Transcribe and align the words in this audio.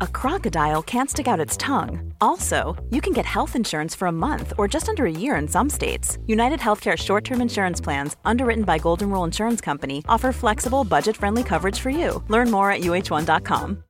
a 0.00 0.06
crocodile 0.06 0.82
can't 0.82 1.10
stick 1.10 1.26
out 1.28 1.40
its 1.40 1.56
tongue. 1.56 2.12
Also, 2.20 2.76
you 2.90 3.00
can 3.00 3.12
get 3.12 3.24
health 3.24 3.56
insurance 3.56 3.94
for 3.94 4.06
a 4.06 4.12
month 4.12 4.52
or 4.58 4.68
just 4.68 4.88
under 4.88 5.06
a 5.06 5.10
year 5.10 5.36
in 5.36 5.48
some 5.48 5.70
states. 5.70 6.18
United 6.26 6.60
Healthcare 6.60 6.96
short 6.96 7.24
term 7.24 7.40
insurance 7.40 7.80
plans, 7.80 8.16
underwritten 8.24 8.64
by 8.64 8.78
Golden 8.78 9.10
Rule 9.10 9.24
Insurance 9.24 9.60
Company, 9.60 10.04
offer 10.08 10.32
flexible, 10.32 10.84
budget 10.84 11.16
friendly 11.16 11.42
coverage 11.42 11.80
for 11.80 11.90
you. 11.90 12.22
Learn 12.28 12.50
more 12.50 12.70
at 12.70 12.82
uh1.com. 12.82 13.82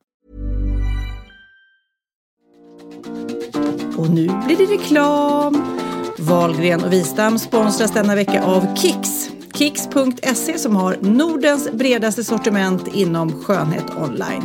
Och 3.99 4.11
nu 4.11 4.27
blir 4.47 4.57
det 4.57 4.75
reklam. 4.75 5.65
Wahlgren 6.19 6.85
och 6.85 6.93
Wistam 6.93 7.39
sponsras 7.39 7.91
denna 7.93 8.15
vecka 8.15 8.43
av 8.45 8.77
Kicks. 8.77 9.38
Kicks.se 9.59 10.59
som 10.59 10.77
har 10.77 10.97
Nordens 11.01 11.73
bredaste 11.73 12.25
sortiment 12.25 12.95
inom 12.95 13.43
skönhet 13.43 13.85
online. 13.97 14.43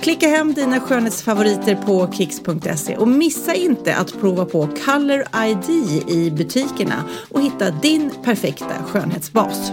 Klicka 0.00 0.28
hem 0.28 0.54
dina 0.54 0.80
skönhetsfavoriter 0.80 1.74
på 1.74 2.12
Kicks.se 2.12 2.96
och 2.96 3.08
missa 3.08 3.54
inte 3.54 3.96
att 3.96 4.20
prova 4.20 4.44
på 4.44 4.68
Color 4.84 5.24
ID 5.46 5.70
i 6.08 6.30
butikerna 6.30 7.04
och 7.30 7.42
hitta 7.42 7.70
din 7.70 8.10
perfekta 8.24 8.84
skönhetsbas. 8.86 9.72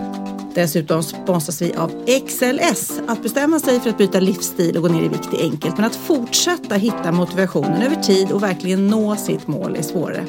Dessutom 0.55 1.03
sponsras 1.03 1.61
vi 1.61 1.73
av 1.73 1.91
XLS. 2.27 3.01
Att 3.07 3.23
bestämma 3.23 3.59
sig 3.59 3.79
för 3.79 3.89
att 3.89 3.97
byta 3.97 4.19
livsstil 4.19 4.77
och 4.77 4.83
gå 4.83 4.89
ner 4.89 5.03
i 5.03 5.07
vikt 5.07 5.33
är 5.33 5.43
enkelt, 5.43 5.77
men 5.77 5.85
att 5.85 5.95
fortsätta 5.95 6.75
hitta 6.75 7.11
motivationen 7.11 7.81
över 7.81 7.95
tid 7.95 8.31
och 8.31 8.43
verkligen 8.43 8.87
nå 8.87 9.15
sitt 9.15 9.47
mål 9.47 9.75
är 9.75 9.81
svårare. 9.81 10.25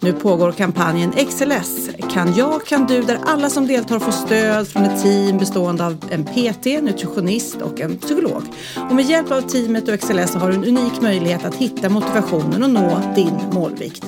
Nu 0.00 0.12
pågår 0.12 0.52
kampanjen 0.52 1.12
XLS. 1.12 1.90
Kan 2.12 2.34
jag, 2.34 2.66
kan 2.66 2.86
du, 2.86 3.02
där 3.02 3.18
alla 3.26 3.50
som 3.50 3.66
deltar 3.66 3.98
får 3.98 4.12
stöd 4.12 4.68
från 4.68 4.84
ett 4.84 5.02
team 5.02 5.38
bestående 5.38 5.86
av 5.86 6.04
en 6.10 6.24
PT, 6.24 6.64
nutritionist 6.64 7.62
och 7.62 7.80
en 7.80 7.96
psykolog. 7.96 8.42
Och 8.90 8.94
med 8.94 9.04
hjälp 9.04 9.30
av 9.30 9.40
teamet 9.40 9.88
och 9.88 10.00
XLS 10.00 10.34
har 10.34 10.48
du 10.48 10.54
en 10.54 10.64
unik 10.64 11.00
möjlighet 11.00 11.44
att 11.44 11.54
hitta 11.54 11.88
motivationen 11.88 12.62
och 12.62 12.70
nå 12.70 13.00
din 13.14 13.40
målvikt. 13.52 14.04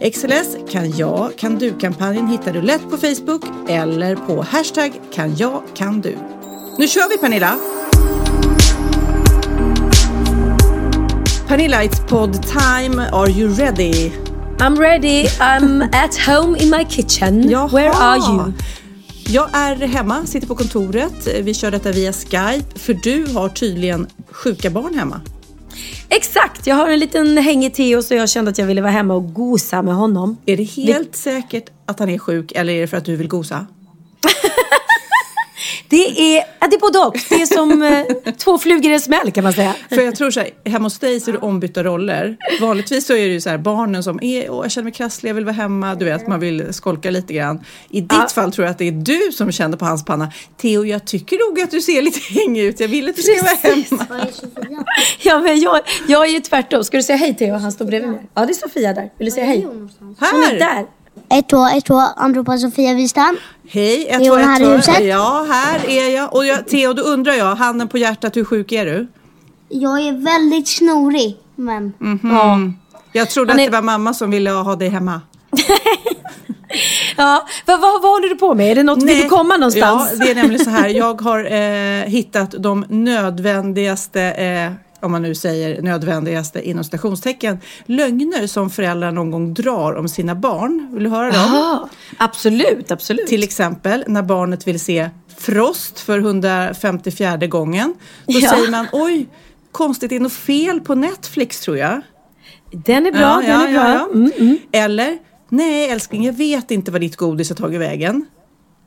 XLS 0.00 0.56
kan 0.70 0.90
jag, 0.90 1.30
kan 1.36 1.58
du-kampanjen 1.58 2.26
hittar 2.26 2.52
du 2.52 2.62
lätt 2.62 2.90
på 2.90 2.96
Facebook 2.96 3.42
eller 3.68 4.16
på 4.16 4.42
hashtag 4.42 4.95
kan 5.12 5.36
jag, 5.36 5.62
kan 5.74 6.00
du. 6.00 6.18
Nu 6.78 6.88
kör 6.88 7.08
vi 7.08 7.18
Pernilla! 7.18 7.58
Pernilla, 11.48 11.84
it's 11.84 12.08
pod 12.08 12.42
time. 12.42 13.10
Are 13.12 13.30
you 13.30 13.48
ready? 13.48 14.12
I'm 14.58 14.76
ready. 14.76 15.26
I'm 15.40 15.82
at 15.92 16.16
home 16.26 16.56
in 16.56 16.70
my 16.70 16.84
kitchen. 16.84 17.50
Jaha. 17.50 17.68
Where 17.68 17.90
are 17.90 18.18
you? 18.18 18.52
Jag 19.28 19.48
är 19.52 19.76
hemma, 19.76 20.26
sitter 20.26 20.46
på 20.46 20.54
kontoret. 20.54 21.28
Vi 21.42 21.54
kör 21.54 21.70
detta 21.70 21.92
via 21.92 22.12
Skype, 22.12 22.78
för 22.78 22.94
du 22.94 23.26
har 23.34 23.48
tydligen 23.48 24.06
sjuka 24.30 24.70
barn 24.70 24.94
hemma. 24.94 25.20
Exakt, 26.08 26.66
jag 26.66 26.76
har 26.76 26.88
en 26.88 26.98
liten 26.98 27.38
hängig 27.38 27.74
Theo 27.74 28.02
så 28.02 28.14
jag 28.14 28.28
kände 28.28 28.50
att 28.50 28.58
jag 28.58 28.66
ville 28.66 28.80
vara 28.80 28.92
hemma 28.92 29.14
och 29.14 29.34
gosa 29.34 29.82
med 29.82 29.94
honom. 29.94 30.36
Är 30.46 30.56
det 30.56 30.62
helt 30.62 31.16
säkert 31.16 31.70
att 31.86 31.98
han 31.98 32.08
är 32.08 32.18
sjuk 32.18 32.52
eller 32.52 32.72
är 32.72 32.80
det 32.80 32.86
för 32.86 32.96
att 32.96 33.04
du 33.04 33.16
vill 33.16 33.28
gosa? 33.28 33.66
Det 35.88 36.36
är, 36.36 36.44
ja, 36.60 36.66
det 36.68 36.76
är 36.76 36.80
både 36.80 36.98
och. 36.98 37.16
Det 37.28 37.34
är 37.42 37.46
som 37.46 37.82
eh, 37.82 38.32
två 38.32 38.58
flugor 38.58 38.90
i 38.90 38.94
en 38.94 39.00
smäll 39.00 39.30
kan 39.32 39.44
man 39.44 39.52
säga. 39.52 39.74
För 39.88 40.02
jag 40.02 40.16
tror 40.16 40.30
så 40.30 40.40
här, 40.40 40.50
hemma 40.64 40.84
hos 40.86 40.98
dig 40.98 41.20
så 41.20 41.30
är 41.30 41.32
det 41.32 41.38
ombytta 41.38 41.84
roller. 41.84 42.36
Vanligtvis 42.60 43.06
så 43.06 43.12
är 43.12 43.26
det 43.26 43.32
ju 43.32 43.40
så 43.40 43.50
här 43.50 43.58
barnen 43.58 44.02
som 44.02 44.18
är, 44.22 44.50
åh 44.50 44.64
jag 44.64 44.70
känner 44.70 44.84
mig 44.84 44.92
krasslig, 44.92 45.30
jag 45.30 45.34
vill 45.34 45.44
vara 45.44 45.54
hemma, 45.54 45.94
du 45.94 46.04
vet, 46.04 46.26
man 46.28 46.40
vill 46.40 46.74
skolka 46.74 47.10
lite 47.10 47.32
grann. 47.34 47.64
I 47.90 48.00
ditt 48.00 48.12
Ja. 48.12 48.28
fall 48.34 48.52
tror 48.52 48.64
jag 48.64 48.70
att 48.72 48.78
det 48.78 48.88
är 48.88 48.92
du 48.92 49.32
som 49.32 49.52
känner 49.52 49.76
på 49.76 49.84
hans 49.84 50.04
panna. 50.04 50.32
Theo, 50.56 50.84
jag 50.84 51.04
tycker 51.06 51.38
nog 51.48 51.60
att 51.60 51.70
du 51.70 51.80
ser 51.80 52.02
lite 52.02 52.20
hängig 52.34 52.62
ut, 52.62 52.80
jag 52.80 52.88
vill 52.88 53.08
att 53.08 53.16
du 53.16 53.22
ska 53.22 53.42
vara 53.42 53.74
hemma. 53.74 54.26
Ja, 55.22 55.40
men 55.40 55.60
jag, 55.60 55.80
jag 56.08 56.26
är 56.26 56.30
ju 56.30 56.40
tvärtom. 56.40 56.84
Ska 56.84 56.96
du 56.96 57.02
säga 57.02 57.16
hej 57.16 57.34
Theo? 57.34 57.54
Han 57.54 57.72
står 57.72 57.84
bredvid 57.84 58.10
mig. 58.10 58.20
Ja, 58.34 58.46
det 58.46 58.52
är 58.52 58.54
Sofia 58.54 58.92
där. 58.92 59.10
Vill 59.18 59.24
du 59.26 59.30
säga 59.30 59.46
hej? 59.46 59.62
Hon 59.64 59.88
är 60.20 60.46
Här! 60.46 60.58
där. 60.58 60.86
Ett, 61.28 61.48
två, 61.48 61.66
ett, 61.66 61.84
två. 61.84 61.94
Anropar 62.16 62.56
Sofia 62.56 62.94
Wistam. 62.94 63.36
Hej, 63.68 64.06
ett, 64.08 64.20
Är 64.20 64.24
två, 64.24 64.30
hon 64.32 64.40
ett, 64.40 64.46
här 64.46 64.60
i 64.60 64.64
två. 64.64 64.70
huset? 64.70 65.04
Ja, 65.04 65.46
här 65.50 65.88
är 65.90 66.16
jag. 66.16 66.34
Och 66.34 66.46
jag, 66.46 66.66
Theo, 66.68 66.92
då 66.92 67.02
undrar 67.02 67.32
jag, 67.32 67.54
handen 67.54 67.88
på 67.88 67.98
hjärtat, 67.98 68.36
hur 68.36 68.44
sjuk 68.44 68.72
är 68.72 68.86
du? 68.86 69.06
Jag 69.68 70.00
är 70.00 70.12
väldigt 70.12 70.68
snorig, 70.68 71.36
men 71.56 71.92
Ja. 72.22 72.58
Jag 73.12 73.30
trodde 73.30 73.52
Han 73.52 73.60
att 73.60 73.66
är- 73.66 73.70
det 73.70 73.76
var 73.76 73.82
mamma 73.82 74.14
som 74.14 74.30
ville 74.30 74.50
ha 74.50 74.76
dig 74.76 74.88
hemma. 74.88 75.20
Ja, 77.16 77.46
vad, 77.66 77.80
vad, 77.80 78.02
vad 78.02 78.10
håller 78.12 78.28
du 78.28 78.36
på 78.36 78.54
med? 78.54 78.70
Är 78.70 78.74
det 78.74 78.82
något, 78.82 79.02
vill 79.02 79.22
du 79.22 79.28
komma 79.28 79.56
någonstans? 79.56 80.08
Ja, 80.12 80.24
det 80.24 80.30
är 80.30 80.34
nämligen 80.34 80.64
så 80.64 80.70
här. 80.70 80.88
Jag 80.88 81.20
har 81.22 81.52
eh, 81.52 82.04
hittat 82.04 82.54
de 82.58 82.84
nödvändigaste, 82.88 84.22
eh, 84.22 84.72
om 85.00 85.12
man 85.12 85.22
nu 85.22 85.34
säger 85.34 85.82
nödvändigaste 85.82 86.68
inom 86.68 86.84
stationstecken, 86.84 87.58
lögner 87.86 88.46
som 88.46 88.70
föräldrar 88.70 89.12
någon 89.12 89.30
gång 89.30 89.54
drar 89.54 89.94
om 89.94 90.08
sina 90.08 90.34
barn. 90.34 90.88
Vill 90.92 91.04
du 91.04 91.10
höra 91.10 91.30
dem? 91.30 91.40
Aha, 91.40 91.88
absolut, 92.18 92.90
absolut. 92.90 93.26
Till 93.26 93.42
exempel 93.42 94.04
när 94.06 94.22
barnet 94.22 94.66
vill 94.66 94.80
se 94.80 95.10
Frost 95.38 96.00
för 96.00 96.18
154 96.18 97.36
gången. 97.46 97.94
Då 98.26 98.38
Ja. 98.40 98.50
säger 98.50 98.70
man 98.70 98.86
oj, 98.92 99.28
konstigt, 99.72 100.10
det 100.10 100.16
är 100.16 100.20
något 100.20 100.32
fel 100.32 100.80
på 100.80 100.94
Netflix 100.94 101.60
tror 101.60 101.78
jag. 101.78 102.00
Den 102.72 103.06
är 103.06 103.12
bra, 103.12 103.42
den 103.46 103.60
är 103.60 103.72
bra. 103.72 104.08
Mm, 104.14 104.32
mm. 104.38 104.58
Eller, 104.72 105.18
nej 105.48 105.88
älskling, 105.90 106.24
jag 106.24 106.32
vet 106.32 106.70
inte 106.70 106.90
vad 106.90 107.00
ditt 107.00 107.16
godis 107.16 107.48
har 107.48 107.56
tagit 107.56 107.80
vägen. 107.80 108.26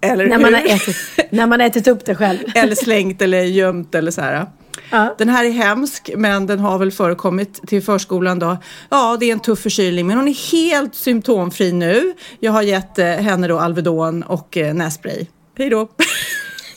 Eller 0.01 0.27
När, 0.27 0.39
man 0.39 0.53
har 0.53 0.61
ätit, 0.61 0.95
när 1.31 1.47
man 1.47 1.59
har 1.59 1.67
ätit 1.67 1.87
upp 1.87 2.05
det 2.05 2.15
själv. 2.15 2.39
eller 2.55 2.75
slängt 2.75 3.21
eller 3.21 3.41
gömt 3.41 3.95
eller 3.95 4.11
så 4.11 4.21
här. 4.21 4.45
Ja. 4.91 5.15
Den 5.17 5.29
här 5.29 5.45
är 5.45 5.51
hemsk, 5.51 6.09
men 6.17 6.47
den 6.47 6.59
har 6.59 6.77
väl 6.77 6.91
förekommit 6.91 7.67
till 7.67 7.83
förskolan 7.83 8.39
då. 8.39 8.57
Ja, 8.89 9.17
det 9.19 9.25
är 9.25 9.33
en 9.33 9.39
tuff 9.39 9.59
förkylning, 9.59 10.07
men 10.07 10.17
hon 10.17 10.27
är 10.27 10.51
helt 10.51 10.95
symptomfri 10.95 11.71
nu. 11.71 12.13
Jag 12.39 12.51
har 12.51 12.61
gett 12.61 12.99
eh, 12.99 13.05
henne 13.05 13.47
då 13.47 13.59
Alvedon 13.59 14.23
och 14.23 14.57
eh, 14.57 14.73
nässpray. 14.73 15.25
Hej 15.57 15.69
då! 15.69 15.87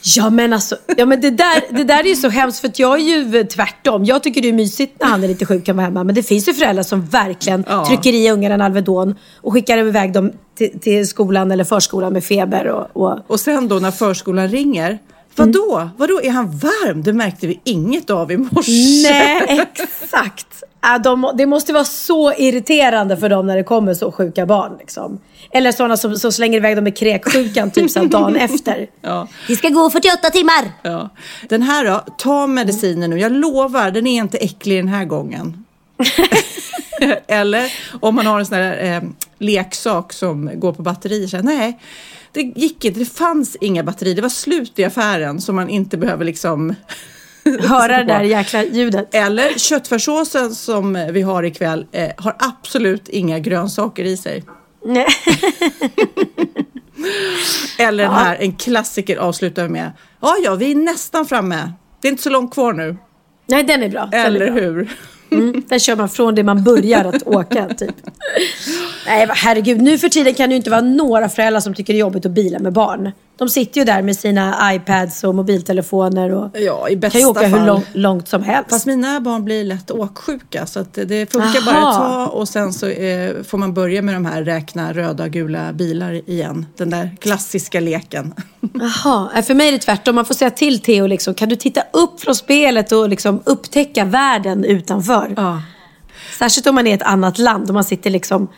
Ja 0.04 0.30
men 0.30 0.52
alltså, 0.52 0.76
ja, 0.96 1.06
men 1.06 1.20
det, 1.20 1.30
där, 1.30 1.62
det 1.76 1.84
där 1.84 1.98
är 2.04 2.08
ju 2.08 2.16
så 2.16 2.28
hemskt 2.28 2.60
för 2.60 2.68
att 2.68 2.78
jag 2.78 3.00
är 3.00 3.04
ju 3.04 3.36
eh, 3.40 3.46
tvärtom. 3.46 4.04
Jag 4.04 4.22
tycker 4.22 4.42
det 4.42 4.48
är 4.48 4.52
mysigt 4.52 5.00
när 5.00 5.06
han 5.08 5.24
är 5.24 5.28
lite 5.28 5.46
sjuk 5.46 5.64
kan 5.66 5.76
vara 5.76 5.86
hemma. 5.86 6.04
Men 6.04 6.14
det 6.14 6.22
finns 6.22 6.48
ju 6.48 6.54
föräldrar 6.54 6.82
som 6.82 7.06
verkligen 7.06 7.64
Ja. 7.68 7.86
trycker 7.86 8.12
i 8.12 8.30
ungarna 8.30 8.54
en 8.54 8.60
Alvedon 8.60 9.14
och 9.36 9.52
skickar 9.52 9.78
iväg 9.78 10.12
dem 10.12 10.32
till, 10.58 10.80
till 10.80 11.08
skolan 11.08 11.50
eller 11.50 11.64
förskolan 11.64 12.12
med 12.12 12.24
feber. 12.24 12.66
Och, 12.68 13.02
och... 13.02 13.18
Och 13.26 13.40
sen 13.40 13.68
då 13.68 13.74
när 13.78 13.90
förskolan 13.90 14.48
ringer. 14.48 14.98
Vadå? 15.36 15.90
Vadå, 15.96 16.20
är 16.22 16.30
han 16.30 16.50
varm? 16.58 17.02
Det 17.02 17.12
märkte 17.12 17.46
vi 17.46 17.60
inget 17.64 18.10
av 18.10 18.32
i 18.32 18.36
morse. 18.36 19.10
Nej, 19.10 19.60
exakt. 19.74 20.46
De, 21.04 21.32
det 21.34 21.46
måste 21.46 21.72
vara 21.72 21.84
så 21.84 22.32
irriterande 22.32 23.16
för 23.16 23.28
dem 23.28 23.46
när 23.46 23.56
det 23.56 23.62
kommer 23.62 23.94
så 23.94 24.12
sjuka 24.12 24.46
barn. 24.46 24.76
Liksom. 24.78 25.18
Eller 25.50 25.72
sådana 25.72 25.96
som, 25.96 26.16
som 26.16 26.32
slänger 26.32 26.56
iväg 26.56 26.76
dem 26.76 26.84
med 26.84 26.96
kräksjukan 26.96 27.70
typ 27.70 27.90
så 27.90 28.04
dagen 28.04 28.36
efter. 28.40 28.86
Ja. 29.00 29.28
det 29.48 29.56
ska 29.56 29.68
gå 29.68 29.90
48 29.90 30.30
timmar. 30.30 30.72
Ja. 30.82 31.10
Den 31.48 31.62
här 31.62 31.84
då, 31.84 32.04
ta 32.18 32.46
medicinen 32.46 33.10
nu. 33.10 33.18
Jag 33.18 33.32
lovar, 33.32 33.90
den 33.90 34.06
är 34.06 34.18
inte 34.18 34.38
äcklig 34.38 34.78
den 34.78 34.88
här 34.88 35.04
gången. 35.04 35.64
Eller 37.26 37.72
om 38.00 38.14
man 38.14 38.26
har 38.26 38.38
en 38.38 38.46
sån 38.46 38.58
här 38.58 38.84
eh, 38.84 39.02
leksak 39.38 40.12
som 40.12 40.50
går 40.54 40.72
på 40.72 40.82
batterier. 40.82 41.42
Nej, 41.42 41.78
det 42.32 42.40
gick 42.40 42.84
inte. 42.84 42.98
Det 42.98 43.04
fanns 43.06 43.56
inga 43.60 43.82
batterier. 43.82 44.14
Det 44.14 44.22
var 44.22 44.28
slut 44.28 44.78
i 44.78 44.84
affären 44.84 45.40
så 45.40 45.52
man 45.52 45.68
inte 45.68 45.96
behöver 45.96 46.24
liksom... 46.24 46.74
Höra 47.60 47.96
det 47.96 48.04
där 48.04 48.22
jäkla 48.22 48.64
ljudet. 48.64 49.14
Eller 49.14 49.58
köttfärssåsen 49.58 50.54
som 50.54 51.08
vi 51.10 51.22
har 51.22 51.42
ikväll 51.42 51.86
eh, 51.92 52.10
har 52.16 52.36
absolut 52.38 53.08
inga 53.08 53.38
grönsaker 53.38 54.04
i 54.04 54.16
sig. 54.16 54.44
Nej. 54.84 55.06
Eller 57.78 58.04
den 58.04 58.12
här, 58.12 58.36
en 58.40 58.56
klassiker 58.56 59.16
avslutar 59.16 59.62
vi 59.62 59.68
med. 59.68 59.92
Ja, 60.20 60.36
ja, 60.44 60.54
vi 60.54 60.70
är 60.70 60.74
nästan 60.74 61.26
framme. 61.26 61.72
Det 62.00 62.08
är 62.08 62.10
inte 62.10 62.22
så 62.22 62.30
långt 62.30 62.54
kvar 62.54 62.72
nu. 62.72 62.96
Nej, 63.46 63.64
den 63.64 63.82
är 63.82 63.88
bra. 63.88 64.06
Den 64.06 64.20
är 64.20 64.26
Eller 64.26 64.50
bra. 64.50 64.60
hur? 64.60 64.90
Mm, 65.32 65.62
där 65.68 65.78
kör 65.78 65.96
man 65.96 66.08
från 66.08 66.34
det 66.34 66.42
man 66.42 66.64
börjar 66.64 67.04
att 67.04 67.22
åka 67.26 67.68
typ. 67.68 67.94
Nej, 69.06 69.28
herregud. 69.30 69.82
Nu 69.82 69.98
för 69.98 70.08
tiden 70.08 70.34
kan 70.34 70.48
det 70.48 70.52
ju 70.52 70.56
inte 70.56 70.70
vara 70.70 70.80
några 70.80 71.28
föräldrar 71.28 71.60
som 71.60 71.74
tycker 71.74 71.92
det 71.92 71.96
är 71.96 72.00
jobbigt 72.00 72.26
att 72.26 72.32
bila 72.32 72.58
med 72.58 72.72
barn. 72.72 73.12
De 73.42 73.48
sitter 73.48 73.78
ju 73.80 73.84
där 73.84 74.02
med 74.02 74.16
sina 74.16 74.74
iPads 74.74 75.24
och 75.24 75.34
mobiltelefoner 75.34 76.30
och 76.30 76.50
Ja, 76.54 76.88
i 76.88 76.92
kan 76.92 77.00
bästa 77.00 77.18
ju 77.18 77.24
åka 77.26 77.46
hur 77.46 77.56
fall. 77.56 77.66
lång, 77.66 77.84
långt 77.92 78.28
som 78.28 78.42
helst. 78.42 78.70
Fast 78.70 78.86
mina 78.86 79.20
barn 79.20 79.44
blir 79.44 79.64
lätt 79.64 79.90
åksjuka 79.90 80.66
så 80.66 80.80
att 80.80 80.94
det 80.94 81.32
funkar 81.32 81.60
Aha. 81.60 81.72
bara 81.72 81.90
ett 81.90 81.96
tag 82.28 82.34
och 82.40 82.48
sen 82.48 82.72
så 82.72 82.86
eh, 82.88 83.42
får 83.42 83.58
man 83.58 83.74
börja 83.74 84.02
med 84.02 84.14
de 84.14 84.24
här 84.26 84.42
räkna 84.42 84.92
röda 84.92 85.24
och 85.24 85.30
gula 85.30 85.72
bilar 85.72 86.30
igen. 86.30 86.66
Den 86.76 86.90
där 86.90 87.16
klassiska 87.20 87.80
leken. 87.80 88.34
Jaha, 89.04 89.30
Nej, 89.34 89.42
för 89.42 89.54
mig 89.54 89.68
är 89.68 89.72
det 89.72 89.78
tvärtom. 89.78 90.14
Man 90.14 90.24
får 90.24 90.34
säga 90.34 90.50
till 90.50 90.80
Theo, 90.80 91.06
liksom, 91.06 91.34
kan 91.34 91.48
du 91.48 91.56
titta 91.56 91.82
upp 91.92 92.20
från 92.20 92.34
spelet 92.34 92.92
och 92.92 93.08
liksom 93.08 93.40
upptäcka 93.44 94.04
världen 94.04 94.64
utanför? 94.64 95.34
Ja. 95.36 95.62
Särskilt 96.38 96.66
om 96.66 96.74
man 96.74 96.86
är 96.86 96.90
i 96.90 96.94
ett 96.94 97.02
annat 97.02 97.38
land 97.38 97.68
och 97.68 97.74
man 97.74 97.84
sitter 97.84 98.10
liksom 98.10 98.48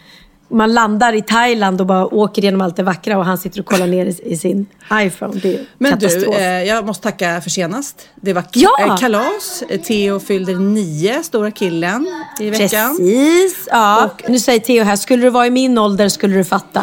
man 0.48 0.74
landar 0.74 1.12
i 1.12 1.22
Thailand 1.22 1.80
och 1.80 1.86
bara 1.86 2.14
åker 2.14 2.42
genom 2.42 2.60
allt 2.60 2.76
det 2.76 2.82
vackra 2.82 3.18
och 3.18 3.24
han 3.24 3.38
sitter 3.38 3.60
och 3.60 3.66
kollar 3.66 3.86
ner 3.86 4.06
i, 4.06 4.18
i 4.24 4.36
sin 4.36 4.66
iPhone. 4.92 5.40
Det 5.42 5.54
är 5.54 5.60
Men 5.78 5.98
du, 5.98 6.06
katastrof. 6.08 6.36
eh, 6.36 6.62
jag 6.62 6.86
måste 6.86 7.02
tacka 7.02 7.40
för 7.40 7.50
senast. 7.50 8.08
Det 8.20 8.32
var 8.32 8.44
Ja! 8.52 8.70
eh, 8.80 8.96
kalas. 8.96 9.62
Theo 9.86 10.20
fyllde 10.20 10.54
nio, 10.54 11.22
stora 11.22 11.50
killen, 11.50 12.06
i 12.40 12.50
veckan. 12.50 12.96
Precis. 12.96 13.68
Ja. 13.70 14.04
Och 14.04 14.30
nu 14.30 14.38
säger 14.38 14.60
Theo 14.60 14.84
här, 14.84 14.96
skulle 14.96 15.22
du 15.22 15.30
vara 15.30 15.46
i 15.46 15.50
min 15.50 15.78
ålder 15.78 16.08
skulle 16.08 16.36
du 16.36 16.44
fatta. 16.44 16.82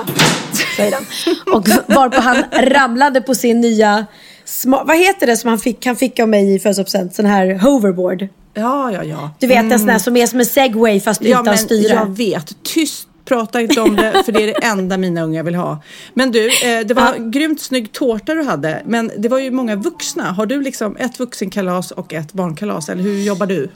Säger 0.77 0.91
han. 0.93 1.05
Och 1.55 1.67
varpå 1.95 2.21
han 2.21 2.43
ramlade 2.61 3.21
på 3.21 3.35
sin 3.35 3.61
nya, 3.61 4.05
sma- 4.45 4.83
vad 4.87 4.97
heter 4.97 5.27
det 5.27 5.37
som 5.37 5.49
han 5.49 5.59
fick, 5.59 5.85
han 5.85 5.95
fick 5.95 6.19
av 6.19 6.29
mig 6.29 6.55
i 6.55 6.59
födelsedagspresent? 6.59 7.15
Sån 7.15 7.25
här 7.25 7.59
hoverboard. 7.59 8.27
Ja, 8.53 8.91
ja, 8.91 9.03
ja. 9.03 9.31
Du 9.39 9.47
vet 9.47 9.71
en 9.71 9.79
sån 9.79 9.89
här 9.89 9.99
som 9.99 10.17
är 10.17 10.27
som 10.27 10.39
en 10.39 10.45
segway 10.45 10.99
fast 10.99 11.21
Mm. 11.21 11.31
Ja, 11.31 11.41
utan 11.41 11.45
men 11.51 11.57
styre. 11.57 11.93
jag 11.93 12.17
vet. 12.17 12.63
Tyst, 12.63 13.07
prata 13.25 13.61
inte 13.61 13.81
om 13.81 13.95
det 13.95 14.23
för 14.25 14.31
det 14.31 14.43
är 14.43 14.47
det 14.47 14.65
enda 14.65 14.97
mina 14.97 15.21
unga 15.21 15.43
vill 15.43 15.55
ha. 15.55 15.83
Men 16.13 16.31
du, 16.31 16.47
eh, 16.47 16.85
det 16.85 16.93
var 16.93 17.31
grymt 17.31 17.61
snygg 17.61 17.91
tårta 17.91 18.33
du 18.33 18.43
hade. 18.43 18.81
Men 18.85 19.11
det 19.17 19.29
var 19.29 19.39
ju 19.39 19.51
många 19.51 19.75
vuxna. 19.75 20.23
Har 20.23 20.45
du 20.45 20.61
liksom 20.61 20.95
ett 20.95 21.19
vuxenkalas 21.19 21.91
och 21.91 22.13
ett 22.13 22.33
barnkalas? 22.33 22.89
Eller 22.89 23.03
hur 23.03 23.21
jobbar 23.21 23.45
du? 23.45 23.69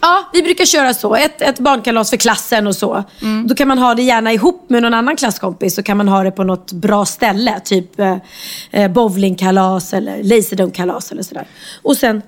Ja, 0.00 0.30
vi 0.32 0.42
brukar 0.42 0.64
köra 0.64 0.94
så. 0.94 1.14
Ett, 1.14 1.42
ett 1.42 1.58
barnkalas 1.58 2.10
för 2.10 2.16
klassen 2.16 2.66
och 2.66 2.76
så. 2.76 3.04
Mm. 3.22 3.46
Då 3.46 3.54
kan 3.54 3.68
man 3.68 3.78
ha 3.78 3.94
det 3.94 4.02
gärna 4.02 4.32
ihop 4.32 4.70
med 4.70 4.82
någon 4.82 4.94
annan 4.94 5.16
klasskompis. 5.16 5.74
Så 5.74 5.82
kan 5.82 5.96
man 5.96 6.08
ha 6.08 6.22
det 6.22 6.30
på 6.30 6.44
något 6.44 6.72
bra 6.72 7.04
ställe. 7.04 7.60
Typ 7.64 8.00
eh, 8.00 8.16
eh, 8.70 8.90
bowlingkalas 8.90 9.92
eller 9.92 10.22
laserdunk-kalas 10.22 11.12
eller 11.12 11.22
sådär. 11.22 11.46
Och 11.82 11.96
sen 11.96 12.22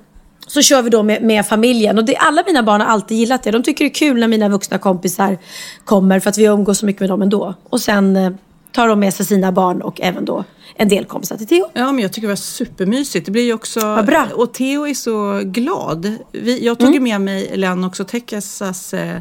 så 0.46 0.62
kör 0.62 0.82
vi 0.82 0.90
då 0.90 1.02
med, 1.02 1.22
med 1.22 1.46
familjen. 1.46 1.98
Och 1.98 2.04
det, 2.04 2.16
alla 2.16 2.42
mina 2.46 2.62
barn 2.62 2.80
har 2.80 2.88
alltid 2.88 3.18
gillat 3.18 3.42
det. 3.42 3.50
De 3.50 3.62
tycker 3.62 3.84
det 3.84 3.90
är 3.90 3.94
kul 3.94 4.20
när 4.20 4.28
mina 4.28 4.48
vuxna 4.48 4.78
kompisar 4.78 5.38
kommer. 5.84 6.20
För 6.20 6.30
att 6.30 6.38
vi 6.38 6.44
umgås 6.44 6.78
så 6.78 6.86
mycket 6.86 7.00
med 7.00 7.10
dem 7.10 7.22
ändå. 7.22 7.54
Och 7.70 7.80
sen 7.80 8.16
eh, 8.16 8.30
tar 8.72 8.88
de 8.88 9.00
med 9.00 9.14
sig 9.14 9.26
sina 9.26 9.52
barn 9.52 9.82
och 9.82 10.00
även 10.00 10.24
då 10.24 10.44
en 10.76 10.88
del 10.88 11.04
kompisar 11.04 11.36
till 11.36 11.46
Theo. 11.46 11.70
Ja, 11.72 11.92
men 11.92 12.02
jag 12.02 12.12
tycker 12.12 12.28
det 12.28 12.32
var 12.32 12.36
supermysigt. 12.36 13.26
Det 13.26 13.32
blir 13.32 13.42
ju 13.42 13.52
också... 13.52 13.80
Vad 13.80 14.06
bra. 14.06 14.22
Mm. 14.22 14.32
Och 14.38 14.54
Theo 14.54 14.86
är 14.86 14.94
så 14.94 15.40
glad. 15.44 16.16
Vi, 16.32 16.64
jag 16.64 16.78
tog 16.78 16.94
ju 16.94 17.00
med 17.00 17.20
mig 17.20 17.50
Lennox 17.54 18.00
och 18.00 18.08
Tekesas... 18.08 18.94
Eh, 18.94 19.16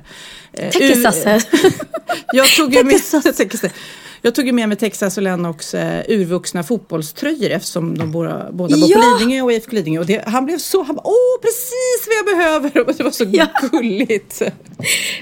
eh, 0.54 0.70
Täckesasse. 0.70 1.42
Jag 2.34 2.48
tog 2.48 2.74
ju 2.74 2.84
med, 2.84 3.02
Texas. 3.38 3.72
Jag 4.26 4.36
tog 4.36 4.46
ju 4.46 4.52
med 4.52 4.70
mig 4.70 4.78
Texas 4.78 5.18
och 5.18 5.24
Lennox 5.24 5.74
eh, 5.74 6.02
urvuxna 6.08 6.64
fotbollströjor 6.64 7.50
eftersom 7.50 7.98
de 7.98 8.12
båda, 8.12 8.52
båda 8.52 8.78
bor 8.78 8.90
Ja. 8.90 8.98
på 9.02 9.20
Lidingö 9.20 9.42
och 9.42 9.52
IFK 9.54 9.72
Lidingö. 9.76 10.00
Och 10.00 10.06
det, 10.06 10.24
han 10.28 10.46
blev 10.46 10.58
så, 10.58 10.84
han 10.84 10.96
bara, 10.96 11.02
åh 11.08 11.42
precis 11.42 12.08
vad 12.08 12.18
jag 12.18 12.38
behöver. 12.38 12.82
Och 12.90 12.94
det 12.98 13.04
var 13.04 13.12
så 13.12 13.26
Ja. 13.32 13.48
gulligt. 13.72 14.42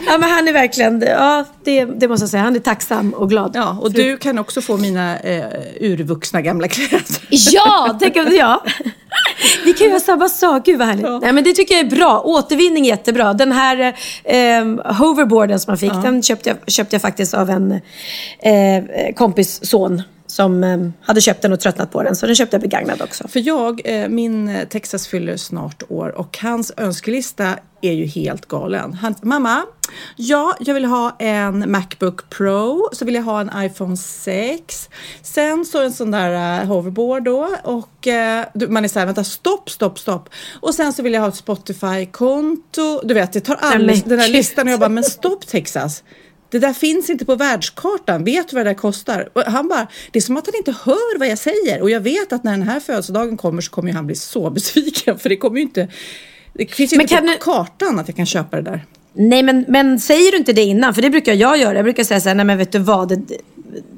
Ja, 0.07 0.17
men 0.17 0.29
han 0.29 0.47
är 0.47 0.53
verkligen, 0.53 1.01
ja 1.01 1.45
det, 1.63 1.85
det 1.85 2.07
måste 2.07 2.23
jag 2.23 2.29
säga, 2.29 2.43
han 2.43 2.55
är 2.55 2.59
tacksam 2.59 3.13
och 3.13 3.29
glad. 3.29 3.51
Ja, 3.55 3.77
och 3.81 3.91
du 3.91 4.17
kan 4.17 4.37
också 4.39 4.61
få 4.61 4.77
mina 4.77 5.19
eh, 5.19 5.45
urvuxna 5.79 6.41
gamla 6.41 6.67
kläder. 6.67 7.01
Ja, 7.29 7.97
tänk 8.01 8.15
om 8.15 8.25
det 8.25 8.35
ja. 8.35 8.63
Vi 9.65 9.73
kan 9.73 9.87
göra 9.87 9.99
samma 9.99 10.29
sak, 10.29 10.65
gud 10.65 10.79
vad 10.79 10.87
härligt. 10.87 11.21
Nej, 11.21 11.33
men 11.33 11.43
det 11.43 11.53
tycker 11.53 11.75
jag 11.75 11.85
är 11.85 11.89
bra. 11.89 12.21
Återvinning 12.25 12.85
är 12.85 12.89
jättebra. 12.89 13.33
Den 13.33 13.51
här 13.51 13.95
eh, 14.23 14.93
hoverboarden 14.95 15.59
som 15.59 15.71
man 15.71 15.77
fick, 15.77 15.93
den 15.93 16.23
köpte 16.23 16.49
jag, 16.49 16.57
köpte 16.67 16.95
jag 16.95 17.01
faktiskt 17.01 17.33
av 17.33 17.49
en 17.49 17.71
eh, 18.39 19.13
kompis 19.15 19.65
son 19.65 20.01
som 20.31 20.63
eh, 20.63 20.89
hade 21.01 21.21
köpt 21.21 21.41
den 21.41 21.53
och 21.53 21.59
tröttnat 21.59 21.91
på 21.91 22.03
den. 22.03 22.15
Så 22.15 22.25
den 22.25 22.35
köpte 22.35 22.55
jag 22.55 22.61
begagnad 22.61 23.01
också. 23.01 23.27
För 23.27 23.39
jag, 23.39 23.81
eh, 23.85 24.07
min 24.07 24.49
eh, 24.49 24.67
Texas 24.67 25.07
fyller 25.07 25.37
snart 25.37 25.83
år 25.89 26.09
och 26.09 26.37
hans 26.41 26.71
önskelista 26.77 27.55
är 27.81 27.91
ju 27.91 28.05
helt 28.05 28.45
galen. 28.45 28.93
Han, 28.93 29.15
mamma, 29.21 29.63
ja, 30.15 30.55
jag 30.59 30.73
vill 30.73 30.85
ha 30.85 31.15
en 31.19 31.71
Macbook 31.71 32.29
Pro, 32.29 32.89
så 32.93 33.05
vill 33.05 33.15
jag 33.15 33.23
ha 33.23 33.41
en 33.41 33.51
iPhone 33.65 33.97
6, 33.97 34.89
sen 35.21 35.65
så 35.65 35.83
en 35.83 35.93
sån 35.93 36.11
där 36.11 36.61
eh, 36.61 36.67
hoverboard 36.67 37.23
då 37.23 37.49
och 37.63 38.07
man 38.69 38.83
är 38.83 38.87
så 38.87 38.99
här, 38.99 39.05
vänta, 39.05 39.23
stopp, 39.23 39.69
stopp, 39.69 39.99
stopp. 39.99 40.29
Och 40.61 40.75
sen 40.75 40.93
så 40.93 41.03
vill 41.03 41.13
jag 41.13 41.21
ha 41.21 41.27
ett 41.27 41.35
Spotify-konto. 41.35 43.01
Du 43.03 43.13
vet, 43.13 43.33
det 43.33 43.39
tar 43.39 43.79
men 43.79 44.01
den 44.05 44.19
här 44.19 44.29
listan 44.29 44.67
och 44.67 44.73
jag 44.73 44.79
bara, 44.79 44.89
men 44.89 45.03
stopp 45.03 45.47
Texas. 45.47 46.03
Det 46.51 46.59
där 46.59 46.73
finns 46.73 47.09
inte 47.09 47.25
på 47.25 47.35
världskartan. 47.35 48.23
Vet 48.23 48.47
du 48.49 48.55
vad 48.55 48.65
det 48.65 48.69
där 48.69 48.75
kostar? 48.75 49.29
Och 49.33 49.41
han 49.41 49.67
bara, 49.67 49.87
det 50.11 50.19
är 50.19 50.23
som 50.23 50.37
att 50.37 50.45
han 50.45 50.55
inte 50.55 50.71
hör 50.83 51.19
vad 51.19 51.27
jag 51.27 51.37
säger. 51.37 51.81
Och 51.81 51.89
jag 51.89 51.99
vet 51.99 52.33
att 52.33 52.43
när 52.43 52.51
den 52.51 52.61
här 52.61 52.79
födelsedagen 52.79 53.37
kommer 53.37 53.61
så 53.61 53.71
kommer 53.71 53.93
han 53.93 54.05
bli 54.05 54.15
så 54.15 54.49
besviken. 54.49 55.19
För 55.19 55.29
det 55.29 55.37
kommer 55.37 55.55
ju 55.57 55.61
inte... 55.63 55.87
Det 56.53 56.65
finns 56.71 56.91
Men 56.91 57.01
inte 57.01 57.15
på 57.17 57.21
du- 57.25 57.37
kartan 57.37 57.99
att 57.99 58.07
jag 58.07 58.15
kan 58.17 58.25
köpa 58.25 58.57
det 58.57 58.63
där. 58.63 58.85
Nej, 59.13 59.43
men, 59.43 59.65
men 59.67 59.99
säger 59.99 60.31
du 60.31 60.37
inte 60.37 60.53
det 60.53 60.61
innan? 60.63 60.93
För 60.93 61.01
det 61.01 61.09
brukar 61.09 61.33
jag 61.33 61.57
göra. 61.57 61.75
Jag 61.75 61.83
brukar 61.83 62.03
säga 62.03 62.21
så 62.21 62.29
här, 62.29 62.35
nej 62.35 62.45
men 62.45 62.57
vet 62.57 62.71
du 62.71 62.79
vad? 62.79 63.09
Det, 63.09 63.37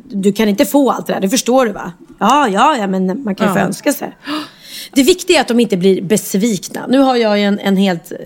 du 0.10 0.34
kan 0.34 0.50
inte 0.50 0.66
få 0.66 0.92
allt 0.92 1.08
det 1.08 1.14
där, 1.14 1.20
det 1.22 1.30
förstår 1.30 1.66
du 1.66 1.72
va? 1.72 1.92
Ja, 2.20 2.48
ja, 2.50 2.78
ja, 2.78 2.88
men 2.88 3.24
man 3.24 3.36
kan 3.36 3.48
ju 3.48 3.54
få 3.54 3.60
Ja. 3.60 3.64
önska 3.66 3.94
sig. 3.94 4.16
Det 4.92 5.04
viktiga 5.04 5.38
är 5.38 5.42
att 5.42 5.48
de 5.48 5.60
inte 5.60 5.78
blir 5.78 6.02
besvikna. 6.02 6.88
Nu 6.88 6.98
har 7.00 7.16
jag 7.16 7.38
ju 7.40 7.44
en, 7.46 7.60
en 7.60 7.78
helt 7.78 8.12
eh, 8.12 8.18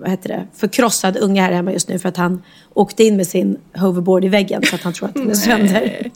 vad 0.00 0.10
heter 0.10 0.28
det, 0.28 0.46
förkrossad 0.56 1.16
unge 1.16 1.40
här 1.42 1.52
hemma 1.52 1.72
just 1.72 1.88
nu 1.88 1.98
för 1.98 2.08
att 2.08 2.16
han 2.16 2.42
åkte 2.74 3.04
in 3.04 3.16
med 3.16 3.26
sin 3.26 3.56
hoverboard 3.76 4.24
i 4.24 4.28
väggen 4.28 4.62
för 4.62 4.74
att 4.76 4.82
han 4.82 4.92
tror 4.92 5.08
att 5.08 5.14
den 5.14 5.30
är 5.30 5.34
sönder. 5.34 6.10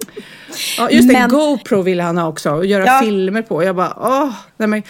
Ja, 0.78 0.90
just 0.90 1.08
det, 1.08 1.12
Men- 1.12 1.30
GoPro 1.30 1.82
ville 1.82 2.02
han 2.02 2.18
ha 2.18 2.28
också 2.28 2.50
och 2.50 2.66
göra 2.66 2.84
Ja. 2.86 3.00
filmer 3.04 3.42
på. 3.42 3.62
Jag 3.64 3.76
bara, 3.76 3.92
åh, 3.96 4.30
nej 4.56 4.68
men 4.68 4.82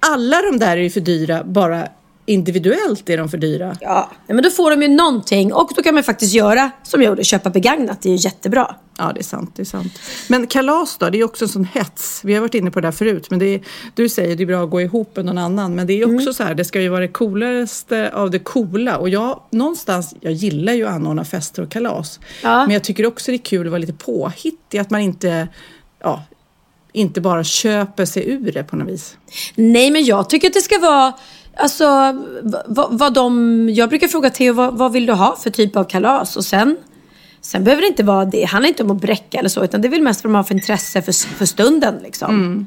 alla 0.00 0.36
de 0.42 0.58
där 0.58 0.76
är 0.76 0.82
ju 0.82 0.90
för 0.90 1.00
dyra, 1.00 1.44
bara 1.44 1.88
individuellt 2.26 3.10
är 3.10 3.16
de 3.18 3.28
för 3.28 3.38
dyra. 3.38 3.76
Ja, 3.80 4.10
men 4.26 4.42
då 4.42 4.50
får 4.50 4.70
de 4.70 4.82
ju 4.82 4.88
någonting 4.88 5.52
och 5.52 5.70
då 5.76 5.82
kan 5.82 5.94
man 5.94 6.02
faktiskt 6.04 6.34
göra 6.34 6.70
som 6.82 7.02
jag 7.02 7.08
gjorde, 7.08 7.24
köpa 7.24 7.50
begagnat. 7.50 8.02
Det 8.02 8.08
är 8.08 8.10
ju 8.10 8.18
jättebra. 8.18 8.74
Ja, 8.98 9.12
det 9.14 9.20
är 9.20 9.24
sant. 9.24 9.52
Det 9.56 9.62
är 9.62 9.66
sant. 9.66 9.92
Men 10.28 10.46
kalas 10.46 10.96
då, 10.98 11.10
det 11.10 11.18
är 11.20 11.24
också 11.24 11.44
en 11.44 11.48
sån 11.48 11.64
hets. 11.64 12.20
Vi 12.24 12.34
har 12.34 12.40
varit 12.40 12.54
inne 12.54 12.70
på 12.70 12.80
det 12.80 12.86
där 12.86 12.92
förut, 12.92 13.26
men 13.30 13.38
det 13.38 13.46
är, 13.46 13.60
du 13.94 14.08
säger 14.08 14.36
det 14.36 14.42
är 14.44 14.46
bra 14.46 14.64
att 14.64 14.70
gå 14.70 14.80
ihop 14.80 15.16
med 15.16 15.24
någon 15.24 15.38
annan. 15.38 15.74
Men 15.74 15.86
det 15.86 15.92
är 15.92 16.04
också 16.04 16.12
Mm. 16.22 16.34
så 16.34 16.42
här, 16.42 16.54
det 16.54 16.64
ska 16.64 16.80
ju 16.80 16.88
vara 16.88 17.00
det 17.00 17.08
coolaste 17.08 18.10
av 18.14 18.30
det 18.30 18.38
coola. 18.38 18.96
Och 18.98 19.08
jag, 19.08 19.40
någonstans, 19.50 20.14
jag 20.20 20.32
gillar 20.32 20.72
ju 20.72 20.86
att 20.86 20.92
anordna 20.92 21.24
fester 21.24 21.62
och 21.62 21.70
kalas. 21.70 22.20
Ja. 22.42 22.60
Men 22.66 22.70
jag 22.70 22.84
tycker 22.84 23.06
också 23.06 23.30
det 23.30 23.36
är 23.36 23.38
kul 23.38 23.66
att 23.66 23.70
vara 23.70 23.78
lite 23.78 23.92
påhittig, 23.92 24.78
att 24.78 24.90
man 24.90 25.00
inte, 25.00 25.48
ja, 26.02 26.22
inte 26.92 27.20
bara 27.20 27.44
köper 27.44 28.04
sig 28.04 28.30
ur 28.30 28.52
det 28.52 28.64
på 28.64 28.76
något 28.76 28.88
vis. 28.88 29.16
Nej, 29.54 29.90
men 29.90 30.04
jag 30.04 30.30
tycker 30.30 30.48
att 30.48 30.54
det 30.54 30.60
ska 30.60 30.78
vara... 30.78 31.12
Alltså, 31.56 31.84
vad, 32.66 32.98
vad 32.98 33.14
de... 33.14 33.68
Jag 33.72 33.88
brukar 33.88 34.08
fråga 34.08 34.30
Theo, 34.30 34.52
vad, 34.52 34.78
vad 34.78 34.92
vill 34.92 35.06
du 35.06 35.12
ha 35.12 35.36
för 35.36 35.50
typ 35.50 35.76
av 35.76 35.84
kalas? 35.84 36.36
Och 36.36 36.44
sen... 36.44 36.76
Sen 37.40 37.64
behöver 37.64 37.82
det 37.82 37.88
inte 37.88 38.02
vara 38.02 38.24
det. 38.24 38.30
Det 38.30 38.44
handlar 38.44 38.68
inte 38.68 38.82
om 38.82 38.90
att 38.90 39.00
bräcka 39.00 39.38
eller 39.38 39.48
så. 39.48 39.64
Utan 39.64 39.80
det 39.80 39.88
är 39.88 39.90
väl 39.90 40.02
mest 40.02 40.24
vad 40.24 40.32
de 40.32 40.36
har 40.36 40.42
för 40.42 40.54
intresse 40.54 41.02
för, 41.02 41.12
för 41.36 41.46
stunden. 41.46 41.94
Liksom. 42.02 42.66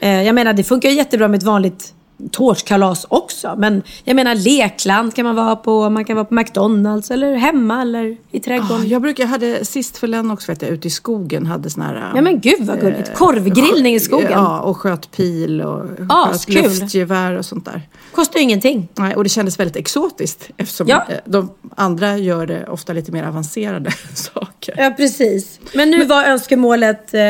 Eh, 0.00 0.22
jag 0.22 0.34
menar, 0.34 0.52
det 0.52 0.64
funkar 0.64 0.88
ju 0.88 0.94
jättebra 0.94 1.28
med 1.28 1.38
ett 1.38 1.44
vanligt 1.44 1.94
tårtkalas 2.30 3.06
också. 3.08 3.54
Men 3.58 3.82
jag 4.04 4.16
menar, 4.16 4.34
lekland 4.34 5.14
kan 5.14 5.24
man 5.24 5.34
vara 5.36 5.56
på. 5.56 5.90
Man 5.90 6.04
kan 6.04 6.16
vara 6.16 6.24
på 6.24 6.34
McDonalds 6.34 7.10
eller 7.10 7.34
hemma 7.36 7.82
eller 7.82 8.16
i 8.30 8.40
trädgården. 8.40 8.82
Ah, 8.82 8.84
jag 8.84 9.02
brukar, 9.02 9.22
jag 9.24 9.28
hade 9.28 9.64
sist 9.64 9.96
för 9.96 10.06
Lennox 10.06 10.48
vet 10.48 10.62
jag, 10.62 10.70
ute 10.70 10.88
i 10.88 10.90
skogen, 10.90 11.46
hade 11.46 11.70
sån 11.70 11.82
här... 11.82 12.12
Ja 12.14 12.22
men 12.22 12.40
gud 12.40 12.60
vad 12.66 12.80
gulligt. 12.80 13.14
Korvgrillning 13.14 13.94
i 13.94 14.00
skogen. 14.00 14.28
Ja, 14.30 14.60
och 14.60 14.76
sköt 14.76 15.10
pil 15.10 15.60
och 15.62 15.84
Ah, 16.08 16.28
sköt 16.32 16.46
kul. 16.46 16.54
luftgevär 16.62 17.38
och 17.38 17.44
sånt 17.44 17.64
där. 17.64 17.82
Kostar 18.14 18.38
ju 18.38 18.42
ingenting. 18.44 18.88
Nej, 18.94 19.16
och 19.16 19.22
det 19.22 19.28
kändes 19.30 19.58
väldigt 19.60 19.76
exotiskt 19.76 20.50
eftersom 20.56 20.88
Ja. 20.88 21.04
eh, 21.08 21.16
de 21.24 21.50
andra 21.76 22.18
gör 22.18 22.46
det 22.46 22.66
ofta 22.68 22.92
lite 22.92 23.12
mer 23.12 23.24
avancerade 23.24 23.90
saker. 24.14 24.74
Ja, 24.76 24.90
precis. 24.96 25.60
Men 25.74 25.90
nu 25.90 26.04
var 26.04 26.24
önskemålet 26.24 27.14
eh, 27.14 27.20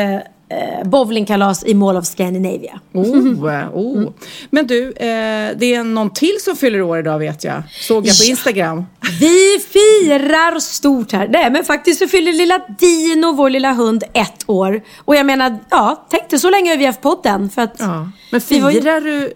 eh, 0.81 0.87
bowlingkalas 0.89 1.63
i 1.65 1.73
Mall 1.73 1.97
of 1.97 2.05
Scandinavia. 2.05 2.79
Oh, 2.93 3.53
eh, 3.59 3.69
oh. 3.77 4.09
Men 4.49 4.67
du, 4.67 4.87
eh, 4.87 5.57
det 5.57 5.73
är 5.75 5.83
någon 5.83 6.09
till 6.13 6.37
som 6.41 6.55
fyller 6.55 6.81
år 6.81 6.99
idag 6.99 7.19
vet 7.19 7.43
jag. 7.43 7.63
Såg 7.71 8.07
jag 8.07 8.17
på 8.17 8.23
Ja. 8.23 8.29
Instagram. 8.29 8.85
Vi 9.19 9.59
firar 9.73 10.59
stort 10.59 11.11
här. 11.11 11.27
Nej, 11.27 11.51
men 11.51 11.63
faktiskt 11.63 11.99
så 11.99 12.07
fyller 12.07 12.33
lilla 12.33 12.59
Dino, 12.79 13.31
vår 13.31 13.49
lilla 13.49 13.73
hund, 13.73 14.03
ett 14.13 14.43
år. 14.49 14.81
Och 14.97 15.15
jag 15.15 15.25
menar, 15.25 15.57
ja, 15.69 16.07
tänkte 16.09 16.39
så 16.39 16.49
länge 16.49 16.69
har 16.71 16.77
vi 16.77 16.85
haft 16.85 17.01
podden. 17.01 17.49
För 17.49 17.61
att 17.61 17.75
Ja. 17.79 18.09
Men 18.31 18.41
vi 18.49 18.59
var 18.59 18.71
firar 18.71 19.01
du 19.01 19.33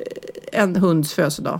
en 0.53 0.75
hunds 0.75 1.13
födelsedag? 1.13 1.59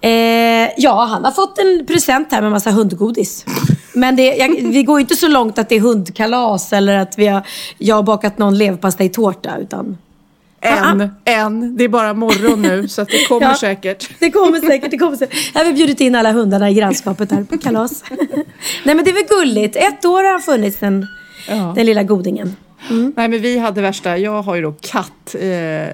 Eh, 0.00 0.70
ja, 0.76 1.04
han 1.04 1.24
har 1.24 1.30
fått 1.32 1.58
en 1.58 1.86
present 1.86 2.32
här 2.32 2.42
med 2.42 2.50
massa 2.50 2.70
hundgodis. 2.70 3.44
Men 3.92 4.16
det, 4.16 4.34
jag, 4.36 4.48
vi 4.48 4.82
går 4.82 5.00
inte 5.00 5.16
så 5.16 5.28
långt 5.28 5.58
att 5.58 5.68
det 5.68 5.74
är 5.76 5.80
hundkalas 5.80 6.72
eller 6.72 6.96
att 6.98 7.18
vi 7.18 7.26
har, 7.26 7.42
jag 7.78 7.96
har 7.96 8.02
bakat 8.02 8.38
någon 8.38 8.58
leverpastejtårta. 8.58 9.58
Utan 9.58 9.98
En, 10.60 11.08
en. 11.24 11.76
Det 11.76 11.84
är 11.84 11.88
bara 11.88 12.14
morgon 12.14 12.62
nu 12.62 12.88
så 12.88 13.04
det 13.04 13.24
kommer 13.28 13.42
Ja. 13.46 13.54
säkert. 13.56 14.08
Det 14.18 14.30
kommer 14.30 14.60
säkert. 14.60 14.90
Det 14.90 14.98
kommer 14.98 15.16
säkert. 15.16 15.38
Jag 15.54 15.64
har 15.64 15.72
bjudit 15.72 16.00
in 16.00 16.14
alla 16.14 16.32
hundarna 16.32 16.70
i 16.70 16.74
grannskapet 16.74 17.32
här 17.32 17.44
på 17.44 17.58
kalas. 17.58 18.04
Nej 18.84 18.94
men 18.94 19.04
det 19.04 19.10
är 19.10 19.14
väl 19.14 19.24
gulligt. 19.40 19.76
Ett 19.76 20.04
år 20.04 20.24
har 20.24 20.32
han 20.32 20.40
funnits 20.42 20.78
den, 20.78 21.06
Ja. 21.48 21.72
den 21.76 21.86
lilla 21.86 22.02
godingen. 22.02 22.56
Nej 22.90 23.28
men 23.28 23.40
vi 23.42 23.58
hade 23.58 23.80
värsta, 23.80 24.18
jag 24.18 24.42
har 24.42 24.54
ju 24.54 24.62
då 24.62 24.74
katt. 24.80 25.34
Eh, 25.40 25.88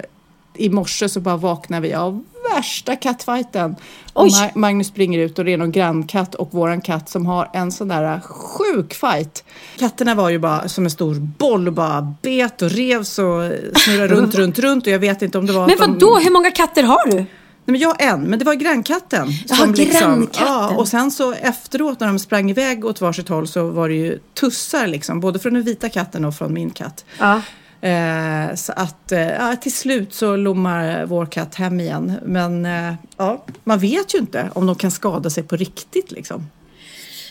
I 0.57 0.69
morse 0.71 1.09
så 1.09 1.21
bara 1.21 1.37
vaknade 1.37 1.83
vi 1.89 1.95
av 1.95 2.25
värsta 2.55 2.97
kattfighten. 2.97 3.77
Ma- 4.15 4.51
Magnus 4.55 4.87
springer 4.87 5.19
ut 5.19 5.39
och 5.39 5.45
det 5.45 5.53
är 5.53 5.59
någon 5.59 5.73
grannkatt 5.73 6.35
och 6.35 6.55
våran 6.55 6.81
katt 6.81 7.09
som 7.09 7.27
har 7.27 7.51
en 7.53 7.73
sån 7.73 7.89
där 7.89 8.21
sjuk 8.21 8.95
fight. 8.95 9.45
Katterna 9.79 10.15
var 10.15 10.31
ju 10.31 10.39
bara 10.39 10.69
som 10.69 10.85
en 10.85 10.91
stor 10.91 11.15
boll 11.15 11.67
och 11.67 11.73
bara 11.75 12.15
bet 12.23 12.63
och 12.63 12.71
revs 12.71 13.19
och 13.19 13.53
snurrade 13.77 14.15
runt, 14.15 14.35
runt, 14.35 14.59
runt 14.59 14.87
och 14.87 14.93
jag 14.93 14.99
vet 14.99 15.23
inte 15.23 15.39
om 15.39 15.47
det 15.47 15.53
var 15.53 15.67
Men 15.67 15.77
vad 15.79 15.99
då? 15.99 16.17
Hur 16.19 16.31
många 16.31 16.51
katter 16.51 16.83
har 16.83 17.11
du? 17.11 17.17
Nej, 17.17 17.73
men 17.73 17.81
jag 17.81 18.03
en, 18.03 18.23
men 18.23 18.39
det 18.39 18.45
var 18.45 18.55
grannkatten. 18.55 19.29
Jaha, 19.49 19.67
grannkatten. 19.67 20.29
Ja, 20.47 20.77
och 20.77 20.89
sen 20.89 21.11
så 21.11 21.33
efteråt 21.33 22.01
när 22.01 22.07
de 22.07 22.19
sprang 22.19 22.51
iväg 22.51 22.85
åt 22.85 23.01
varsitt 23.01 23.29
håll 23.29 23.49
så 23.49 23.67
var 23.71 23.89
det 23.89 23.95
ju 23.95 24.19
tussar 24.41 24.87
liksom, 24.87 25.21
både 25.21 25.39
från 25.39 25.55
den 25.55 25.63
vita 25.63 25.89
katten 25.89 26.25
och 26.25 26.35
från 26.35 26.53
min 26.53 26.71
katt. 26.71 27.05
Ja. 27.19 27.41
Eh, 27.81 28.55
så 28.55 28.73
att 28.73 29.13
eh, 29.13 29.55
till 29.61 29.73
slut 29.73 30.15
så 30.15 30.37
lommar 30.37 31.05
vår 31.07 31.27
katt 31.27 31.55
hem 31.55 31.81
igen. 31.81 32.13
Men 32.25 32.67
eh, 32.67 32.95
ja, 33.17 33.45
man 33.65 33.79
vet 33.79 34.15
ju 34.15 34.19
inte 34.19 34.51
om 34.55 34.67
de 34.67 34.75
kan 34.75 34.91
skada 34.91 35.31
sig 35.31 35.43
på 35.43 35.57
riktigt 35.57 36.11
liksom. 36.11 36.47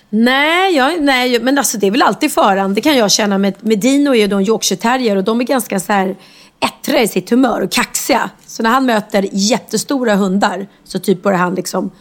Nej, 0.09 0.75
jag, 0.75 1.01
nej, 1.01 1.39
men 1.39 1.57
alltså 1.57 1.77
det 1.77 1.87
är 1.87 1.91
väl 1.91 2.01
alltid 2.01 2.31
faran. 2.31 2.73
Det 2.73 2.81
kan 2.81 2.97
jag 2.97 3.11
känna 3.11 3.37
med, 3.37 3.53
med 3.59 3.79
Dino 3.79 4.09
är 4.09 4.19
ju 4.19 4.27
då 4.27 4.37
en 4.37 4.47
Yorkshire 4.47 4.81
terrier 4.81 5.15
och 5.15 5.23
de 5.23 5.41
är 5.41 5.45
ganska 5.45 5.79
så 5.79 5.93
här 5.93 6.15
ettriga 6.59 7.01
i 7.01 7.07
sitt 7.07 7.29
humör 7.29 7.61
och 7.61 7.71
kaxiga. 7.71 8.29
Så 8.45 8.63
när 8.63 8.69
han 8.69 8.85
möter 8.85 9.27
jättestora 9.31 10.15
hundar 10.15 10.67
så 10.83 10.99
typ 10.99 11.23
börjar 11.23 11.39
han 11.39 11.55
liksom, 11.55 11.91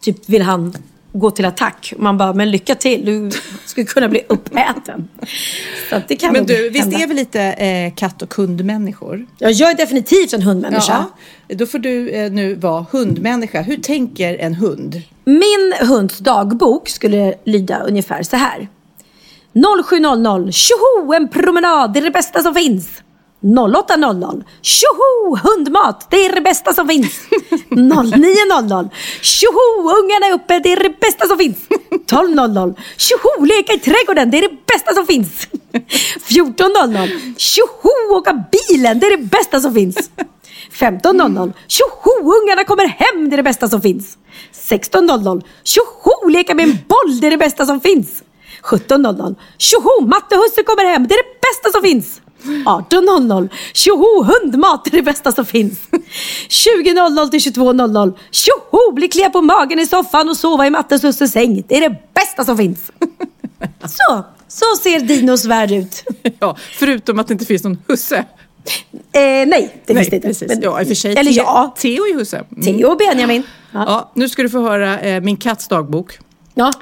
typ 0.00 0.28
vill 0.28 0.42
han 0.42 0.74
gå 1.18 1.30
till 1.30 1.44
attack. 1.44 1.92
Man 1.96 2.18
bara, 2.18 2.32
men 2.32 2.50
lycka 2.50 2.74
till, 2.74 3.04
du 3.04 3.30
skulle 3.64 3.86
kunna 3.86 4.08
bli 4.08 4.22
uppäten. 4.28 5.08
Så 5.90 6.00
det 6.08 6.16
kan 6.16 6.32
Men 6.32 6.46
du, 6.46 6.70
visst 6.70 6.92
är 6.92 7.06
vi 7.06 7.14
lite 7.14 7.42
eh, 7.42 7.94
katt 7.94 8.22
och 8.22 8.34
hundmänniskor? 8.34 9.26
Ja, 9.38 9.50
jag 9.50 9.70
är 9.70 9.74
definitivt 9.74 10.32
en 10.32 10.42
hundmänniska. 10.42 11.06
Ja, 11.48 11.56
då 11.56 11.66
får 11.66 11.78
du 11.78 12.10
eh, 12.10 12.32
nu 12.32 12.54
vara 12.54 12.86
hundmänniska. 12.90 13.60
Hur 13.62 13.76
tänker 13.76 14.38
en 14.38 14.54
hund? 14.54 15.02
Min 15.24 15.74
hunds 15.88 16.18
dagbok 16.18 16.88
skulle 16.88 17.34
lyda 17.44 17.80
ungefär 17.80 18.22
så 18.22 18.36
här. 18.36 18.68
07.00 19.52 20.50
Tjoho! 20.52 21.12
En 21.12 21.28
promenad, 21.28 21.92
det 21.92 22.00
är 22.00 22.04
det 22.04 22.10
bästa 22.10 22.42
som 22.42 22.54
finns. 22.54 23.02
08.00 23.42 24.44
Tjoho! 24.62 25.36
Hundmat, 25.36 26.06
det 26.10 26.26
är 26.26 26.34
det 26.34 26.40
bästa 26.40 26.74
som 26.74 26.88
finns. 26.88 27.20
09.00 27.70 28.90
Tjoho! 29.22 29.98
Ungarna 29.98 30.26
är 30.26 30.32
uppe, 30.32 30.58
det 30.58 30.72
är 30.72 30.82
det 30.82 31.00
bästa 31.00 31.26
som 31.26 31.38
finns. 31.38 31.58
12.00 31.90 32.74
Tjoho! 32.96 33.44
Leka 33.44 33.72
i 33.72 33.78
trädgården, 33.78 34.30
det 34.30 34.38
är 34.38 34.42
det 34.42 34.56
bästa 34.66 34.94
som 34.94 35.06
finns. 35.06 35.48
14.00 36.28 37.36
Tjoho! 37.36 38.16
Åka 38.18 38.44
bilen, 38.52 38.98
det 39.00 39.06
är 39.06 39.16
det 39.16 39.22
bästa 39.22 39.60
som 39.60 39.74
finns. 39.74 40.10
15.00 40.72 41.52
Tjoho! 41.68 42.32
Ungarna 42.42 42.64
kommer 42.64 42.86
hem, 42.86 43.30
det 43.30 43.34
är 43.34 43.36
det 43.36 43.42
bästa 43.42 43.68
som 43.68 43.80
finns. 43.82 44.18
16.00 44.68 45.42
Tjoho! 45.64 46.28
Leka 46.28 46.54
med 46.54 46.64
en 46.64 46.78
boll, 46.88 47.20
det 47.20 47.26
är 47.26 47.30
det 47.30 47.36
bästa 47.36 47.66
som 47.66 47.80
finns. 47.80 48.22
17.00 48.62 49.34
Tjoho! 49.58 50.06
Mattehusse 50.06 50.62
kommer 50.62 50.84
hem, 50.84 51.06
det 51.06 51.14
är 51.14 51.22
det 51.24 51.40
bästa 51.40 51.72
som 51.72 51.82
finns. 51.82 52.20
18.00 52.42 53.48
Tjoho! 53.74 54.22
Hundmat, 54.24 54.86
är 54.86 54.90
det 54.90 55.02
bästa 55.02 55.32
som 55.32 55.46
finns. 55.46 55.78
20.00 56.48 57.30
till 57.30 57.40
22.00 57.52 58.18
Tjoho! 58.30 58.92
Bli 58.92 59.08
kliad 59.08 59.32
på 59.32 59.42
magen 59.42 59.78
i 59.78 59.86
soffan 59.86 60.28
och 60.28 60.36
sova 60.36 60.66
i 60.66 60.70
Mattehusses 60.70 61.32
säng. 61.32 61.64
Det 61.68 61.76
är 61.76 61.80
det 61.90 61.96
bästa 62.14 62.44
som 62.44 62.56
finns. 62.56 62.90
Så, 63.84 64.24
så 64.48 64.64
ser 64.82 65.00
Dinos 65.00 65.44
värld 65.44 65.72
ut. 65.72 66.04
Ja, 66.40 66.56
förutom 66.78 67.18
att 67.18 67.28
det 67.28 67.32
inte 67.32 67.44
finns 67.44 67.64
någon 67.64 67.78
husse. 67.88 68.16
Eh, 69.12 69.20
nej, 69.22 69.82
det 69.86 69.94
finns 69.94 70.08
det 70.08 70.16
inte. 70.16 70.28
precis. 70.28 70.48
Men- 70.48 70.60
ja, 70.62 70.80
i 70.80 70.84
och 70.84 70.88
för 70.88 70.94
sig. 70.94 71.16
Eller 71.16 71.32
ja, 71.32 71.74
Theo 71.78 72.02
är 72.04 72.14
husse. 72.14 72.44
Mm. 72.52 72.62
Theo 72.64 72.88
och 72.90 72.96
Benjamin. 72.98 73.42
Ja. 73.72 73.84
Ja, 73.86 74.12
nu 74.14 74.28
ska 74.28 74.42
du 74.42 74.50
få 74.50 74.60
höra 74.60 75.00
eh, 75.00 75.20
min 75.20 75.36
katts 75.36 75.68
dagbok. 75.68 76.18
ja. 76.54 76.72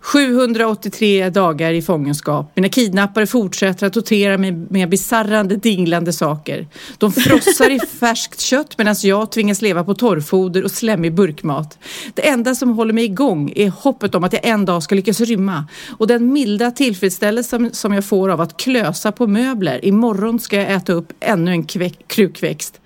783 0.00 1.30
dagar 1.30 1.72
i 1.72 1.82
fångenskap. 1.82 2.52
Mina 2.54 2.68
kidnappare 2.68 3.26
fortsätter 3.26 3.86
att 3.86 3.92
tortera 3.92 4.38
mig 4.38 4.52
med 4.52 4.88
bisarrande, 4.88 5.56
dinglande 5.56 6.12
saker. 6.12 6.66
De 6.98 7.12
frossar 7.12 7.70
i 7.70 7.80
färskt 8.00 8.40
kött 8.40 8.78
medan 8.78 8.94
jag 9.02 9.30
tvingas 9.32 9.62
leva 9.62 9.84
på 9.84 9.94
torrfoder 9.94 10.64
och 10.64 10.70
slemmig 10.70 11.14
burkmat. 11.14 11.78
Det 12.14 12.28
enda 12.28 12.54
som 12.54 12.70
håller 12.70 12.92
mig 12.92 13.04
igång 13.04 13.52
är 13.56 13.70
hoppet 13.70 14.14
om 14.14 14.24
att 14.24 14.32
jag 14.32 14.44
en 14.46 14.64
dag 14.64 14.82
ska 14.82 14.94
lyckas 14.94 15.20
rymma 15.20 15.64
och 15.98 16.06
den 16.06 16.32
milda 16.32 16.70
tillfredsställelse 16.70 17.70
som- 17.72 17.94
jag 17.94 18.04
får 18.04 18.28
av 18.28 18.40
att 18.40 18.56
klösa 18.56 19.12
på 19.12 19.26
möbler. 19.26 19.84
Imorgon 19.84 20.40
ska 20.40 20.56
jag 20.56 20.72
äta 20.72 20.92
upp 20.92 21.12
ännu 21.20 21.50
en 21.50 21.64
krukväxt. 22.08 22.80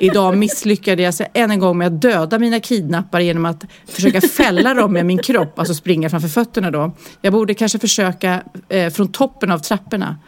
Idag 0.00 0.36
misslyckades 0.38 1.20
jag 1.20 1.28
än 1.34 1.50
en 1.50 1.58
gång 1.58 1.78
med 1.78 1.86
att 1.86 2.02
döda 2.02 2.38
mina 2.38 2.60
kidnappare 2.60 3.24
genom 3.24 3.44
att 3.44 3.64
försöka 3.86 4.20
fälla 4.20 4.74
dem 4.74 4.92
med 4.92 5.06
min 5.06 5.18
kropp, 5.18 5.58
alltså 5.58 5.74
springa 5.74 6.10
framför 6.10 6.28
fötterna 6.28 6.41
då. 6.44 6.92
Jag 7.20 7.32
borde 7.32 7.54
kanske 7.54 7.78
försöka 7.78 8.42
eh, 8.68 8.92
från 8.92 9.08
toppen 9.08 9.50
av 9.50 9.58
trapporna. 9.58 10.18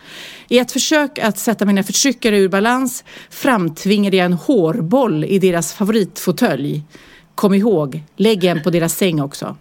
I 0.49 0.59
ett 0.59 0.73
försök 0.73 1.19
att 1.19 1.39
sätta 1.39 1.65
mina 1.65 1.83
förtryckare 1.83 2.39
ur 2.39 2.49
balans 2.49 3.05
framtvingade 3.31 4.17
jag 4.17 4.25
en 4.25 4.33
hårboll 4.33 5.25
i 5.25 5.39
deras 5.39 5.73
favoritfåtölj. 5.73 6.83
Kom 7.35 7.55
ihåg, 7.55 8.03
lägg 8.17 8.45
en 8.45 8.63
på 8.63 8.71
deras 8.71 8.97
säng 8.97 9.21
också. 9.21 9.57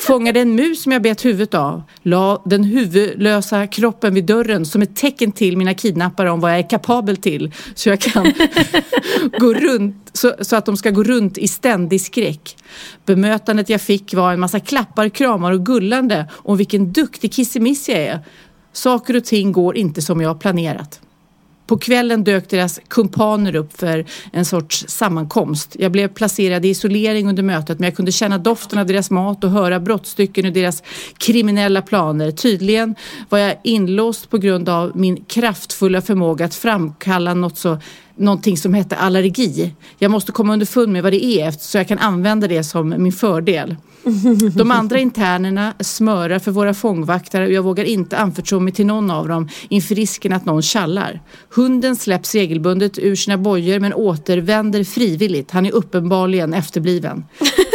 Fångade 0.00 0.40
en 0.40 0.54
mus 0.54 0.82
som 0.82 0.92
jag 0.92 1.02
bet 1.02 1.24
huvudet 1.24 1.54
av. 1.54 1.82
La 2.02 2.42
den 2.44 2.64
huvudlösa 2.64 3.66
kroppen 3.66 4.14
vid 4.14 4.24
dörren 4.24 4.66
som 4.66 4.82
ett 4.82 4.96
tecken 4.96 5.32
till 5.32 5.56
mina 5.56 5.74
kidnappare 5.74 6.30
om 6.30 6.40
vad 6.40 6.52
jag 6.52 6.58
är 6.58 6.68
kapabel 6.70 7.16
till. 7.16 7.54
Så 7.74 7.88
jag 7.88 8.00
kan 8.00 8.24
gå 9.38 9.54
runt, 9.54 10.10
så, 10.12 10.34
så 10.40 10.56
att 10.56 10.66
de 10.66 10.76
ska 10.76 10.90
gå 10.90 11.02
runt 11.02 11.38
i 11.38 11.48
ständig 11.48 12.00
skräck. 12.00 12.56
Bemötandet 13.06 13.68
jag 13.68 13.80
fick 13.80 14.14
var 14.14 14.32
en 14.32 14.40
massa 14.40 14.60
klappar, 14.60 15.08
kramar 15.08 15.52
och 15.52 15.66
gullande 15.66 16.28
om 16.32 16.56
vilken 16.56 16.92
duktig 16.92 17.32
kissemiss 17.32 17.88
jag 17.88 17.98
är. 17.98 18.18
Saker 18.72 19.16
och 19.16 19.24
ting 19.24 19.52
går 19.52 19.76
inte 19.76 20.02
som 20.02 20.20
jag 20.20 20.28
har 20.28 20.34
planerat. 20.34 21.00
På 21.70 21.78
kvällen 21.78 22.24
dök 22.24 22.48
deras 22.48 22.80
kumpaner 22.88 23.54
upp 23.54 23.80
för 23.80 24.04
en 24.32 24.44
sorts 24.44 24.84
sammankomst. 24.88 25.76
Jag 25.78 25.92
blev 25.92 26.08
placerad 26.08 26.64
i 26.64 26.68
isolering 26.68 27.28
under 27.28 27.42
mötet 27.42 27.78
men 27.78 27.84
jag 27.84 27.96
kunde 27.96 28.12
känna 28.12 28.38
doften 28.38 28.78
av 28.78 28.86
deras 28.86 29.10
mat 29.10 29.44
och 29.44 29.50
höra 29.50 29.80
brottstycken 29.80 30.46
ur 30.46 30.50
deras 30.50 30.82
kriminella 31.18 31.82
planer. 31.82 32.30
Tydligen 32.30 32.94
var 33.28 33.38
jag 33.38 33.56
inlåst 33.64 34.30
på 34.30 34.38
grund 34.38 34.68
av 34.68 34.92
min 34.94 35.24
kraftfulla 35.24 36.02
förmåga 36.02 36.44
att 36.44 36.54
framkalla 36.54 37.34
något 37.34 37.58
så 37.58 37.78
någonting 38.16 38.56
som 38.56 38.74
hette 38.74 38.96
allergi. 38.96 39.74
Jag 39.98 40.10
måste 40.10 40.32
komma 40.32 40.52
underfund 40.52 40.92
med 40.92 41.02
vad 41.02 41.12
det 41.12 41.24
är 41.24 41.50
så 41.50 41.78
jag 41.78 41.88
kan 41.88 41.98
använda 41.98 42.48
det 42.48 42.64
som 42.64 42.94
min 42.98 43.12
fördel. 43.12 43.76
De 44.54 44.70
andra 44.70 44.98
internerna 44.98 45.74
smörar 45.80 46.38
för 46.38 46.50
våra 46.50 46.74
fångvaktare 46.74 47.46
och 47.46 47.52
jag 47.52 47.62
vågar 47.62 47.84
inte 47.84 48.18
anförtro 48.18 48.60
mig 48.60 48.72
till 48.72 48.86
någon 48.86 49.10
av 49.10 49.28
dem 49.28 49.48
inför 49.68 49.94
risken 49.94 50.32
att 50.32 50.44
någon 50.44 50.62
kallar. 50.62 51.20
Hunden 51.54 51.96
släpps 51.96 52.34
regelbundet 52.34 52.98
ur 52.98 53.16
sina 53.16 53.38
bojor 53.38 53.80
men 53.80 53.94
återvänder 53.94 54.84
frivilligt. 54.84 55.50
Han 55.50 55.66
är 55.66 55.72
uppenbarligen 55.72 56.54
efterbliven. 56.54 57.24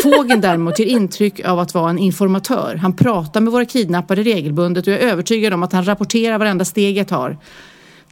Fågeln 0.04 0.42
däremot 0.42 0.80
ger 0.80 0.86
intryck 0.86 1.46
av 1.46 1.60
att 1.60 1.74
vara 1.74 1.90
en 1.90 1.98
informatör. 2.00 2.76
Han 2.76 2.96
pratar 2.96 3.42
med 3.42 3.54
våra 3.54 3.66
kidnappade 3.66 4.24
regelbundet 4.24 4.88
och 4.88 4.94
jag 4.94 5.02
är 5.02 5.08
övertygad 5.08 5.54
om 5.54 5.64
att 5.64 5.74
han 5.74 5.86
rapporterar 5.86 6.38
varenda 6.38 6.66
steg 6.66 6.98
jag 6.98 7.08
tar. 7.08 7.38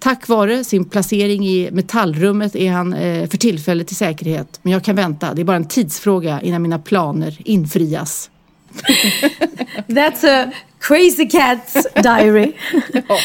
Tack 0.03 0.27
vare 0.27 0.63
sin 0.63 0.85
placering 0.85 1.47
i 1.47 1.69
metallrummet 1.71 2.55
är 2.55 2.71
han 2.71 2.93
eh, 2.93 3.29
för 3.29 3.37
tillfället 3.37 3.91
i 3.91 3.95
säkerhet. 3.95 4.59
Men 4.61 4.73
jag 4.73 4.83
kan 4.83 4.95
vänta, 4.95 5.33
det 5.33 5.41
är 5.41 5.45
bara 5.45 5.57
en 5.57 5.67
tidsfråga 5.67 6.41
innan 6.41 6.61
mina 6.61 6.79
planer 6.79 7.37
infrias. 7.45 8.29
That's 9.87 10.41
a 10.47 10.51
crazy 10.79 11.23
cat's 11.25 12.01
diary. 12.03 12.51
Ja. 13.07 13.17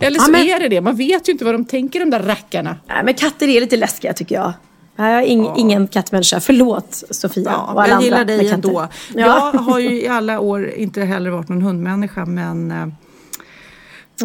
Eller 0.00 0.18
Ja, 0.18 0.24
så 0.24 0.30
men- 0.30 0.40
är 0.48 0.60
det 0.60 0.68
det, 0.68 0.80
man 0.80 0.96
vet 0.96 1.28
ju 1.28 1.32
inte 1.32 1.44
vad 1.44 1.54
de 1.54 1.64
tänker 1.64 2.00
de 2.00 2.10
där 2.10 2.22
rackarna. 2.22 2.76
Nej, 2.88 3.04
men 3.04 3.14
katter 3.14 3.48
är 3.48 3.60
lite 3.60 3.76
läskiga 3.76 4.12
tycker 4.12 4.34
jag. 4.34 4.52
Jag 4.96 5.06
är 5.06 5.22
ing, 5.22 5.50
ingen 5.56 5.88
kattmänniska. 5.88 6.40
Förlåt 6.40 7.02
Sofia 7.10 7.42
Ja, 7.50 7.72
och 7.72 7.82
alla 7.82 7.92
jag 7.94 8.02
gillar 8.02 8.24
dig 8.24 8.48
ändå. 8.50 8.88
Ja. 9.14 9.20
Jag 9.20 9.52
har 9.60 9.78
ju 9.78 9.90
i 10.02 10.08
alla 10.08 10.40
år 10.40 10.70
inte 10.70 11.02
heller 11.04 11.30
varit 11.30 11.48
någon 11.48 11.62
hundmänniska 11.62 12.24
men 12.26 12.70
eh, 12.70 12.86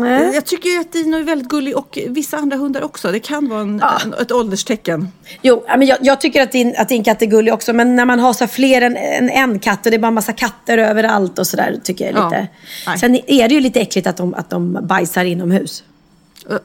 Nej. 0.02 0.32
jag 0.34 0.46
tycker 0.46 0.70
ju 0.70 0.80
att 0.80 0.92
Dino 0.94 1.18
är 1.18 1.24
väldigt 1.24 1.48
gullig 1.50 1.78
och 1.78 2.00
vissa 2.08 2.38
andra 2.38 2.58
hundar 2.58 2.82
också. 2.84 3.12
Det 3.12 3.20
kan 3.20 3.50
vara 3.50 3.62
en, 3.62 3.82
en, 4.04 4.14
ett 4.14 4.32
ålderstecken. 4.32 5.08
Jo, 5.42 5.64
ja, 5.68 5.78
men 5.78 5.88
jag, 5.88 5.98
jag 6.02 6.22
tycker 6.22 6.42
att 6.42 6.52
din, 6.52 6.76
att 6.78 6.90
din 6.90 7.04
katt 7.04 7.22
är 7.22 7.26
gullig 7.26 7.54
också. 7.54 7.74
Men 7.74 7.96
när 7.96 8.06
man 8.06 8.20
har 8.20 8.34
så 8.34 8.48
fler 8.48 8.82
än, 8.82 8.98
än 8.98 9.30
en 9.30 9.60
katt 9.60 9.86
och 9.86 9.92
det 9.92 9.98
är 9.98 10.00
bara 10.00 10.08
en 10.08 10.14
massa 10.14 10.34
katter 10.34 10.78
överallt 10.78 11.40
och 11.40 11.48
sådär 11.48 11.76
tycker 11.84 12.06
jag 12.06 12.14
är 12.14 12.18
Ja. 12.18 12.30
lite... 12.30 12.48
Nej. 12.88 12.98
Sen 13.00 13.16
är 13.28 13.48
det 13.48 13.54
ju 13.56 13.62
lite 13.62 13.80
äckligt 13.80 14.08
att 14.08 14.18
de, 14.18 14.34
att 14.34 14.50
de 14.50 14.80
bajsar 14.88 15.26
inomhus. 15.26 15.84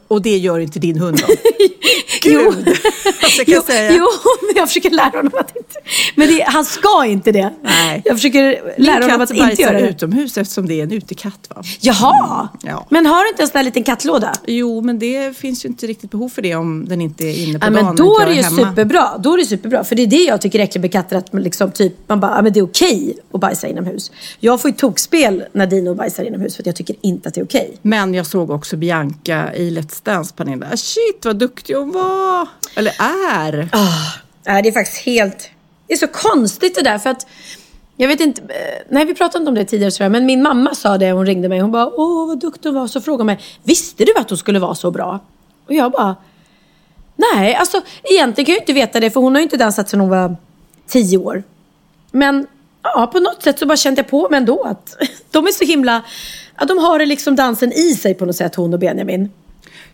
Och 0.08 0.22
det 0.22 0.36
gör 0.38 0.58
inte 0.58 0.78
din 0.78 0.98
hund 0.98 1.18
då? 1.26 1.34
Jo. 2.24 2.50
Gud! 2.56 2.68
Alltså, 3.22 3.42
jag 3.46 3.66
kan 3.66 3.76
jo, 3.96 4.06
jo, 4.24 4.30
men 4.46 4.56
jag 4.56 4.68
försöker 4.68 4.90
lära 4.90 5.10
honom 5.16 5.32
att 5.38 5.56
inte... 5.56 5.74
Men 6.14 6.28
det, 6.28 6.42
han 6.46 6.64
ska 6.64 7.04
inte 7.06 7.32
det. 7.32 7.50
Nej. 7.62 8.02
Jag 8.04 8.16
försöker 8.16 8.62
Min 8.78 8.86
lära 8.86 9.04
honom 9.04 9.20
att 9.20 9.30
inte 9.30 9.62
göra 9.62 9.80
det. 9.80 9.88
utomhus 9.88 10.38
eftersom 10.38 10.68
det 10.68 10.74
är 10.74 10.82
en 10.82 10.92
utekatt 10.92 11.48
va? 11.54 11.62
Jaha! 11.80 12.48
Ja. 12.62 12.86
Men 12.90 13.06
har 13.06 13.22
du 13.24 13.28
inte 13.28 13.42
en 13.42 13.46
sån 13.48 13.58
där 13.58 13.62
liten 13.64 13.82
kattlåda? 13.84 14.32
Jo, 14.46 14.80
men 14.80 14.98
det 14.98 15.36
finns 15.36 15.64
ju 15.64 15.68
inte 15.68 15.86
riktigt 15.86 16.10
behov 16.10 16.28
för 16.28 16.42
det 16.42 16.54
om 16.54 16.88
den 16.88 17.00
inte 17.00 17.24
är 17.24 17.48
inne 17.48 17.58
på 17.58 17.66
Ja, 17.66 17.70
dagen. 17.70 17.84
men 17.84 17.96
då 17.96 18.20
är 18.20 18.26
det 18.26 18.34
ju 18.34 18.42
hemma. 18.42 18.56
superbra. 18.70 19.18
Då 19.18 19.32
är 19.34 19.38
det 19.38 19.44
superbra. 19.46 19.84
För 19.84 19.94
det 19.96 20.02
är 20.02 20.06
det 20.06 20.16
jag 20.24 20.40
tycker 20.40 20.58
är 20.58 20.62
äckligt 20.64 20.82
med 20.82 20.92
katter. 20.92 21.16
Att 21.16 21.32
man 21.32 21.42
liksom 21.42 21.70
typ, 21.70 21.94
man 22.06 22.20
bara, 22.20 22.36
ja, 22.36 22.42
men 22.42 22.52
det 22.52 22.60
är 22.60 22.64
okej 22.64 23.14
att 23.32 23.40
bajsa 23.40 23.68
inomhus. 23.68 24.10
Jag 24.40 24.60
får 24.60 24.70
ju 24.70 24.76
tokspel 24.76 25.44
när 25.52 25.66
Dino 25.66 25.94
bajsar 25.94 26.24
inomhus 26.24 26.56
för 26.56 26.62
att 26.62 26.66
jag 26.66 26.76
tycker 26.76 26.96
inte 27.00 27.28
att 27.28 27.34
det 27.34 27.40
är 27.40 27.44
okej. 27.44 27.76
Men 27.82 28.14
jag 28.14 28.26
såg 28.26 28.50
också 28.50 28.76
Bianca 28.76 29.54
i 29.54 29.70
Let's 29.72 30.04
Dance, 30.04 30.34
Pernilla. 30.34 30.76
Shit 30.76 31.24
vad 31.24 31.36
duktig 31.36 31.74
hon 31.74 31.92
var! 31.92 32.48
Eller 32.74 32.92
är. 32.98 33.68
Oh, 33.72 34.62
det 34.62 34.68
är 34.68 34.72
faktiskt 34.72 34.98
helt... 34.98 35.50
Det 35.86 35.92
är 35.92 35.98
så 35.98 36.06
konstigt 36.06 36.74
det 36.74 36.82
där 36.82 36.98
för 36.98 37.10
att... 37.10 37.26
Jag 37.96 38.08
vet 38.08 38.20
inte, 38.20 38.42
eh, 38.42 38.82
nej 38.88 39.04
vi 39.04 39.14
pratade 39.14 39.42
inte 39.42 39.48
om 39.48 39.54
det 39.54 39.64
tidigare 39.64 39.90
tror 39.90 40.04
jag, 40.04 40.12
men 40.12 40.26
min 40.26 40.42
mamma 40.42 40.74
sa 40.74 40.98
det, 40.98 41.12
hon 41.12 41.26
ringde 41.26 41.48
mig, 41.48 41.60
hon 41.60 41.72
bara 41.72 41.86
åh 41.86 42.26
vad 42.26 42.40
duktig 42.40 42.68
hon 42.68 42.74
var, 42.74 42.86
så 42.86 43.00
frågade 43.00 43.20
hon 43.20 43.26
mig, 43.26 43.40
visste 43.62 44.04
du 44.04 44.14
att 44.16 44.30
hon 44.30 44.38
skulle 44.38 44.58
vara 44.58 44.74
så 44.74 44.90
bra? 44.90 45.20
Och 45.66 45.74
jag 45.74 45.92
bara, 45.92 46.16
nej 47.16 47.54
alltså 47.54 47.80
egentligen 48.02 48.46
kan 48.46 48.52
jag 48.52 48.56
ju 48.56 48.60
inte 48.60 48.72
veta 48.72 49.00
det 49.00 49.10
för 49.10 49.20
hon 49.20 49.32
har 49.34 49.40
ju 49.40 49.42
inte 49.42 49.56
dansat 49.56 49.88
sedan 49.88 50.00
hon 50.00 50.08
var 50.08 50.36
tio 50.86 51.18
år. 51.18 51.42
Men 52.10 52.46
ja, 52.82 53.10
på 53.12 53.20
något 53.20 53.42
sätt 53.42 53.58
så 53.58 53.66
bara 53.66 53.76
kände 53.76 54.00
jag 54.00 54.08
på 54.08 54.28
mig 54.28 54.38
ändå 54.38 54.62
att 54.62 54.96
de 55.30 55.46
är 55.46 55.52
så 55.52 55.64
himla, 55.64 56.02
ja, 56.58 56.64
de 56.64 56.78
har 56.78 56.98
det 56.98 57.06
liksom 57.06 57.36
dansen 57.36 57.72
i 57.72 57.94
sig 57.94 58.14
på 58.14 58.26
något 58.26 58.36
sätt 58.36 58.54
hon 58.54 58.74
och 58.74 58.80
Benjamin. 58.80 59.30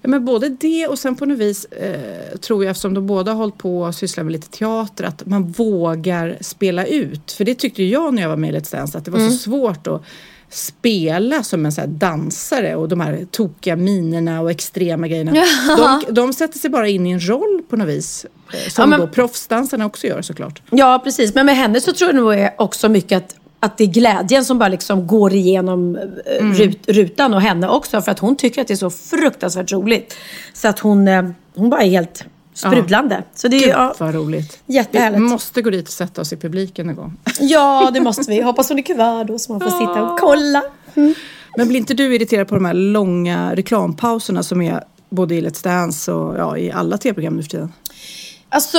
Ja, 0.02 0.09
men 0.09 0.25
både 0.25 0.49
det 0.49 0.87
och 0.87 0.99
sen 0.99 1.17
på 1.17 1.25
något 1.26 1.38
vis 1.38 1.64
eh, 1.64 2.38
tror 2.38 2.64
jag 2.64 2.71
eftersom 2.71 2.95
de 2.95 3.07
båda 3.07 3.33
har 3.33 3.38
hållit 3.38 3.59
på 3.59 3.81
och 3.81 3.95
sysslar 3.95 4.25
med 4.25 4.33
lite 4.33 4.49
teater 4.50 5.05
att 5.05 5.26
man 5.26 5.47
vågar 5.52 6.37
spela 6.40 6.87
ut. 6.87 7.33
För 7.33 7.45
det 7.45 7.55
tyckte 7.55 7.83
jag 7.83 8.14
när 8.14 8.23
jag 8.23 8.28
var 8.28 8.37
med 8.37 8.55
i 8.55 8.59
Let's 8.59 8.73
Dance 8.76 8.99
att 8.99 9.05
det 9.05 9.11
var 9.11 9.19
Mm. 9.19 9.31
så 9.33 9.38
svårt 9.38 9.87
att 9.87 10.02
spela 10.50 11.43
som 11.43 11.67
en 11.67 11.73
så 11.73 11.83
dansare 11.87 12.76
och 12.76 12.88
de 12.88 13.00
här 13.00 13.26
tokiga 13.31 13.76
minerna 13.76 14.40
och 14.40 14.50
extrema 14.50 15.09
grejerna. 15.09 15.33
De, 15.76 16.14
de 16.14 16.33
sätter 16.33 16.59
sig 16.59 16.71
bara 16.71 16.88
in 16.88 17.07
i 17.07 17.11
en 17.11 17.28
roll 17.28 17.62
på 17.71 17.76
något 17.76 17.88
vis. 17.88 18.26
eh, 18.52 18.71
Som 18.71 18.83
Ja, 18.83 18.87
men- 18.87 19.00
då 19.00 19.07
proffsdansarna 19.07 19.87
också 19.87 20.07
gör 20.07 20.23
såklart. 20.23 20.62
Ja, 20.71 21.00
precis. 21.05 21.35
Men 21.35 21.47
med 21.47 21.57
henne 21.57 21.81
så 21.81 21.93
tror 21.93 22.11
jag 22.14 22.17
nog 22.17 22.49
också 22.59 22.88
mycket 22.88 23.17
att, 23.17 23.37
att 23.61 23.79
det 23.79 23.85
är 23.85 23.88
glädjen 23.88 24.45
som 24.45 24.59
bara 24.59 24.69
liksom 24.69 25.07
går 25.07 25.33
igenom 25.33 25.97
eh, 25.97 26.03
Mm. 26.41 26.55
rut, 26.55 26.79
rutan 26.88 27.35
och 27.35 27.41
henne 27.41 27.69
också. 27.69 28.03
För 28.03 28.12
att 28.12 28.19
hon 28.19 28.37
tycker 28.37 28.61
att 28.61 28.69
det 28.69 28.75
är 28.75 28.77
så 28.77 28.91
fruktansvärt 28.91 29.73
roligt. 29.73 30.15
Så 30.53 30.69
att 30.69 30.79
hon, 30.79 31.09
eh, 31.09 31.25
hon 31.57 31.71
bara 31.71 31.83
är 31.83 31.88
helt 31.91 32.25
sprudlande. 32.55 33.23
Så 33.35 33.49
det 33.49 33.57
är 33.57 33.61
Gud 33.61 33.69
ja, 33.69 33.95
vad 33.99 34.15
roligt. 34.15 34.59
jättehärligt. 34.67 35.19
Vi 35.23 35.25
måste 35.25 35.62
gå 35.62 35.71
dit 35.71 35.87
och 35.87 35.93
sätta 35.93 36.21
oss 36.21 36.33
i 36.33 36.37
publiken 36.37 36.88
en 36.88 36.97
gång. 36.97 37.17
Ja, 37.41 37.91
det 37.95 38.00
måste 38.00 38.31
vi. 38.31 38.41
Hoppas 38.41 38.69
hon 38.69 38.79
är 38.79 38.83
kvar 38.83 39.25
då 39.25 39.38
så 39.38 39.53
man 39.53 39.61
får 39.61 39.71
sitta 39.71 40.03
och 40.03 40.19
kolla. 40.19 40.62
Men 41.57 41.69
blir 41.69 41.79
inte 41.79 41.95
du 41.95 42.15
irriterad 42.15 42.49
på 42.49 42.55
de 42.55 42.65
här 42.65 42.75
långa 42.75 43.55
reklampauserna 43.55 44.43
som 44.43 44.62
är 44.62 44.85
både 45.11 45.35
i 45.35 45.41
Let's 45.43 45.65
Dance 45.65 46.12
och 46.12 46.38
ja, 46.38 46.57
i 46.59 46.71
alla 46.73 46.99
tv-program 46.99 47.37
nu 47.37 47.43
för 47.43 47.50
tiden? 47.50 47.73
Alltså, 48.49 48.79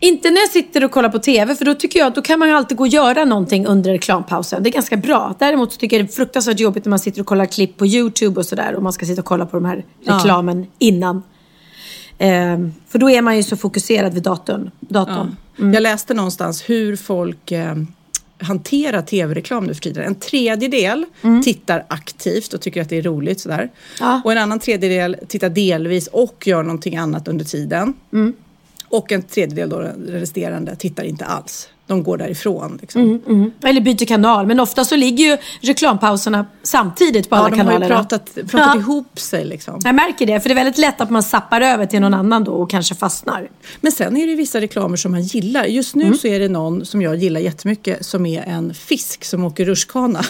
inte 0.00 0.30
när 0.30 0.40
jag 0.40 0.50
sitter 0.50 0.84
och 0.84 0.90
kollar 0.90 1.08
på 1.08 1.18
TV, 1.18 1.54
för 1.54 1.64
då 1.64 1.74
tycker 1.74 1.98
jag 1.98 2.06
att 2.06 2.14
då 2.14 2.22
kan 2.22 2.38
man 2.38 2.48
ju 2.48 2.54
alltid 2.54 2.76
gå 2.76 2.84
och 2.84 2.88
göra 2.88 3.24
någonting 3.24 3.66
under 3.66 3.92
reklampausen. 3.92 4.62
Det 4.62 4.68
är 4.68 4.72
ganska 4.72 4.96
bra. 4.96 5.34
Däremot 5.38 5.72
så 5.72 5.78
tycker 5.78 5.96
jag 5.96 6.06
det 6.06 6.10
är 6.10 6.14
fruktansvärt 6.14 6.60
jobbigt 6.60 6.84
när 6.84 6.90
man 6.90 6.98
sitter 6.98 7.20
och 7.20 7.26
kollar 7.26 7.46
klipp 7.46 7.76
på 7.76 7.86
YouTube 7.86 8.40
och 8.40 8.46
sådär 8.46 8.74
och 8.74 8.82
man 8.82 8.92
ska 8.92 9.06
sitta 9.06 9.20
och 9.20 9.26
kolla 9.26 9.46
på 9.46 9.56
de 9.56 9.64
här 9.64 9.84
reklamen 10.04 10.66
innan. 10.78 11.22
Ehm, 12.18 12.72
för 12.88 12.98
då 12.98 13.10
är 13.10 13.22
man 13.22 13.36
ju 13.36 13.42
så 13.42 13.56
fokuserad 13.56 14.14
vid 14.14 14.22
datorn. 14.22 14.70
datorn. 14.80 15.36
Jag 15.56 15.82
läste 15.82 16.14
någonstans 16.14 16.70
hur 16.70 16.96
folk 16.96 17.52
eh, 17.52 17.74
hanterar 18.38 19.02
tv-reklam 19.02 19.64
nu 19.64 19.74
för 19.74 19.82
tiden. 19.82 20.04
En 20.04 20.14
tredjedel 20.14 21.04
tittar 21.44 21.84
aktivt 21.88 22.52
och 22.52 22.60
tycker 22.60 22.82
att 22.82 22.88
det 22.88 22.96
är 22.96 23.02
roligt 23.02 23.40
sådär. 23.40 23.70
Ja. 24.00 24.20
Och 24.24 24.32
en 24.32 24.38
annan 24.38 24.58
tredjedel 24.58 25.16
tittar 25.28 25.48
delvis 25.48 26.06
och 26.06 26.42
gör 26.46 26.62
någonting 26.62 26.96
annat 26.96 27.28
under 27.28 27.44
tiden. 27.44 27.94
Och 28.88 29.12
en 29.12 29.22
tredjedel 29.22 29.68
då, 29.68 29.92
resterande, 30.08 30.76
tittar 30.76 31.04
inte 31.04 31.24
alls. 31.24 31.68
De 31.86 32.02
går 32.02 32.16
därifrån. 32.18 32.78
Liksom. 32.80 33.20
Mm. 33.26 33.50
Eller 33.62 33.80
byter 33.80 34.06
kanal. 34.06 34.46
Men 34.46 34.60
ofta 34.60 34.84
så 34.84 34.96
ligger 34.96 35.24
ju 35.24 35.36
reklampauserna 35.60 36.46
samtidigt 36.62 37.30
på 37.30 37.36
Ja, 37.36 37.40
alla 37.40 37.56
de 37.56 37.60
har 37.60 37.80
ju 37.80 37.86
pratat, 37.86 38.34
pratat 38.34 38.52
Ja. 38.74 38.76
ihop 38.80 39.18
sig 39.20 39.44
liksom. 39.44 39.80
Jag 39.84 39.94
märker 39.94 40.26
det, 40.26 40.40
för 40.40 40.48
det 40.48 40.52
är 40.52 40.56
väldigt 40.56 40.78
lätt 40.78 41.00
att 41.00 41.10
man 41.10 41.22
zappar 41.22 41.60
över 41.60 41.86
till 41.86 42.00
någon 42.00 42.14
annan 42.14 42.44
då 42.44 42.52
och 42.52 42.70
kanske 42.70 42.94
fastnar. 42.94 43.48
Men 43.80 43.92
sen 43.92 44.16
är 44.16 44.26
det 44.26 44.34
vissa 44.34 44.60
reklamer 44.60 44.96
som 44.96 45.12
man 45.12 45.22
gillar. 45.22 45.64
Just 45.64 45.94
nu 45.94 46.14
så 46.14 46.26
är 46.26 46.40
det 46.40 46.48
någon 46.48 46.86
som 46.86 47.02
jag 47.02 47.16
gillar 47.16 47.40
jättemycket 47.40 48.06
som 48.06 48.26
är 48.26 48.42
en 48.42 48.74
fisk 48.74 49.24
som 49.24 49.44
åker 49.44 49.64
rutschkana. 49.64 50.20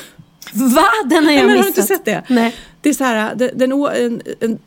Va? 0.53 0.83
Den 1.05 1.25
har 1.25 1.33
jag 1.33 1.47
Nej, 1.47 1.47
missat. 1.47 1.57
har 1.57 1.63
du 1.63 1.69
inte 1.69 1.83
sett 1.83 2.05
det? 2.05 2.23
Nej. 2.29 2.55
Det 2.81 2.89
är 2.89 2.95
så 2.95 3.05
här, 3.05 3.35
den, 3.35 3.51
den, 3.55 3.73
en, 3.73 4.23
en, 4.41 4.59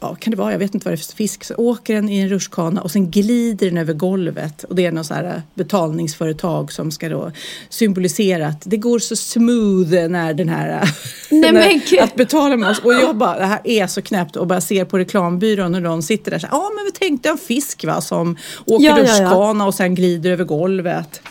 ja, 0.00 0.14
kan 0.14 0.30
det 0.30 0.36
vara, 0.36 0.52
jag 0.52 0.58
vet 0.58 0.74
inte 0.74 0.84
vad 0.84 0.92
det 0.92 0.94
är 0.94 1.04
för 1.04 1.16
fisk, 1.16 1.44
så 1.44 1.54
åker 1.54 1.94
den 1.94 2.08
i 2.08 2.18
en 2.18 2.28
rutschkana 2.28 2.82
och 2.82 2.90
sen 2.90 3.10
glider 3.10 3.66
den 3.66 3.78
över 3.78 3.92
golvet. 3.92 4.64
Och 4.64 4.74
det 4.74 4.86
är 4.86 4.92
något 4.92 5.06
så 5.06 5.14
här 5.14 5.42
betalningsföretag 5.54 6.72
som 6.72 6.90
ska 6.90 7.08
då 7.08 7.32
symbolisera 7.68 8.46
att 8.46 8.62
det 8.64 8.76
går 8.76 8.98
så 8.98 9.16
smooth 9.16 10.08
när 10.08 10.34
den 10.34 10.48
här 10.48 10.90
Nej, 11.30 11.52
när, 11.52 12.02
att 12.02 12.14
betala 12.14 12.56
med 12.56 12.70
oss. 12.70 12.78
Och 12.78 12.92
jag 12.92 13.16
bara, 13.16 13.38
det 13.38 13.46
här 13.46 13.60
är 13.64 13.86
så 13.86 14.02
knäppt 14.02 14.36
och 14.36 14.46
bara 14.46 14.60
ser 14.60 14.84
på 14.84 14.98
reklambyrån 14.98 15.74
och 15.74 15.82
de 15.82 16.02
sitter 16.02 16.30
där 16.30 16.38
så 16.38 16.46
ja 16.50 16.70
men 16.76 16.84
vi 16.84 16.90
tänkte 16.90 17.28
en 17.28 17.38
fisk 17.38 17.84
va 17.84 18.00
som 18.00 18.36
åker 18.66 18.84
Ja, 18.84 18.98
ja, 18.98 19.04
ja. 19.04 19.22
rutschkana 19.22 19.66
och 19.66 19.74
sen 19.74 19.94
glider 19.94 20.30
över 20.30 20.44
golvet. 20.44 21.22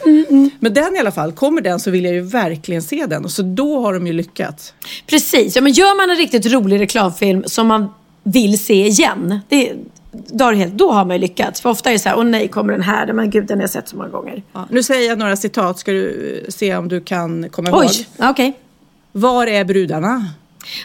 Men 0.59 0.73
den 0.73 0.95
i 0.95 0.99
alla 0.99 1.11
fall, 1.11 1.31
kommer 1.31 1.61
den 1.61 1.79
så 1.79 1.91
vill 1.91 2.05
jag 2.05 2.13
ju 2.13 2.21
verkligen 2.21 2.81
se 2.81 3.05
den. 3.05 3.25
Och 3.25 3.31
så 3.31 3.41
då 3.41 3.81
har 3.81 3.93
de 3.93 4.07
ju 4.07 4.13
lyckats. 4.13 4.73
Precis, 5.07 5.55
ja, 5.55 5.61
men 5.61 5.71
gör 5.71 5.97
man 5.97 6.09
en 6.09 6.15
riktigt 6.15 6.45
rolig 6.45 6.79
reklamfilm 6.79 7.43
som 7.45 7.67
man 7.67 7.89
vill 8.33 8.59
se 8.59 8.87
igen, 8.87 9.39
det, 9.49 9.73
då, 10.11 10.45
har 10.45 10.53
helt, 10.53 10.73
då 10.73 10.91
har 10.91 11.05
man 11.05 11.15
ju 11.15 11.21
lyckats. 11.21 11.61
För 11.61 11.69
ofta 11.69 11.89
är 11.89 11.93
det 11.93 11.99
så 11.99 12.09
här, 12.09 12.17
åh 12.17 12.23
nej, 12.23 12.47
kommer 12.47 12.73
den 12.73 12.81
här? 12.81 13.13
Men 13.13 13.29
gud, 13.29 13.47
den 13.47 13.57
har 13.57 13.63
jag 13.63 13.69
sett 13.69 13.89
så 13.89 13.97
många 13.97 14.09
gånger. 14.09 14.43
Ja, 14.53 14.67
nu 14.69 14.83
säger 14.83 15.09
jag 15.09 15.17
några 15.19 15.35
citat, 15.35 15.79
ska 15.79 15.91
du 15.91 16.37
eh, 16.45 16.49
se 16.51 16.75
om 16.75 16.87
du 16.87 17.01
kan 17.01 17.49
komma 17.49 17.69
ihåg. 17.69 17.79
Oj, 17.79 18.07
okej. 18.17 18.59
Var 19.11 19.47
är 19.47 19.65
brudarna? 19.65 20.25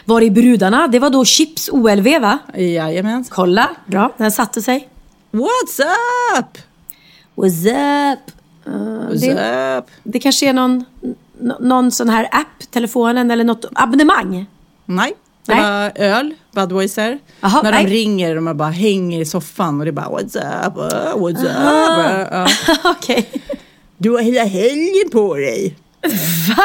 Var 0.05 0.21
är 0.21 0.29
brudarna? 0.29 0.87
Det 0.87 0.99
var 0.99 1.09
då 1.09 1.25
Chips 1.25 1.69
OLV 1.69 2.07
va? 2.21 2.39
Jajamän. 2.55 3.25
Kolla, 3.29 3.69
bra, 3.85 4.13
den 4.17 4.31
satte 4.31 4.61
sig. 4.61 4.89
What's 5.31 5.81
up? 6.39 6.57
What's 7.35 7.67
up? 8.13 8.19
Uh, 8.67 8.73
What's 8.73 9.19
det, 9.19 9.77
up? 9.77 9.85
det 10.03 10.19
kanske 10.19 10.49
är 10.49 10.53
någon, 10.53 10.85
någon 11.59 11.91
sån 11.91 12.09
här 12.09 12.27
app, 12.31 12.71
telefonen 12.71 13.31
eller 13.31 13.43
något 13.43 13.65
abonnemang. 13.73 14.45
Nej, 14.85 15.13
det 15.45 15.55
Nej. 15.55 15.61
var 15.63 15.91
öl, 15.95 16.33
Budweiser. 16.51 17.19
Jaha, 17.41 17.61
När 17.63 17.71
nej. 17.71 17.83
de 17.83 17.89
ringer 17.91 18.35
och 18.37 18.43
man 18.43 18.57
bara 18.57 18.69
hänger 18.69 19.21
i 19.21 19.25
soffan 19.25 19.79
och 19.79 19.85
det 19.85 19.89
är 19.89 19.93
bara 19.93 20.05
what's 20.09 20.67
up, 20.67 20.77
uh, 20.77 21.23
what's 21.23 21.47
Ah. 21.57 22.21
up. 22.21 22.27
Ja. 22.31 22.47
okej. 22.91 23.29
Du 23.97 24.11
har 24.11 24.19
hela 24.21 24.43
helgen 24.43 25.09
på 25.11 25.35
dig. 25.35 25.75
Va? 26.57 26.63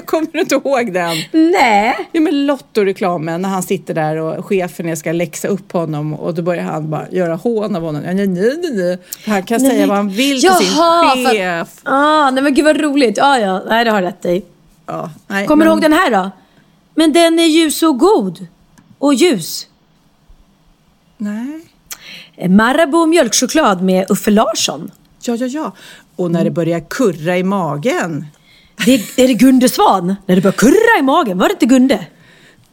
Kommer 0.06 0.26
du 0.32 0.40
inte 0.40 0.54
ihåg 0.54 0.92
den? 0.92 1.16
Nej. 1.32 2.08
Ja 2.12 2.20
men 2.20 2.46
Lotto-reklamen 2.46 3.42
när 3.42 3.48
han 3.48 3.62
sitter 3.62 3.94
där 3.94 4.16
och 4.16 4.46
chefen 4.46 4.96
ska 4.96 5.12
läxa 5.12 5.48
upp 5.48 5.72
honom 5.72 6.14
och 6.14 6.34
då 6.34 6.42
börjar 6.42 6.62
han 6.64 6.90
bara 6.90 7.06
göra 7.10 7.34
hån 7.34 7.76
av 7.76 7.82
honom. 7.82 8.02
Ja, 8.04 8.12
Nej, 8.12 8.26
nej, 8.26 8.56
nej, 8.62 8.72
nej. 8.74 8.98
Han 9.26 9.42
kan 9.42 9.60
säga 9.60 9.86
vad 9.86 9.96
han 9.96 10.08
vill 10.08 10.40
till 10.40 10.50
sin 10.50 10.76
Jaha, 10.76 11.14
för- 11.16 11.30
chef. 11.34 11.68
Ah, 11.82 12.30
nej 12.30 12.42
men 12.42 12.54
gud 12.54 12.64
vad 12.64 12.80
roligt. 12.80 13.16
Ja, 13.16 13.38
ja, 13.38 13.62
nej 13.68 13.84
det 13.84 13.90
har 13.90 14.00
du 14.00 14.06
rätt 14.06 14.24
i. 14.24 14.42
Ja, 14.86 15.10
nej, 15.26 15.46
Kommer 15.46 15.64
du 15.64 15.68
men- 15.68 15.72
ihåg 15.78 15.82
den 15.82 15.92
här 15.92 16.10
då? 16.10 16.30
Men 16.98 17.12
den 17.12 17.38
är 17.38 17.46
ljus 17.46 17.82
och 17.82 17.98
god. 17.98 18.46
Och 18.98 19.14
ljus. 19.14 19.66
Nej. 21.16 21.60
Marabou 22.48 23.06
mjölkchoklad 23.06 23.82
med 23.82 24.10
Uffe 24.10 24.30
Larsson. 24.30 24.90
Ja, 25.22 25.36
ja, 25.36 25.46
ja. 25.46 25.72
Och 26.16 26.30
när 26.30 26.44
det 26.44 26.50
börjar 26.50 26.80
kurra 26.90 27.38
i 27.38 27.42
magen. 27.42 28.26
Det 28.84 28.94
är, 28.94 29.20
är 29.24 29.28
det 29.28 29.34
Gunde 29.34 29.68
Svan? 29.68 30.16
När 30.26 30.36
det 30.36 30.42
börjar 30.42 30.52
kurra 30.52 30.98
i 30.98 31.02
magen. 31.02 31.38
Var 31.38 31.48
det 31.48 31.52
inte 31.52 31.66
Gunde? 31.66 32.06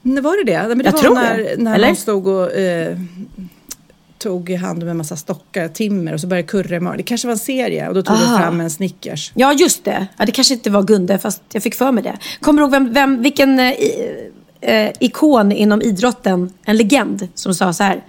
Nej, 0.02 0.24
var 0.24 0.46
det 0.46 0.52
det? 0.52 0.68
Men 0.68 0.78
det 0.78 0.86
Jag 0.86 0.92
var 0.92 1.00
tror 1.00 1.16
när, 1.16 1.38
det. 1.38 1.56
när 1.58 1.76
Eller? 1.76 1.88
de 1.88 1.96
stod 1.96 2.28
och 2.28 2.52
eh, 2.54 2.98
tog 4.26 4.52
hand 4.52 4.84
om 4.84 4.90
en 4.90 4.98
massa 4.98 5.16
stockar, 5.16 5.68
timmer 5.68 6.14
och 6.14 6.22
så 6.22 6.28
började 6.28 6.80
magen. 6.80 6.98
Det 6.98 7.04
kanske 7.04 7.28
var 7.28 7.32
en 7.32 7.40
serie 7.40 7.88
och 7.88 7.94
då 7.94 8.04
tog 8.04 8.18
de 8.18 8.24
Aha. 8.24 8.38
fram 8.38 8.62
en 8.62 8.70
Snickers. 8.70 9.32
Ja, 9.36 9.54
just 9.54 9.86
det. 9.86 10.08
Ja, 10.18 10.26
det 10.26 10.32
kanske 10.32 10.54
inte 10.54 10.70
var 10.70 10.84
Gunde, 10.84 11.18
fast 11.18 11.42
jag 11.52 11.64
fick 11.64 11.76
för 11.76 11.92
mig 11.92 12.04
det. 12.04 12.18
Kommer 12.42 12.62
du 12.62 12.64
ihåg 12.64 12.72
vem, 12.72 12.94
vem, 12.94 13.22
vilken 13.22 13.60
eh, 13.60 13.74
eh, 14.62 14.92
ikon 15.00 15.52
inom 15.52 15.82
idrotten, 15.82 16.54
en 16.66 16.78
legend, 16.78 17.28
som 17.36 17.56
sa 17.56 17.74
så 17.74 17.84
här. 17.84 18.04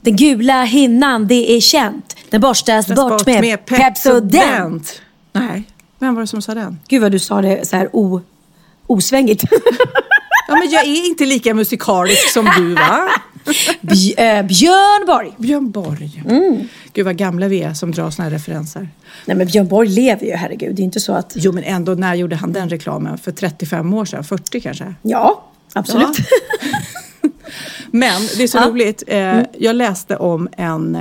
Den 0.00 0.16
gula 0.16 0.62
hinnan, 0.62 1.26
det 1.26 1.56
är 1.56 1.60
känt. 1.60 2.16
Den 2.30 2.40
borstas 2.40 2.86
bort 2.86 3.26
med, 3.26 3.66
Pepsodent. 3.66 5.00
Nej, 5.32 5.62
vem 5.98 6.14
var 6.14 6.20
det 6.20 6.26
som 6.26 6.42
sa 6.42 6.54
den? 6.54 6.78
Gud 6.88 7.02
vad 7.02 7.12
du 7.12 7.18
sa 7.18 7.42
det 7.42 7.68
så 7.68 7.76
här 7.76 7.88
o, 7.92 8.20
osvängigt. 8.86 9.44
Ja, 10.48 10.54
men 10.54 10.70
jag 10.70 10.82
är 10.82 11.06
inte 11.06 11.24
lika 11.24 11.54
musikalisk 11.54 12.32
som 12.32 12.50
du 12.56 12.74
va? 12.74 13.08
Eh, 14.16 14.42
Björn 14.46 15.06
Borg. 15.06 15.32
Björn 15.38 15.70
Borg. 15.70 16.22
Mm. 16.28 16.68
Gud 16.92 17.04
vad 17.04 17.16
gamla 17.16 17.48
vi 17.48 17.62
är 17.62 17.74
som 17.74 17.90
drar 17.92 18.10
såna 18.10 18.24
här 18.28 18.30
referenser. 18.30 18.88
Nej 19.26 19.36
men 19.36 19.46
Björn 19.46 19.68
Borg 19.68 19.88
lever 19.88 20.26
ju, 20.26 20.32
herregud. 20.32 20.74
Det 20.76 20.82
är 20.82 20.84
inte 20.84 21.00
så 21.00 21.12
att... 21.12 21.32
Jo 21.36 21.52
men 21.52 21.64
ändå, 21.64 21.94
när 21.94 22.14
gjorde 22.14 22.36
han 22.36 22.52
den 22.52 22.68
reklamen? 22.68 23.18
För 23.18 23.32
35 23.32 23.94
år 23.94 24.04
sedan? 24.04 24.24
40 24.24 24.60
kanske? 24.60 24.94
Ja, 25.02 25.44
absolut. 25.72 26.16
Men 27.90 28.22
det 28.36 28.42
är 28.42 28.46
så 28.48 28.58
Ja. 28.58 28.62
Mm. 28.62 28.74
roligt. 28.74 29.02
Eh, 29.06 29.40
jag 29.58 29.76
läste 29.76 30.16
om 30.16 30.48
en 30.56 30.98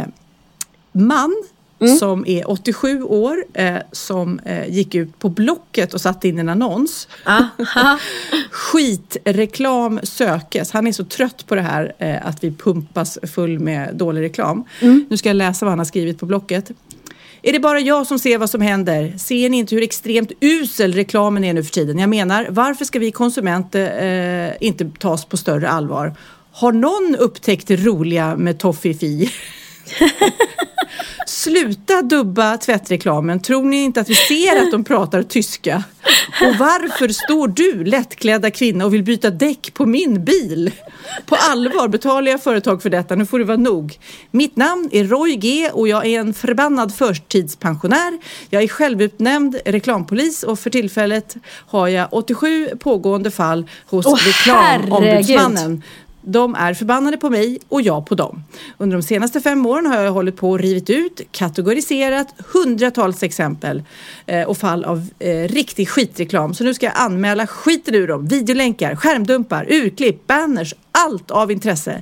man 0.92 1.44
Mm. 1.80 1.98
som 1.98 2.26
är 2.28 2.50
87 2.50 3.04
år 3.04 3.46
eh, 3.54 3.76
som 3.92 4.40
eh, 4.40 4.70
gick 4.70 4.96
ut 4.96 5.20
på 5.20 5.30
Blocket 5.30 5.94
och 5.94 6.02
satte 6.02 6.28
in 6.28 6.40
en 6.40 6.50
annons. 6.50 7.08
Skitreklam 8.52 10.00
sökes. 10.04 10.72
Han 10.72 10.88
är 10.88 10.92
så 10.92 11.04
trött 11.06 11.48
på 11.48 11.56
det 11.56 11.62
här 11.62 11.94
eh, 11.98 12.28
att 12.28 12.44
vi 12.44 12.52
pumpas 12.52 13.18
full 13.36 13.60
med 13.60 13.96
dålig 13.96 14.22
reklam. 14.22 14.64
Mm. 14.80 15.06
Nu 15.10 15.18
ska 15.18 15.30
jag 15.30 15.36
läsa 15.36 15.66
vad 15.66 15.72
han 15.72 15.80
har 15.80 15.86
skrivit 15.86 16.20
på 16.20 16.26
Blocket. 16.26 16.72
Är 17.42 17.54
det 17.54 17.60
bara 17.60 17.80
jag 17.80 18.08
som 18.08 18.20
ser 18.20 18.38
vad 18.38 18.50
som 18.50 18.62
händer? 18.62 19.14
Ser 19.18 19.50
ni 19.50 19.58
inte 19.58 19.76
hur 19.76 19.84
extremt 19.84 20.32
usel 20.42 20.94
reklamen 20.94 21.44
är 21.44 21.54
nu 21.54 21.64
för 21.64 21.72
tiden? 21.72 22.00
Jag 22.00 22.10
menar, 22.10 22.48
varför 22.50 22.86
ska 22.86 23.00
vi 23.00 23.12
konsumenter 23.12 24.04
eh, 24.50 24.68
inte 24.68 24.92
tas 25.00 25.26
på 25.26 25.38
större 25.38 25.70
allvar? 25.70 26.16
Har 26.52 26.72
någon 26.72 27.16
upptäckt 27.20 27.68
det 27.68 27.76
roliga 27.76 28.36
med 28.36 28.60
Toffifee? 28.60 29.32
Sluta 31.30 32.02
dubba 32.02 32.58
tvättreklamen. 32.58 33.40
Tror 33.40 33.64
ni 33.64 33.84
inte 33.84 34.02
att 34.02 34.10
vi 34.10 34.16
ser 34.16 34.62
att 34.62 34.72
de 34.72 34.84
pratar 34.84 35.24
tyska? 35.24 35.84
Och 36.42 36.56
varför 36.60 37.08
står 37.08 37.48
du, 37.48 37.84
lättklädda 37.84 38.52
kvinna, 38.52 38.86
och 38.86 38.94
vill 38.94 39.04
byta 39.04 39.30
däck 39.30 39.74
på 39.74 39.86
min 39.86 40.26
bil? 40.26 40.72
På 41.26 41.36
allvar, 41.36 41.88
betalar 41.88 42.32
jag 42.32 42.44
företag 42.44 42.82
för 42.82 42.90
detta? 42.90 43.16
Nu 43.16 43.26
får 43.26 43.40
det 43.40 43.46
vara 43.46 43.58
nog. 43.58 44.00
Mitt 44.32 44.56
namn 44.56 44.90
är 44.92 45.04
Roy 45.04 45.36
G 45.36 45.70
och 45.74 45.88
jag 45.88 46.06
är 46.06 46.20
en 46.20 46.34
förbannad 46.34 46.96
förtidspensionär. 46.96 48.20
Jag 48.50 48.64
är 48.64 48.68
självutnämnd 48.68 49.58
reklampolis 49.66 50.44
och 50.44 50.60
för 50.60 50.70
tillfället 50.70 51.36
har 51.68 51.88
jag 51.88 52.08
87 52.12 52.70
pågående 52.80 53.32
fall 53.32 53.70
hos 53.86 54.06
Åh, 54.06 54.18
reklamombudsmannen. 54.28 55.84
De 56.22 56.56
är 56.56 56.74
förbannade 56.74 57.18
på 57.18 57.30
mig 57.30 57.60
och 57.70 57.82
jag 57.82 58.06
på 58.06 58.16
dem. 58.16 58.44
Under 58.78 58.98
de 58.98 59.04
senaste 59.04 59.42
fem 59.42 59.66
åren 59.66 59.86
har 59.86 60.02
jag 60.02 60.12
hållit 60.12 60.38
på 60.38 60.50
och 60.50 60.60
rivit 60.60 60.90
ut, 60.90 61.22
kategoriserat 61.32 62.36
hundratals 62.54 63.24
exempel 63.24 63.84
eh, 64.26 64.44
och 64.44 64.58
fall 64.58 64.86
av 64.86 65.08
eh, 65.20 65.48
riktig 65.48 65.90
skitreklam. 65.90 66.54
Så 66.54 66.64
nu 66.64 66.74
ska 66.74 66.86
jag 66.86 66.96
anmäla 66.98 67.48
skiten 67.48 67.96
ur 67.96 68.08
dem. 68.08 68.28
Videolänkar, 68.28 68.96
skärmdumpar, 68.96 69.66
urklipp, 69.70 70.28
banners, 70.28 70.74
allt 70.92 71.32
av 71.32 71.52
intresse. 71.52 72.02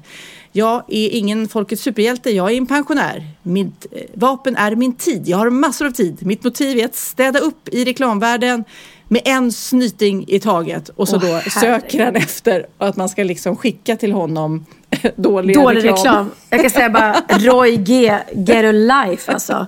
Jag 0.51 0.84
är 0.88 1.10
ingen 1.10 1.47
folkets 1.47 1.82
superhjälte, 1.82 2.32
jag 2.32 2.51
är 2.51 2.58
en 2.58 2.67
pensionär. 2.67 3.28
Mitt 3.43 3.86
eh, 3.91 4.01
vapen 4.13 4.56
är 4.56 4.75
min 4.75 4.95
tid. 4.95 5.28
Jag 5.28 5.38
har 5.38 5.49
massor 5.49 5.86
av 5.86 5.91
tid. 5.91 6.25
Mitt 6.25 6.43
motiv 6.43 6.78
är 6.78 6.86
att 6.86 6.95
städa 6.95 7.39
upp 7.39 7.69
i 7.69 7.86
reklamvärlden 7.86 8.63
med 9.08 9.22
en 9.26 9.52
snyting 9.52 10.26
i 10.28 10.39
taget 10.39 10.89
och 10.89 11.08
så 11.08 11.15
Åh, 11.15 11.22
då 11.22 11.28
herregud. 11.28 11.52
söker 11.54 12.06
han 12.06 12.15
efter 12.15 12.65
att 12.78 12.96
man 12.96 13.10
ska 13.10 13.24
liksom 13.24 13.56
skicka 13.56 13.96
till 13.96 14.12
honom 14.12 14.65
dålig, 15.15 15.56
Dålig 15.56 15.78
reklam. 15.78 15.96
reklam. 15.98 16.32
Jag 16.50 16.62
kan 16.62 16.70
säga 16.70 16.89
bara 16.89 17.13
Roy 17.39 17.78
G. 17.78 18.18
Get 18.34 18.65
a 18.65 18.72
life 18.72 19.32
alltså. 19.32 19.68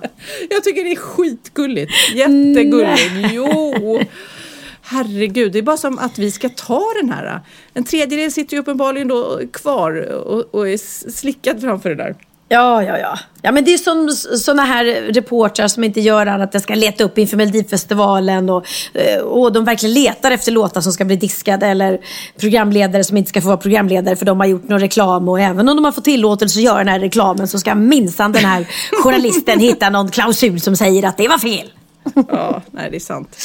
Jag 0.50 0.64
tycker 0.64 0.84
det 0.84 0.92
är 0.92 0.96
skitgulligt. 0.96 1.92
Jättegulligt. 2.14 3.32
Jo. 3.32 4.00
Herregud, 4.82 5.52
det 5.52 5.58
är 5.58 5.62
bara 5.62 5.76
som 5.76 5.98
att 5.98 6.18
vi 6.18 6.30
ska 6.30 6.48
ta 6.48 6.82
den 7.00 7.10
här. 7.12 7.40
En 7.74 7.84
tredjedel 7.84 8.32
sitter 8.32 8.54
ju 8.56 8.60
uppenbarligen 8.60 9.08
då 9.08 9.40
kvar 9.52 10.10
och, 10.12 10.54
och 10.54 10.68
är 10.68 10.76
slickad 11.10 11.60
framför 11.60 11.88
det 11.88 11.94
där. 11.96 12.14
Ja, 12.48 12.82
ja, 12.82 12.98
ja. 12.98 13.18
Ja, 13.42 13.52
men 13.52 13.64
det 13.64 13.74
är 13.74 13.78
som 13.78 14.08
sådana 14.38 14.62
här 14.62 14.84
reportrar 15.12 15.68
som 15.68 15.84
inte 15.84 16.00
gör 16.00 16.26
annat 16.26 16.54
än 16.54 16.60
ska 16.60 16.74
leta 16.74 17.04
upp 17.04 17.18
inför 17.18 17.36
Melodifestivalen 17.36 18.50
och, 18.50 18.66
eh, 18.94 19.20
och 19.20 19.52
de 19.52 19.64
verkligen 19.64 19.94
letar 19.94 20.30
efter 20.30 20.52
låtar 20.52 20.80
som 20.80 20.92
ska 20.92 21.04
bli 21.04 21.16
diskade 21.16 21.66
eller 21.66 21.98
programledare 22.40 23.04
som 23.04 23.16
inte 23.16 23.28
ska 23.28 23.40
få 23.40 23.46
vara 23.46 23.56
programledare 23.56 24.16
för 24.16 24.24
de 24.26 24.40
har 24.40 24.46
gjort 24.46 24.68
någon 24.68 24.80
reklam 24.80 25.28
och 25.28 25.40
även 25.40 25.68
om 25.68 25.76
de 25.76 25.84
har 25.84 25.92
fått 25.92 26.04
tillåtelse 26.04 26.58
att 26.58 26.64
göra 26.64 26.78
den 26.78 26.88
här 26.88 27.00
reklamen 27.00 27.48
så 27.48 27.58
ska 27.58 27.74
minsann 27.74 28.32
den 28.32 28.44
här 28.44 28.66
journalisten 29.02 29.60
hitta 29.60 29.90
någon 29.90 30.08
klausul 30.10 30.60
som 30.60 30.76
säger 30.76 31.08
att 31.08 31.16
det 31.16 31.28
var 31.28 31.38
fel. 31.38 31.70
Ja, 32.28 32.62
nej 32.70 32.90
det 32.90 32.96
är 32.96 33.00
sant. 33.00 33.36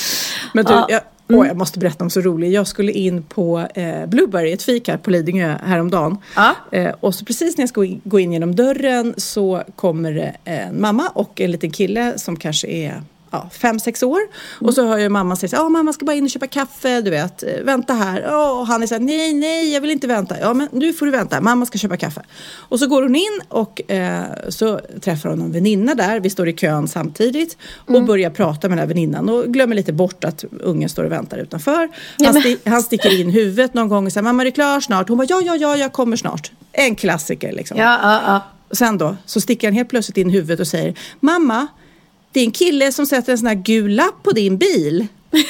Men 0.53 0.65
du, 0.65 0.73
Ja. 0.73 0.85
jag, 0.89 1.01
åh, 1.33 1.47
jag 1.47 1.57
måste 1.57 1.79
berätta 1.79 2.03
om 2.03 2.09
så 2.09 2.21
roligt. 2.21 2.53
Jag 2.53 2.67
skulle 2.67 2.91
in 2.91 3.23
på 3.23 3.67
eh, 3.75 4.05
Blueberry, 4.05 4.51
ett 4.51 4.63
fik 4.63 4.87
här 4.87 4.97
på 4.97 5.09
Lidingö 5.09 5.57
häromdagen. 5.63 6.17
Ja. 6.35 6.55
Eh, 6.71 6.91
och 6.99 7.15
så 7.15 7.25
precis 7.25 7.57
när 7.57 7.61
jag 7.61 7.69
ska 7.69 7.87
gå 8.03 8.19
in 8.19 8.33
genom 8.33 8.55
dörren 8.55 9.13
så 9.17 9.63
kommer 9.75 10.37
en 10.43 10.81
mamma 10.81 11.09
och 11.13 11.41
en 11.41 11.51
liten 11.51 11.71
kille 11.71 12.19
som 12.19 12.35
kanske 12.35 12.67
är 12.67 13.01
ja, 13.33 13.49
fem, 13.53 13.79
sex 13.79 14.03
år. 14.03 14.19
Och 14.61 14.73
så 14.73 14.87
hör 14.87 14.97
jag 14.97 15.11
mamma 15.11 15.35
säga 15.35 15.49
ja 15.53 15.69
mamma 15.69 15.93
ska 15.93 16.05
bara 16.05 16.15
in 16.15 16.23
och 16.23 16.29
köpa 16.29 16.47
kaffe, 16.47 17.01
du 17.01 17.09
vet, 17.09 17.43
vänta 17.63 17.93
här. 17.93 18.21
Och 18.35 18.67
han 18.67 18.83
är 18.83 18.87
så 18.87 18.93
här, 18.95 19.01
nej, 19.01 19.33
nej, 19.33 19.73
jag 19.73 19.81
vill 19.81 19.91
inte 19.91 20.07
vänta. 20.07 20.39
Ja, 20.39 20.53
men 20.53 20.67
nu 20.71 20.93
får 20.93 21.05
du 21.05 21.11
vänta, 21.11 21.41
mamma 21.41 21.65
ska 21.65 21.77
köpa 21.77 21.97
kaffe. 21.97 22.21
Och 22.55 22.79
så 22.79 22.87
går 22.87 23.01
hon 23.01 23.15
in 23.15 23.41
och 23.49 23.91
eh, 23.91 24.23
så 24.49 24.79
träffar 25.01 25.29
hon 25.29 25.41
en 25.41 25.51
väninna 25.51 25.95
där, 25.95 26.19
vi 26.19 26.29
står 26.29 26.47
i 26.49 26.53
kön 26.53 26.87
samtidigt 26.87 27.57
och 27.87 28.03
börjar 28.03 28.29
prata 28.29 28.69
med 28.69 28.77
den 28.77 28.87
här 28.87 28.87
väninnan 28.93 29.29
och 29.29 29.45
glömmer 29.45 29.75
lite 29.75 29.93
bort 29.93 30.23
att 30.23 30.43
ungen 30.59 30.89
står 30.89 31.03
och 31.03 31.11
väntar 31.11 31.37
utanför. 31.37 31.89
Han, 32.25 32.35
sti- 32.41 32.69
han 32.69 32.83
sticker 32.83 33.19
in 33.21 33.29
huvudet 33.29 33.73
någon 33.73 33.89
gång 33.89 34.05
och 34.05 34.11
säger, 34.11 34.23
mamma 34.23 34.41
är 34.43 34.45
du 34.45 34.51
klar 34.51 34.79
snart? 34.79 35.09
Hon 35.09 35.17
bara, 35.17 35.27
ja, 35.29 35.41
ja, 35.45 35.55
ja, 35.55 35.77
jag 35.77 35.93
kommer 35.93 36.15
snart. 36.15 36.51
En 36.71 36.95
klassiker 36.95 37.51
liksom. 37.51 37.77
Ja, 37.77 37.99
ja, 38.03 38.21
ja. 38.25 38.41
Och 38.69 38.77
sen 38.77 38.97
då 38.97 39.15
så 39.25 39.41
sticker 39.41 39.67
han 39.67 39.75
helt 39.75 39.89
plötsligt 39.89 40.17
in 40.17 40.29
huvudet 40.29 40.59
och 40.59 40.67
säger 40.67 40.93
Mamma, 41.19 41.67
det 42.33 42.39
är 42.39 42.43
en 42.45 42.51
kille 42.51 42.91
som 42.91 43.05
sätter 43.05 43.31
en 43.31 43.37
sån 43.37 43.47
här 43.47 43.55
gul 43.55 43.91
lapp 43.95 44.23
på 44.23 44.31
din 44.31 44.57
bil. 44.57 45.07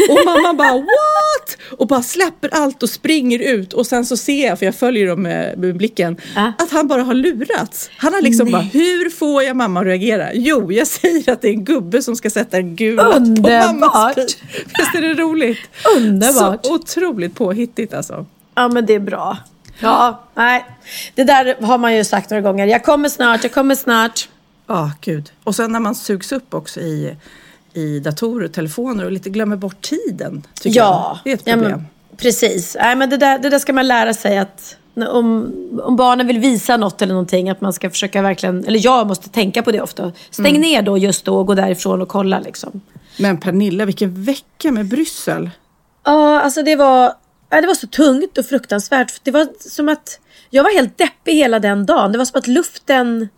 Och 0.10 0.20
mamma 0.26 0.54
bara 0.54 0.74
what? 0.74 1.58
Och 1.80 1.88
bara 1.88 2.02
släpper 2.04 2.50
allt 2.54 2.84
och 2.84 2.90
springer 2.90 3.40
ut 3.40 3.74
och 3.74 3.88
sen 3.88 4.06
så 4.06 4.18
ser 4.18 4.46
jag, 4.48 4.60
för 4.60 4.66
jag 4.66 4.76
följer 4.76 5.08
dem 5.08 5.22
med, 5.22 5.58
med 5.60 5.78
blicken, 5.78 6.18
Ja. 6.36 6.54
att 6.58 6.72
han 6.72 6.88
bara 6.88 7.04
har 7.04 7.14
lurats. 7.14 7.90
Han 7.98 8.14
har 8.14 8.22
liksom 8.22 8.52
bara, 8.52 8.62
hur 8.62 9.10
får 9.10 9.44
jag 9.44 9.56
mamma 9.58 9.80
att 9.80 9.86
reagera? 9.86 10.34
Jo, 10.34 10.72
jag 10.72 10.88
säger 10.88 11.32
att 11.32 11.42
det 11.42 11.48
är 11.48 11.54
en 11.54 11.64
gubbe 11.66 12.02
som 12.02 12.16
ska 12.16 12.30
sätta 12.30 12.58
en 12.58 12.76
gul 12.76 12.96
lapp 12.96 13.14
på 13.14 13.50
mammas 13.50 14.16
bil. 14.16 14.26
Visst 14.78 14.96
är 14.96 15.02
det 15.02 15.14
roligt? 15.14 15.60
Underbart. 15.98 16.66
Så 16.66 16.74
otroligt 16.76 17.36
påhittigt 17.36 17.94
alltså. 17.94 18.26
Ja, 18.56 18.68
men 18.68 18.86
det 18.86 18.94
är 18.94 19.00
bra. 19.00 19.38
Ja, 19.80 20.24
nej. 20.36 20.66
Det 21.16 21.24
där 21.24 21.56
har 21.62 21.78
man 21.78 21.96
ju 21.96 22.04
sagt 22.04 22.30
några 22.30 22.42
gånger. 22.42 22.66
Jag 22.68 22.84
kommer 22.84 23.10
snart, 23.10 23.44
jag 23.44 23.52
kommer 23.54 23.76
snart. 23.76 24.30
Ja, 24.74 24.92
gud. 25.02 25.32
Och 25.44 25.56
sen 25.56 25.72
när 25.72 25.80
man 25.80 25.96
sugs 25.96 26.32
upp 26.32 26.54
också 26.54 26.80
i, 26.80 27.16
i 27.74 28.00
datorer 28.00 28.46
och 28.46 28.54
telefoner 28.54 29.06
och 29.06 29.12
lite 29.12 29.30
glömmer 29.30 29.56
bort 29.56 29.82
tiden. 29.82 30.44
Tycker 30.62 30.80
Ja, 30.80 31.12
jag. 31.16 31.20
Det 31.24 31.30
är 31.30 31.34
ett 31.34 31.42
ja, 31.48 31.54
problem. 31.54 31.72
men, 31.72 32.18
precis. 32.18 32.78
Nej, 32.80 32.96
men 32.96 33.10
det, 33.10 33.18
där, 33.18 33.40
det 33.40 33.50
där 33.50 33.60
ska 33.60 33.74
man 33.74 33.88
lära 33.88 34.14
sig 34.14 34.38
att 34.38 34.78
om, 34.96 35.54
om 35.84 35.96
barnen 35.96 36.28
vill 36.28 36.40
visa 36.40 36.78
något 36.78 37.02
eller 37.02 37.14
någonting 37.14 37.50
att 37.50 37.62
man 37.62 37.74
ska 37.74 37.90
försöka 37.90 38.22
verkligen, 38.22 38.66
eller 38.66 38.80
jag 38.86 39.08
måste 39.08 39.30
tänka 39.30 39.64
på 39.64 39.72
det 39.72 39.82
ofta. 39.82 40.12
Stäng 40.32 40.46
Mm. 40.56 40.62
ner 40.62 40.82
då 40.82 40.98
just 40.98 41.26
då 41.26 41.36
och 41.38 41.48
gå 41.48 41.56
därifrån 41.56 42.02
och 42.02 42.08
kolla 42.08 42.40
liksom. 42.40 42.82
men 43.20 43.38
Pernilla, 43.40 43.86
vilken 43.86 44.24
vecka 44.24 44.72
med 44.72 44.86
Bryssel. 44.86 45.50
Ja, 46.06 46.42
alltså 46.42 46.64
det 46.64 46.76
var, 46.76 47.14
ja, 47.50 47.62
det 47.62 47.68
var 47.68 47.74
så 47.76 47.88
tungt 47.88 48.38
och 48.38 48.46
fruktansvärt. 48.46 49.14
Det 49.24 49.32
var 49.32 49.48
som 49.60 49.90
att 49.90 50.20
jag 50.50 50.64
var 50.64 50.72
helt 50.76 50.98
deppig 50.98 51.34
hela 51.34 51.60
den 51.60 51.86
dagen. 51.86 52.12
Det 52.12 52.18
var 52.18 52.26
som 52.26 52.40
att 52.40 52.48
luften 52.48 53.30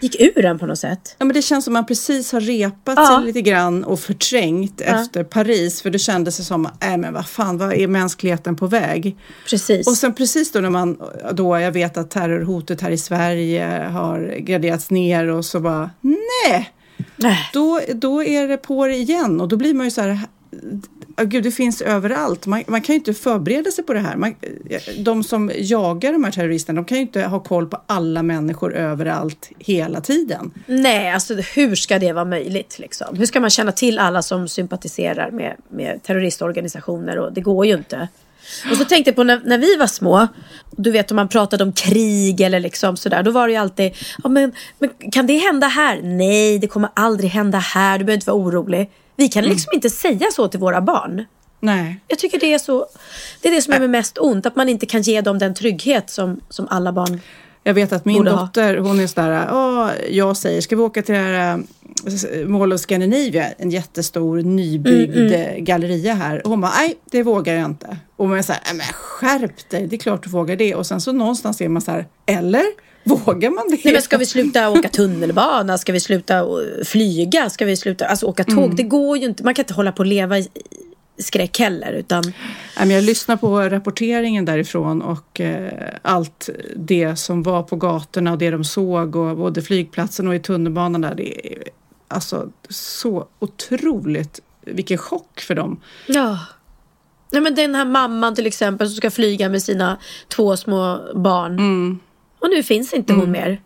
gick 0.00 0.20
ur 0.20 0.44
en 0.44 0.58
på 0.58 0.66
något 0.66 0.78
sätt. 0.78 1.16
Ja, 1.18 1.24
men 1.24 1.34
det 1.34 1.42
känns 1.42 1.64
som 1.64 1.72
att 1.72 1.80
man 1.80 1.86
precis 1.86 2.32
har 2.32 2.40
repat 2.40 2.94
Ja. 2.98 3.06
sig 3.16 3.26
lite 3.26 3.42
grann 3.42 3.84
och 3.84 4.00
förträngt 4.00 4.80
efter 4.80 5.24
Paris. 5.24 5.82
För 5.82 5.90
det 5.90 5.98
kändes 5.98 6.46
som, 6.46 6.68
nej 6.80 6.98
men 6.98 7.14
vad 7.14 7.26
fan, 7.26 7.58
vad 7.58 7.72
är 7.72 7.86
mänskligheten 7.86 8.56
på 8.56 8.66
väg? 8.66 9.16
Precis. 9.50 9.86
Och 9.86 9.96
sen 9.96 10.14
precis 10.14 10.52
då 10.52 10.60
när 10.60 10.70
man, 10.70 10.98
då 11.32 11.58
jag 11.60 11.72
vet 11.72 11.96
att 11.96 12.10
terrorhotet 12.10 12.80
här 12.80 12.90
i 12.90 12.98
Sverige 12.98 13.88
har 13.92 14.36
graderats 14.38 14.90
ner 14.90 15.26
och 15.26 15.44
så 15.44 15.60
bara, 15.60 15.90
nej! 16.00 16.72
Nej. 17.16 17.38
då, 17.52 17.80
då 17.94 18.24
är 18.24 18.48
det 18.48 18.56
på 18.56 18.86
det 18.86 18.96
igen 18.96 19.40
och 19.40 19.48
då 19.48 19.56
blir 19.56 19.74
man 19.74 19.86
ju 19.86 19.90
så 19.90 20.00
här, 20.00 20.18
gud 21.24 21.42
det 21.42 21.50
finns 21.50 21.82
överallt. 21.82 22.46
Man, 22.46 22.64
man 22.66 22.80
kan 22.80 22.92
ju 22.92 22.98
inte 22.98 23.14
förbereda 23.14 23.70
sig 23.70 23.84
på 23.84 23.92
det 23.92 24.00
här. 24.00 24.16
Man, 24.16 24.34
eh, 24.68 24.80
de 24.98 25.24
som 25.24 25.50
jagar 25.54 26.12
de 26.12 26.24
här 26.24 26.30
terroristerna, 26.30 26.76
de 26.76 26.84
kan 26.84 26.96
ju 26.96 27.02
inte 27.02 27.22
ha 27.22 27.40
koll 27.40 27.66
på 27.66 27.82
alla 27.86 28.22
människor 28.22 28.74
överallt 28.74 29.50
hela 29.58 30.00
tiden. 30.00 30.50
Nej, 30.66 31.10
alltså 31.10 31.34
hur 31.34 31.74
ska 31.74 31.98
det 31.98 32.12
vara 32.12 32.24
möjligt? 32.24 32.78
Liksom? 32.78 33.16
Hur 33.16 33.26
ska 33.26 33.40
man 33.40 33.50
känna 33.50 33.72
till 33.72 33.98
alla 33.98 34.22
som 34.22 34.48
sympatiserar 34.48 35.30
med, 35.30 35.56
med 35.68 36.02
terroristorganisationer? 36.02 37.18
Och 37.18 37.32
det 37.32 37.40
går 37.40 37.66
ju 37.66 37.74
inte. 37.74 38.08
Och 38.70 38.76
så 38.76 38.84
tänkte 38.84 39.08
jag 39.08 39.16
på 39.16 39.24
när, 39.24 39.40
när 39.44 39.58
vi 39.58 39.76
var 39.76 39.86
små, 39.86 40.28
du 40.70 40.90
vet 40.90 41.10
om 41.10 41.16
man 41.16 41.28
pratade 41.28 41.64
om 41.64 41.72
krig 41.72 42.40
eller 42.40 42.60
liksom 42.60 42.96
sådär, 42.96 43.22
då 43.22 43.30
var 43.30 43.46
det 43.46 43.52
ju 43.52 43.58
alltid, 43.58 43.92
ja, 44.22 44.28
men, 44.28 44.52
men 44.78 44.90
kan 45.12 45.26
det 45.26 45.36
hända 45.36 45.66
här? 45.66 46.00
Nej, 46.02 46.58
det 46.58 46.66
kommer 46.66 46.90
aldrig 46.94 47.30
hända 47.30 47.58
här, 47.58 47.98
du 47.98 48.04
behöver 48.04 48.16
inte 48.16 48.30
vara 48.30 48.42
orolig. 48.42 48.90
Vi 49.20 49.28
kan 49.28 49.44
liksom 49.44 49.70
inte 49.74 49.90
säga 49.90 50.26
så 50.32 50.48
till 50.48 50.60
våra 50.60 50.80
barn. 50.80 51.24
Nej. 51.60 52.00
Jag 52.08 52.18
tycker 52.18 52.40
det 52.40 52.54
är 52.54 52.58
så, 52.58 52.86
det 53.42 53.48
är 53.48 53.52
det 53.54 53.62
som 53.62 53.72
är 53.74 53.80
med 53.80 53.90
mest 53.90 54.18
ont. 54.18 54.46
Att 54.46 54.56
man 54.56 54.68
inte 54.68 54.86
kan 54.86 55.02
ge 55.02 55.20
dem 55.20 55.38
den 55.38 55.54
trygghet 55.54 56.10
som, 56.10 56.40
som 56.48 56.68
alla 56.70 56.92
barn 56.92 57.20
Jag 57.62 57.74
vet 57.74 57.92
att 57.92 58.04
min 58.04 58.16
Borde 58.16 58.30
ha. 58.30 58.40
dotter, 58.40 58.76
hon 58.76 59.00
är 59.00 59.06
sådär, 59.06 59.48
"Åh, 59.52 59.90
jag 60.10 60.36
säger, 60.36 60.60
ska 60.60 60.76
vi 60.76 60.82
åka 60.82 61.02
till 61.02 61.14
det 61.14 61.20
här 61.20 61.58
äh, 62.42 62.46
Mall 62.46 62.72
of 62.72 62.80
Scandinavia, 62.80 63.46
en 63.58 63.70
jättestor 63.70 64.42
nybyggd 64.42 65.16
Mm, 65.16 65.32
äh, 65.32 65.56
galleria 65.58 66.14
här. 66.14 66.42
Och 66.44 66.50
hon 66.50 66.60
bara, 66.60 66.72
nej, 66.76 66.94
det 67.10 67.22
vågar 67.22 67.54
jag 67.54 67.64
inte. 67.64 67.96
Och 68.16 68.28
man 68.28 68.38
är 68.38 68.42
såhär, 68.42 68.62
"Nej, 68.66 68.74
men 68.74 68.86
skärp 68.86 69.68
dig, 69.70 69.86
det 69.86 69.96
är 69.96 70.00
klart 70.00 70.22
du 70.24 70.30
vågar 70.30 70.56
det. 70.56 70.74
Och 70.74 70.86
sen 70.86 71.00
så 71.00 71.12
någonstans 71.12 71.60
är 71.60 71.68
man 71.68 71.82
så 71.82 71.90
här, 71.90 72.06
eller? 72.26 72.64
Vågar 73.04 73.50
man 73.50 73.64
det? 73.70 73.84
Nej 73.84 73.92
men 73.92 74.02
ska 74.02 74.16
vi 74.16 74.26
sluta 74.26 74.70
åka 74.70 74.88
tunnelbana? 74.88 75.78
Ska 75.78 75.92
vi 75.92 76.00
sluta 76.00 76.38
eh, 76.38 76.84
flyga? 76.84 77.50
Ska 77.50 77.64
vi 77.64 77.76
sluta 77.76 78.06
alltså, 78.06 78.26
åka 78.26 78.44
tåg? 78.44 78.76
Det 78.76 78.82
går 78.82 79.18
ju 79.18 79.26
inte. 79.26 79.44
Man 79.44 79.54
kan 79.54 79.62
inte 79.62 79.74
hålla 79.74 79.92
på 79.92 79.98
och 79.98 80.06
leva 80.06 80.38
i 80.38 80.48
skräck 81.18 81.58
heller. 81.58 81.92
Utan, 81.92 82.22
jag 82.76 83.04
lyssnar 83.04 83.36
på 83.36 83.60
rapporteringen 83.60 84.44
därifrån 84.44 85.02
och 85.02 85.40
eh, 85.40 85.72
allt 86.02 86.48
det 86.76 87.16
som 87.16 87.42
var 87.42 87.62
på 87.62 87.76
gatorna 87.76 88.32
och 88.32 88.38
det 88.38 88.50
de 88.50 88.64
såg 88.64 89.16
och 89.16 89.36
både 89.36 89.62
flygplatsen 89.62 90.28
och 90.28 90.34
i 90.34 90.40
tunnelbanan 90.40 91.00
där. 91.00 91.14
Det 91.14 91.52
är 91.52 91.62
alltså 92.08 92.48
så 92.68 93.28
otroligt, 93.38 94.40
vilken 94.60 94.98
chock 94.98 95.40
för 95.40 95.54
dem. 95.54 95.80
ja. 96.06 96.38
Nej, 97.32 97.42
men 97.42 97.54
den 97.54 97.74
här 97.74 97.84
mamman 97.84 98.34
till 98.34 98.46
exempel 98.46 98.88
som 98.88 98.96
ska 98.96 99.10
flyga 99.10 99.48
med 99.48 99.62
sina 99.62 99.98
två 100.28 100.56
små 100.56 101.00
barn. 101.14 102.00
Och 102.40 102.50
nu 102.50 102.62
finns 102.62 102.92
inte 102.92 103.12
hon 103.12 103.30
mer. 103.30 103.60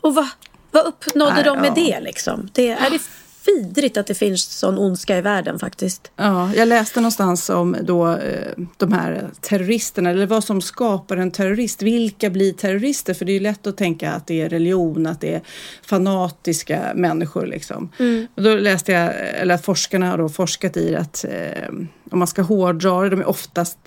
Och 0.00 0.14
vad, 0.14 0.28
vad 0.70 0.86
uppnådde 0.86 1.34
Nej, 1.34 1.44
de 1.44 1.58
med 1.58 1.70
ja. 1.70 1.74
det 1.74 2.00
liksom? 2.00 2.48
Det, 2.52 2.70
är 2.70 2.90
det 2.90 3.00
vidrigt 3.46 3.96
att 3.96 4.06
det 4.06 4.14
finns 4.14 4.42
sån 4.42 4.78
ondska 4.78 5.18
i 5.18 5.20
världen 5.20 5.58
faktiskt? 5.58 6.10
Ja, 6.16 6.54
jag 6.54 6.68
läste 6.68 7.00
någonstans 7.00 7.50
om 7.50 7.76
då, 7.82 8.08
eh, 8.08 8.52
de 8.76 8.92
här 8.92 9.30
terroristerna, 9.40 10.10
eller 10.10 10.26
vad 10.26 10.44
som 10.44 10.62
skapar 10.62 11.16
en 11.16 11.30
terrorist. 11.30 11.82
Vilka 11.82 12.30
blir 12.30 12.52
terrorister? 12.52 13.14
För 13.14 13.24
det 13.24 13.32
är 13.32 13.34
ju 13.34 13.40
lätt 13.40 13.66
att 13.66 13.76
tänka 13.76 14.12
att 14.12 14.26
det 14.26 14.40
är 14.40 14.48
religion, 14.48 15.06
att 15.06 15.20
det 15.20 15.34
är 15.34 15.42
fanatiska 15.82 16.92
människor. 16.94 17.46
Liksom. 17.46 17.88
Och 18.34 18.42
då 18.42 18.54
läste 18.54 18.92
jag, 18.92 19.14
eller 19.40 19.54
att 19.54 19.64
forskarna 19.64 20.10
har 20.10 20.18
då 20.18 20.28
forskat 20.28 20.76
i 20.76 20.96
att 20.96 21.24
eh, 21.24 21.68
om 22.10 22.18
man 22.18 22.28
ska 22.28 22.42
hårdra 22.42 23.02
det, 23.02 23.10
de 23.10 23.20
är 23.20 23.28
oftast 23.28 23.78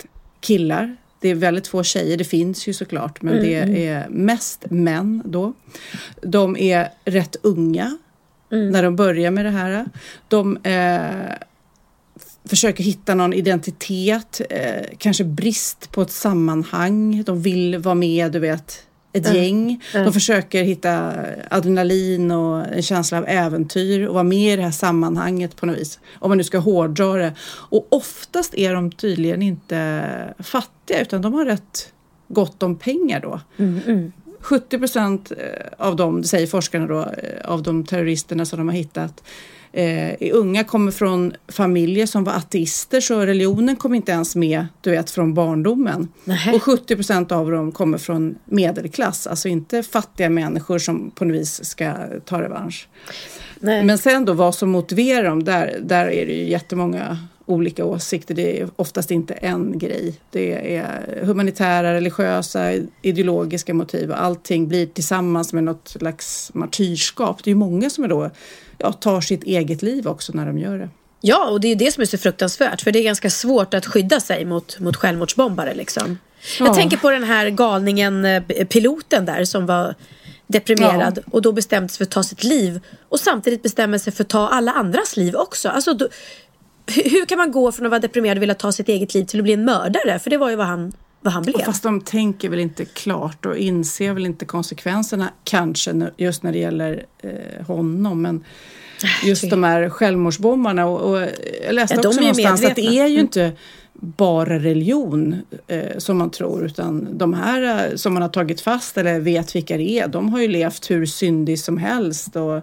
killar. 0.41 0.97
Det 1.21 1.29
är 1.29 1.35
väldigt 1.35 1.67
få 1.67 1.83
tjejer, 1.83 2.17
det 2.17 2.23
finns 2.23 2.67
ju 2.67 2.73
såklart, 2.73 3.21
men 3.21 3.41
det 3.41 3.87
är 3.87 4.09
mest 4.09 4.65
män 4.69 5.21
då. 5.25 5.53
De 6.21 6.57
är 6.57 6.89
rätt 7.05 7.35
unga 7.41 7.97
när 8.49 8.83
de 8.83 8.95
börjar 8.95 9.31
med 9.31 9.45
det 9.45 9.51
här. 9.51 9.85
De 10.27 10.57
eh, 10.57 11.35
försöker 12.45 12.83
hitta 12.83 13.15
någon 13.15 13.33
identitet, 13.33 14.41
eh, 14.49 14.85
kanske 14.97 15.23
brist 15.23 15.91
på 15.91 16.01
ett 16.01 16.11
sammanhang. 16.11 17.23
De 17.23 17.41
vill 17.41 17.77
vara 17.77 17.95
med, 17.95 18.31
du 18.31 18.39
vet, 18.39 18.83
ett 19.13 19.33
gäng. 19.35 19.83
De 19.93 20.13
försöker 20.13 20.63
hitta 20.63 21.13
adrenalin 21.49 22.31
och 22.31 22.67
en 22.67 22.81
känsla 22.81 23.17
av 23.17 23.25
äventyr 23.27 24.07
och 24.07 24.13
vara 24.13 24.23
med 24.23 24.53
i 24.53 24.55
det 24.55 24.61
här 24.63 24.71
sammanhanget 24.71 25.55
på 25.55 25.65
något 25.65 25.77
vis. 25.77 25.99
Om 26.19 26.29
man 26.29 26.37
nu 26.37 26.43
ska 26.43 26.57
hårdra 26.57 27.13
det. 27.13 27.33
Och 27.43 27.87
oftast 27.89 28.53
är 28.53 28.73
de 28.73 28.91
tydligen 28.91 29.41
inte 29.41 30.03
fattiga 30.39 31.01
utan 31.01 31.21
de 31.21 31.33
har 31.33 31.45
rätt 31.45 31.93
gott 32.27 32.63
om 32.63 32.75
pengar 32.75 33.19
då. 33.19 33.39
70 34.41 34.77
procent 34.77 35.31
av 35.77 35.95
dem, 35.95 36.23
säger 36.23 36.47
forskarna 36.47 36.87
då, 36.87 36.99
eh, 36.99 37.51
av 37.51 37.63
de 37.63 37.85
terroristerna 37.85 38.45
som 38.45 38.59
de 38.59 38.67
har 38.67 38.75
hittat, 38.75 39.23
eh, 39.71 40.15
unga 40.33 40.63
kommer 40.63 40.91
från 40.91 41.33
familjer 41.47 42.05
som 42.05 42.23
var 42.23 42.33
ateister 42.33 43.01
så 43.01 43.19
religionen 43.19 43.75
kom 43.75 43.95
inte 43.95 44.11
ens 44.11 44.35
med, 44.35 44.67
du 44.81 44.91
vet, 44.91 45.11
från 45.11 45.33
barndomen. 45.33 46.07
Nähä. 46.23 46.53
Och 46.53 46.63
70 46.63 46.95
procent 46.95 47.31
av 47.31 47.51
dem 47.51 47.71
kommer 47.71 47.97
från 47.97 48.35
medelklass, 48.45 49.27
alltså 49.27 49.47
inte 49.47 49.83
fattiga 49.83 50.29
människor 50.29 50.79
som 50.79 51.11
på 51.11 51.25
något 51.25 51.35
vis 51.35 51.65
ska 51.65 51.93
ta 52.25 52.41
revansch. 52.41 52.87
Nej. 53.59 53.83
Men 53.83 53.97
sen 53.97 54.25
då 54.25 54.33
vad 54.33 54.55
som 54.55 54.69
motiverar 54.69 55.23
dem, 55.23 55.43
där, 55.43 55.79
där 55.81 56.05
är 56.05 56.25
det 56.25 56.33
ju 56.33 56.49
jättemånga 56.49 57.17
olika 57.49 57.85
åsikter. 57.85 58.35
Det 58.35 58.61
är 58.61 58.69
oftast 58.75 59.11
inte 59.11 59.33
en 59.33 59.79
grej. 59.79 60.13
Det 60.31 60.75
är 60.75 61.19
humanitära, 61.25 61.93
religiösa, 61.93 62.73
ideologiska 63.01 63.73
motiv 63.73 64.11
och 64.11 64.21
allting 64.21 64.67
blir 64.67 64.85
tillsammans 64.85 65.53
med 65.53 65.63
något 65.63 65.87
slags 65.87 66.51
martyrskap. 66.53 67.43
Det 67.43 67.49
är 67.49 67.51
ju 67.51 67.59
många 67.59 67.89
som 67.89 68.03
är 68.03 68.07
då, 68.07 68.29
ja, 68.79 68.93
tar 68.93 69.21
sitt 69.21 69.43
eget 69.43 69.81
liv 69.81 70.07
också 70.07 70.33
när 70.33 70.45
de 70.45 70.57
gör 70.57 70.77
det. 70.77 70.89
Ja, 71.21 71.49
och 71.49 71.61
det 71.61 71.67
är 71.67 71.75
det 71.75 71.91
som 71.91 72.01
är 72.01 72.05
så 72.05 72.17
fruktansvärt. 72.17 72.81
För 72.81 72.91
det 72.91 72.99
är 72.99 73.03
ganska 73.03 73.29
svårt 73.29 73.73
att 73.73 73.85
skydda 73.85 74.19
sig 74.19 74.45
mot, 74.45 74.79
mot 74.79 74.95
självmordsbombare. 74.95 75.73
Liksom. 75.73 76.17
Ja. 76.59 76.65
Jag 76.65 76.75
tänker 76.75 76.97
på 76.97 77.09
den 77.09 77.23
här 77.23 77.49
galningen, 77.49 78.25
eh, 78.25 78.43
piloten 78.69 79.25
där 79.25 79.45
som 79.45 79.65
var 79.65 79.95
deprimerad 80.47 81.19
och 81.31 81.41
då 81.41 81.51
bestämde 81.51 81.89
sig 81.89 81.97
för 81.97 82.03
att 82.03 82.11
ta 82.11 82.23
sitt 82.23 82.43
liv 82.43 82.79
och 83.09 83.19
samtidigt 83.19 83.63
bestämde 83.63 83.99
sig 83.99 84.13
för 84.13 84.23
att 84.23 84.29
ta 84.29 84.47
alla 84.47 84.71
andras 84.71 85.17
liv 85.17 85.35
också. 85.35 85.69
Alltså, 85.69 85.93
då, 85.93 86.07
hur 86.87 87.25
kan 87.25 87.37
man 87.37 87.51
gå 87.51 87.71
från 87.71 87.85
att 87.85 87.89
vara 87.89 87.99
deprimerad 87.99 88.37
och 88.37 88.41
vilja 88.41 88.55
ta 88.55 88.71
sitt 88.71 88.89
eget 88.89 89.13
liv 89.13 89.25
till 89.25 89.39
att 89.39 89.43
bli 89.43 89.53
en 89.53 89.65
mördare? 89.65 90.19
För 90.19 90.29
det 90.29 90.37
var 90.37 90.49
ju 90.49 90.55
vad 90.55 90.67
han, 90.67 90.93
vad 91.21 91.33
han 91.33 91.43
blev. 91.43 91.65
Fast 91.65 91.83
de 91.83 92.01
tänker 92.01 92.49
väl 92.49 92.59
inte 92.59 92.85
klart 92.85 93.45
och 93.45 93.57
inser 93.57 94.13
väl 94.13 94.25
inte 94.25 94.45
konsekvenserna 94.45 95.29
kanske 95.43 96.11
just 96.17 96.43
när 96.43 96.51
det 96.51 96.59
gäller 96.59 97.05
eh, 97.23 97.65
honom. 97.65 98.21
Men 98.21 98.43
just 99.23 99.49
de 99.49 99.63
här 99.63 99.89
självmordsbombarna 99.89 100.85
och, 100.85 101.11
och 101.11 101.27
jag 101.65 101.73
läste 101.75 101.95
Ja, 101.95 102.07
också 102.07 102.21
någonstans 102.21 102.65
att 102.65 102.75
det 102.75 102.99
är 102.99 103.07
ju 103.07 103.19
inte 103.19 103.51
bara 104.01 104.59
religion 104.59 105.41
eh, 105.67 105.97
som 105.97 106.17
man 106.17 106.31
tror 106.31 106.65
utan 106.65 107.17
de 107.17 107.33
här 107.33 107.89
eh, 107.89 107.95
som 107.95 108.13
man 108.13 108.21
har 108.21 108.29
tagit 108.29 108.61
fast 108.61 108.97
eller 108.97 109.19
vet 109.19 109.55
vilka 109.55 109.77
det 109.77 109.89
är 109.89 110.07
de 110.07 110.29
har 110.29 110.39
ju 110.39 110.47
levt 110.47 110.91
hur 110.91 111.05
syndig 111.05 111.59
som 111.59 111.77
helst 111.77 112.35
och 112.35 112.55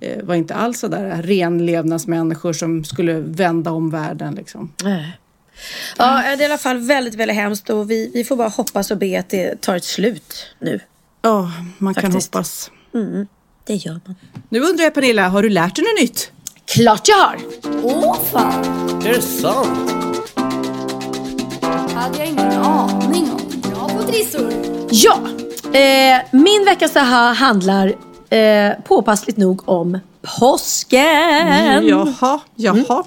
eh, 0.00 0.22
var 0.22 0.34
inte 0.34 0.54
alls 0.54 0.78
sådär 0.78 1.22
renlevnadsmänniskor 1.22 2.52
som 2.52 2.84
skulle 2.84 3.20
vända 3.20 3.70
om 3.70 3.90
världen 3.90 4.34
liksom. 4.34 4.72
Nej. 4.84 5.18
Ja, 5.98 6.22
det 6.22 6.28
är 6.28 6.40
i 6.40 6.44
alla 6.44 6.58
fall 6.58 6.78
väldigt, 6.78 7.14
väldigt 7.14 7.36
hemskt 7.36 7.70
och 7.70 7.90
vi, 7.90 8.10
vi 8.14 8.24
får 8.24 8.36
bara 8.36 8.48
hoppas 8.48 8.90
och 8.90 8.96
be 8.96 9.18
att 9.18 9.30
det 9.30 9.60
tar 9.60 9.76
ett 9.76 9.84
slut 9.84 10.46
nu. 10.58 10.80
Ja, 11.22 11.52
man 11.78 11.94
kan 11.94 12.02
Faktiskt. 12.02 12.34
hoppas. 12.34 12.70
Det 13.64 13.74
gör 13.74 14.00
man. 14.04 14.14
Nu 14.48 14.60
undrar 14.60 14.84
jag 14.84 14.94
Pernilla, 14.94 15.28
har 15.28 15.42
du 15.42 15.48
lärt 15.48 15.76
dig 15.76 15.84
något 15.84 16.00
nytt? 16.00 16.32
Klart 16.64 17.08
jag 17.08 17.16
har! 17.16 17.38
Åh 17.82 18.16
fan! 18.32 18.64
Är 19.06 19.12
det 19.12 19.22
sant? 19.22 19.98
hade 21.98 22.18
jag 22.18 22.26
ingen 22.28 22.52
aning 22.52 23.30
om. 23.32 23.60
Bra 23.70 23.88
på 23.88 24.02
trissor. 24.02 24.52
Ja, 24.90 25.20
eh, 25.78 26.22
min 26.30 26.64
veckans 26.64 26.96
aha 26.96 27.32
handlar 27.32 27.94
eh, 28.30 28.72
påpassligt 28.84 29.38
nog 29.38 29.68
om 29.68 29.98
påsken. 30.40 31.86
Jaha, 31.86 32.40
jaha. 32.54 33.04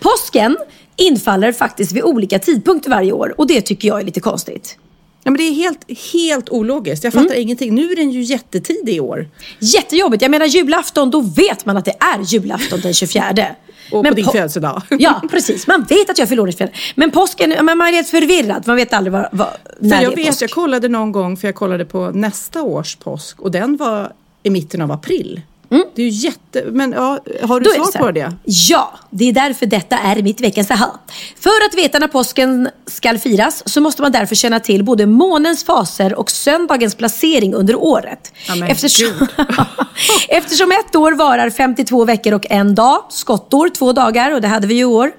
Påsken 0.00 0.56
infaller 1.00 1.52
faktiskt 1.52 1.92
vid 1.92 2.02
olika 2.02 2.38
tidpunkter 2.38 2.90
varje 2.90 3.12
år 3.12 3.34
och 3.38 3.46
det 3.46 3.60
tycker 3.60 3.88
jag 3.88 4.00
är 4.00 4.04
lite 4.04 4.20
konstigt. 4.20 4.78
Ja, 5.22 5.30
men 5.30 5.38
det 5.38 5.42
är 5.42 5.52
helt, 5.52 5.80
helt 6.12 6.48
ologiskt. 6.48 7.04
Jag 7.04 7.12
fattar 7.12 7.34
ingenting. 7.34 7.74
Nu 7.74 7.92
är 7.92 7.96
den 7.96 8.10
ju 8.10 8.22
jättetidig 8.22 8.94
i 8.94 9.00
år. 9.00 9.28
Jättejobbigt. 9.58 10.22
Jag 10.22 10.30
menar 10.30 10.46
julafton, 10.46 11.10
då 11.10 11.20
vet 11.20 11.66
man 11.66 11.76
att 11.76 11.84
det 11.84 11.94
är 12.00 12.24
julafton 12.24 12.80
den 12.80 12.94
24. 12.94 13.24
Och 13.92 14.04
på 14.04 14.14
din 14.14 14.24
födelsedag. 14.26 14.82
Ja, 14.98 15.22
precis. 15.30 15.66
Man 15.66 15.84
vet 15.84 16.10
att 16.10 16.18
jag 16.18 16.28
fyller 16.28 16.42
år 16.42 16.46
den 16.46 16.52
24. 16.52 16.68
Men 16.94 17.10
påsken, 17.10 17.50
men 17.50 17.78
man 17.78 17.88
är 17.88 17.92
helt 17.92 18.08
förvirrad. 18.08 18.66
Man 18.66 18.76
vet 18.76 18.92
aldrig 18.92 19.12
vad, 19.12 19.28
vad, 19.32 19.48
när 19.80 19.96
För 19.96 20.02
jag 20.04 20.12
det 20.12 20.14
är 20.14 20.16
vet, 20.16 20.26
påsk. 20.26 20.42
jag 20.42 20.50
kollade 20.50 20.88
någon 20.88 21.12
gång, 21.12 21.36
för 21.36 21.48
jag 21.48 21.54
kollade 21.54 21.84
på 21.84 22.10
nästa 22.10 22.62
års 22.62 22.96
påsk 22.96 23.40
och 23.40 23.50
den 23.50 23.76
var 23.76 24.12
i 24.42 24.50
mitten 24.50 24.82
av 24.82 24.92
april. 24.92 25.40
Det 25.70 26.02
är 26.02 26.06
ju 26.06 26.08
jätte... 26.08 26.64
Men 26.70 26.92
ja, 26.92 27.18
har 27.42 27.60
du 27.60 27.70
Mm. 27.70 27.82
Då 27.84 27.92
svar 27.92 28.00
på 28.00 28.10
det? 28.10 28.32
Ja, 28.44 28.92
det 29.10 29.28
är 29.28 29.32
därför 29.32 29.66
detta 29.66 29.98
är 29.98 30.22
mitt 30.22 30.40
veckans 30.40 30.70
aha. 30.70 31.00
För 31.40 31.66
att 31.68 31.74
veta 31.74 31.98
när 31.98 32.08
påsken 32.08 32.68
ska 32.86 33.18
firas 33.18 33.62
så 33.66 33.80
måste 33.80 34.02
man 34.02 34.12
därför 34.12 34.34
känna 34.34 34.60
till 34.60 34.84
både 34.84 35.06
månens 35.06 35.64
faser 35.64 36.14
och 36.14 36.30
söndagens 36.30 36.94
placering 36.94 37.54
under 37.54 37.76
året. 37.76 38.32
Ja, 38.48 38.54
men 38.54 38.68
Eftersom, 38.68 39.28
eftersom 40.28 40.72
ett 40.72 40.96
år 40.96 41.12
varar 41.12 41.50
52 41.50 42.04
veckor 42.04 42.34
och 42.34 42.46
en 42.50 42.74
dag, 42.74 43.04
skottår 43.08 43.68
två 43.68 43.92
dagar 43.92 44.30
och 44.34 44.40
det 44.40 44.48
hade 44.48 44.66
vi 44.66 44.74
ju 44.74 44.80
i 44.80 44.84
år. 44.84 45.12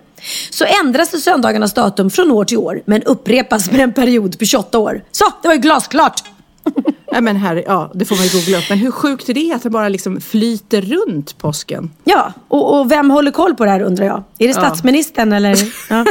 Så 0.50 0.66
ändras 0.84 1.10
det 1.10 1.18
söndagarnas 1.18 1.74
datum 1.74 2.10
från 2.10 2.32
år 2.32 2.46
till 2.46 2.58
år 2.58 2.82
men 2.86 3.04
upprepas 3.04 3.72
med 3.72 3.82
en 3.82 3.94
period 3.94 4.40
på 4.40 4.46
28 4.46 4.78
år. 4.80 5.04
Så, 5.12 5.26
det 5.42 5.48
var 5.48 5.56
ju 5.56 5.62
glasklart! 5.62 6.24
Nej, 7.12 7.22
men 7.22 7.36
här, 7.36 7.64
ja, 7.68 7.92
det 7.96 8.06
får 8.06 8.16
man 8.16 8.26
ju 8.26 8.32
googla 8.40 8.58
upp. 8.58 8.64
Men 8.70 8.78
hur 8.78 8.92
sjukt 8.92 9.30
är 9.30 9.34
det 9.34 9.54
att 9.56 9.64
det 9.64 9.70
bara 9.70 9.90
liksom 9.90 10.22
flyter 10.22 10.82
runt 10.82 11.38
påsken? 11.38 11.92
Ja, 12.04 12.34
och, 12.48 12.80
och 12.80 12.92
vem 12.92 13.10
håller 13.10 13.32
koll 13.32 13.56
på 13.56 13.66
det 13.66 13.72
här 13.72 13.82
undrar 13.82 14.06
jag? 14.06 14.24
Är 14.40 14.48
det 14.48 14.54
statsministern 14.54 15.34
eller? 15.34 15.58
Ja. 15.90 16.06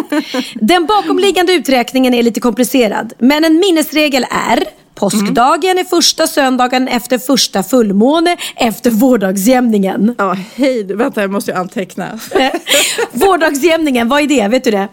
Den 0.55 0.87
bakomliggande 0.87 1.53
uträkningen 1.53 2.15
är 2.15 2.23
lite 2.23 2.41
komplicerad. 2.41 3.13
Men 3.19 3.45
en 3.45 3.55
minnesregel 3.59 4.27
är 4.49 4.65
Påskdagen 4.95 5.79
är 5.79 5.85
första 5.85 6.27
söndagen 6.27 6.89
efter 6.89 7.19
första 7.19 7.63
fullmåne 7.63 8.37
efter 8.57 8.91
vårdagsjämningen. 8.91 10.15
Ja, 10.19 10.37
hej, 10.55 10.85
vänta 10.95 11.21
jag 11.21 11.31
måste 11.31 11.51
ju 11.51 11.57
anteckna. 11.57 12.19
Vårdagsjämningen, 13.13 14.09
vad 14.09 14.23
är 14.23 14.27
det? 14.27 14.49
Vet 14.49 14.65
du 14.65 14.71
det? 14.71 14.89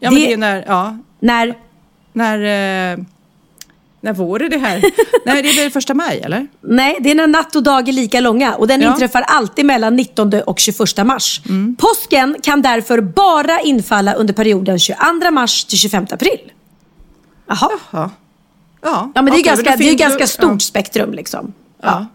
Ja, 0.00 0.10
men 0.10 0.14
Det- 0.20 0.26
det 0.26 0.32
är 0.32 0.36
när, 0.36 0.64
ja, 0.68 0.96
När? 1.20 1.54
när, 2.12 2.92
eh, 2.92 2.98
när 4.00 4.12
var 4.12 4.38
det 4.38 4.58
här? 4.58 4.82
Nej, 5.26 5.42
det 5.42 5.48
är 5.48 5.62
väl 5.62 5.70
första 5.70 5.94
maj, 5.94 6.20
eller? 6.24 6.46
Nej, 6.60 6.96
det 7.00 7.10
är 7.10 7.14
när 7.14 7.26
natt 7.26 7.56
och 7.56 7.62
dag 7.62 7.88
är 7.88 7.92
lika 7.92 8.20
långa 8.20 8.54
och 8.54 8.66
den 8.68 8.80
Ja. 8.80 8.92
inträffar 8.92 9.22
alltid 9.22 9.64
mellan 9.66 9.96
19 9.96 10.32
och 10.46 10.58
21 10.58 10.78
mars. 11.06 11.40
Påsken 11.78 12.36
kan 12.42 12.62
därför 12.62 13.00
bara 13.00 13.60
infalla 13.60 14.14
under 14.14 14.34
perioden 14.34 14.78
22 14.78 15.30
mars 15.30 15.64
till 15.64 15.78
25 15.78 16.06
april. 16.10 16.40
Jaha. 17.48 17.70
Ja. 17.90 18.10
Ja, 18.82 19.12
Ja, 19.14 19.22
men 19.22 19.24
det 19.24 19.30
är, 19.30 19.32
okej, 19.32 19.42
ganska, 19.42 19.76
det 19.76 19.88
är 19.90 19.94
ganska 19.94 20.26
stort 20.26 20.62
spektrum 20.62 21.12
liksom. 21.12 21.52
Ja. 21.82 22.06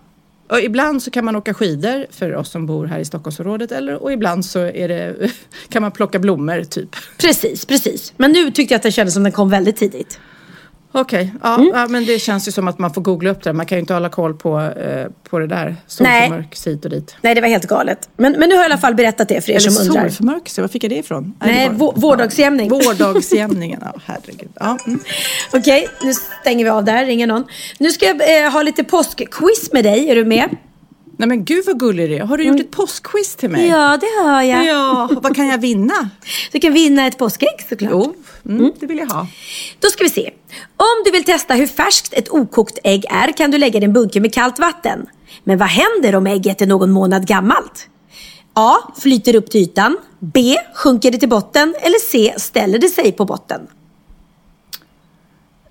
Och 0.49 0.59
ibland 0.61 1.03
så 1.03 1.11
kan 1.11 1.25
man 1.25 1.35
åka 1.35 1.53
skidor 1.53 2.05
för 2.11 2.35
oss 2.35 2.51
som 2.51 2.65
bor 2.65 2.85
här 2.85 2.99
i 2.99 3.05
Stockholmsområdet 3.05 3.71
eller, 3.71 4.03
och 4.03 4.11
ibland 4.13 4.45
så 4.45 4.59
är 4.59 4.87
det, 4.87 5.31
kan 5.69 5.81
man 5.81 5.91
plocka 5.91 6.19
blommor 6.19 6.63
typ. 6.63 6.95
Precis, 7.17 7.65
precis. 7.65 8.13
Men 8.17 8.31
nu 8.31 8.51
tyckte 8.51 8.73
jag 8.73 8.77
att 8.79 8.83
det 8.83 8.91
kändes 8.91 9.13
som 9.13 9.23
den 9.23 9.31
kom 9.31 9.49
väldigt 9.49 9.77
tidigt. 9.77 10.19
Okej, 10.95 11.33
ja, 11.43 11.55
Mm. 11.55 11.71
ja, 11.73 11.87
men 11.87 12.05
det 12.05 12.19
känns 12.19 12.47
ju 12.47 12.51
som 12.51 12.67
att 12.67 12.79
man 12.79 12.93
får 12.93 13.01
googla 13.01 13.29
upp 13.29 13.43
det. 13.43 13.53
Man 13.53 13.65
kan 13.65 13.75
ju 13.77 13.79
inte 13.79 13.93
hålla 13.93 14.09
koll 14.09 14.33
på, 14.33 14.59
eh, 14.61 15.07
på 15.29 15.39
det 15.39 15.47
där. 15.47 15.75
Solförmörkelse 15.87 16.69
hit 16.69 16.85
och 16.85 16.91
dit. 16.91 17.15
Nej, 17.21 17.35
det 17.35 17.41
var 17.41 17.47
helt 17.47 17.67
galet. 17.67 18.09
Men, 18.17 18.31
men 18.31 18.49
nu 18.49 18.55
har 18.55 18.61
jag 18.63 18.69
i 18.69 18.71
alla 18.73 18.81
fall 18.81 18.95
berättat 18.95 19.27
det 19.27 19.41
för 19.41 19.51
er 19.51 19.55
Eller 19.57 19.69
som 19.69 19.87
undrar. 19.87 20.01
solförmörkelse, 20.09 20.61
var 20.61 20.67
fick 20.67 20.83
jag 20.83 20.91
det 20.91 20.95
ifrån? 20.97 21.33
Nej, 21.39 21.69
det 21.69 21.75
var- 21.75 21.91
vå- 21.91 21.99
vårdagsjämning. 21.99 22.69
Vårdagsjämningen, 22.69 23.79
ja 23.85 23.93
herregud. 24.05 24.49
Ja, 24.59 24.77
mm. 24.87 24.99
Okej, 25.53 25.87
nu 26.03 26.13
stänger 26.41 26.63
vi 26.65 26.69
av 26.69 26.83
där, 26.83 27.05
ringer 27.05 27.27
någon. 27.27 27.43
Nu 27.77 27.91
ska 27.91 28.05
jag 28.05 28.45
eh, 28.45 28.51
ha 28.51 28.61
lite 28.61 28.83
påskquiz 28.83 29.69
med 29.73 29.83
dig, 29.83 30.09
är 30.09 30.15
du 30.15 30.25
med? 30.25 30.49
Nej 31.17 31.27
men 31.27 31.45
gud 31.45 31.65
vad 31.65 31.79
gullig 31.79 32.09
du 32.09 32.15
är. 32.15 32.21
Har 32.25 32.37
du 32.37 32.43
gjort 32.43 32.59
ett 32.59 32.71
påskquiz 32.71 33.35
till 33.35 33.49
mig? 33.49 33.67
Mm. 33.67 33.79
Ja, 33.79 33.97
det 33.97 34.23
hör 34.23 34.41
jag. 34.41 34.65
Ja, 34.65 35.09
vad 35.21 35.35
kan 35.35 35.47
jag 35.47 35.57
vinna? 35.57 36.09
Du 36.51 36.59
kan 36.59 36.73
vinna 36.73 37.07
ett 37.07 37.17
påskägg 37.17 37.65
såklart. 37.69 37.91
Jo, 37.91 38.15
mm, 38.45 38.71
det 38.79 38.85
vill 38.85 38.97
jag 38.97 39.07
ha. 39.07 39.27
Då 39.79 39.87
ska 39.89 40.03
vi 40.03 40.09
se. 40.09 40.31
Om 40.77 41.03
du 41.05 41.11
vill 41.11 41.23
testa 41.23 41.53
hur 41.53 41.67
färskt 41.67 42.13
ett 42.13 42.29
okokt 42.29 42.79
ägg 42.83 43.05
är 43.09 43.31
kan 43.37 43.51
du 43.51 43.57
lägga 43.57 43.79
det 43.79 43.83
i 43.83 43.87
en 43.87 43.93
bunke 43.93 44.19
med 44.19 44.33
kallt 44.33 44.59
vatten. 44.59 45.05
Men 45.43 45.57
vad 45.57 45.67
händer 45.67 46.15
om 46.15 46.27
ägget 46.27 46.61
är 46.61 46.67
någon 46.67 46.91
månad 46.91 47.27
gammalt? 47.27 47.87
A. 48.53 48.75
Flyter 49.01 49.35
upp 49.35 49.51
till 49.51 49.61
ytan. 49.61 49.97
B. 50.19 50.55
Sjunker 50.75 51.11
det 51.11 51.17
till 51.17 51.29
botten. 51.29 51.75
Eller 51.81 51.99
C. 51.99 52.33
Ställer 52.37 52.79
det 52.79 52.89
sig 52.89 53.11
på 53.11 53.25
botten. 53.25 53.61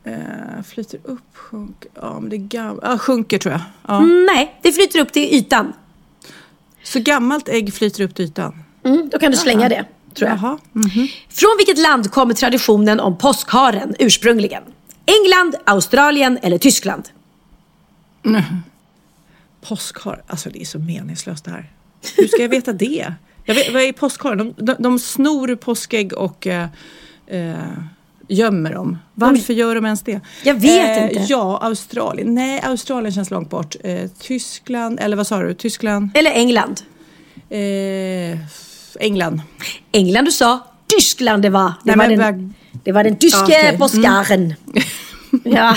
Eh, 0.05 0.63
flyter 0.69 1.01
upp, 1.05 1.37
sjunker. 1.37 1.91
Ja, 1.95 2.21
men 2.21 2.31
det 2.31 2.37
är 2.37 2.39
gam- 2.39 2.79
ja, 2.83 2.99
sjunker 2.99 3.39
tror 3.39 3.53
jag. 3.53 3.61
Ja. 3.89 3.99
Mm, 3.99 4.27
nej, 4.27 4.59
det 4.63 4.73
flyter 4.73 5.01
upp 5.01 5.13
till 5.13 5.35
ytan. 5.35 5.73
Så 6.83 7.01
gammalt 7.01 7.49
ägg 7.49 7.75
flyter 7.75 8.05
upp 8.05 8.15
till 8.15 8.25
ytan? 8.25 8.65
Mm, 8.85 9.09
då 9.09 9.19
kan 9.19 9.31
du 9.31 9.37
slänga 9.37 9.69
det, 9.69 9.85
tror 10.15 10.29
jag. 10.31 10.39
Jaha. 10.39 10.59
mhm. 10.73 11.09
Från 11.29 11.57
vilket 11.59 11.79
land 11.79 12.11
kommer 12.11 12.35
traditionen 12.35 13.01
om 13.01 13.19
påskharen 13.19 13.95
ursprungligen? 13.99 14.63
England, 15.07 15.55
Australien 15.67 16.39
eller 16.43 16.59
Tyskland? 16.59 17.09
Påskhar, 19.61 20.23
alltså 20.27 20.51
det 20.51 20.61
är 20.61 20.65
så 20.65 20.79
meningslöst 20.79 21.45
det 21.45 21.51
här. 21.51 21.71
Hur 22.17 22.27
ska 22.29 22.43
jag 22.43 22.49
veta 22.49 22.73
det? 22.73 23.15
Jag 23.45 23.55
vet, 23.55 23.73
vad 23.73 23.83
är 23.83 23.93
påskharen? 23.93 24.39
De, 24.39 24.65
de, 24.65 24.75
de 24.79 24.99
snor 24.99 25.55
påskägg 25.57 26.13
och 26.13 26.47
eh, 26.47 26.69
eh, 27.27 27.55
gömmer 28.29 28.73
dem. 28.73 28.99
Varför 29.15 29.53
gör 29.53 29.75
de 29.75 29.85
ens 29.85 30.03
det? 30.03 30.21
Jag 30.43 30.55
vet 30.55 31.03
inte. 31.13 31.25
Ja, 31.29 31.59
Australien. 31.63 32.35
Nej, 32.35 32.61
Australien 32.65 33.13
känns 33.13 33.31
långt 33.31 33.51
bort. 33.51 33.77
Eh, 33.85 34.11
Tyskland, 34.21 35.01
eller 35.01 35.17
vad 35.17 35.27
sa 35.27 35.39
du? 35.43 35.55
Tyskland? 35.55 36.11
Eller 36.15 36.31
England? 36.31 36.81
Eh, 37.51 38.39
England. 39.01 39.41
England 39.93 40.25
du 40.25 40.33
sa, 40.33 40.59
Tyskland 40.87 41.43
det 41.43 41.51
var. 41.51 41.73
Det, 41.85 41.97
Nej, 41.97 41.97
var, 41.97 42.17
men 42.17 42.19
den, 42.19 42.55
det 42.85 42.93
var 42.93 43.05
den 43.05 43.17
tyske 43.17 43.39
Ja, 43.39 43.45
okej. 43.45 43.69
Mm. 43.69 43.79
påskharen. 43.79 44.55
Ja. 45.45 45.77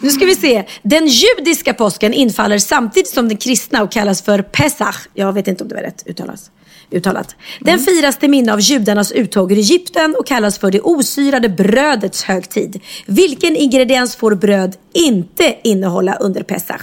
nu 0.00 0.10
ska 0.10 0.24
vi 0.26 0.34
se. 0.34 0.64
Den 0.82 1.06
judiska 1.06 1.74
påsken 1.74 2.12
infaller 2.14 2.58
samtidigt 2.58 3.08
som 3.08 3.28
den 3.28 3.36
kristna 3.36 3.82
och 3.82 3.92
kallas 3.92 4.22
för 4.22 4.42
Pesach. 4.42 4.96
Jag 5.14 5.32
vet 5.32 5.48
inte 5.48 5.64
om 5.64 5.68
det 5.68 5.74
var 5.74 5.82
rätt 5.82 6.02
uttalas. 6.06 6.50
Uttalat. 6.90 7.36
Den 7.60 7.74
Mm. 7.74 7.84
firas 7.84 8.16
till 8.18 8.30
minne 8.30 8.52
av 8.52 8.60
judarnas 8.60 9.12
uttåg 9.12 9.52
ur 9.52 9.58
Egypten 9.58 10.14
och 10.18 10.26
kallas 10.26 10.58
för 10.58 10.70
det 10.70 10.80
osyrade 10.80 11.48
brödets 11.48 12.22
högtid. 12.22 12.80
Vilken 13.06 13.56
ingrediens 13.56 14.16
får 14.16 14.34
bröd 14.34 14.76
inte 14.92 15.56
innehålla 15.64 16.14
under 16.14 16.42
Pesach? 16.42 16.82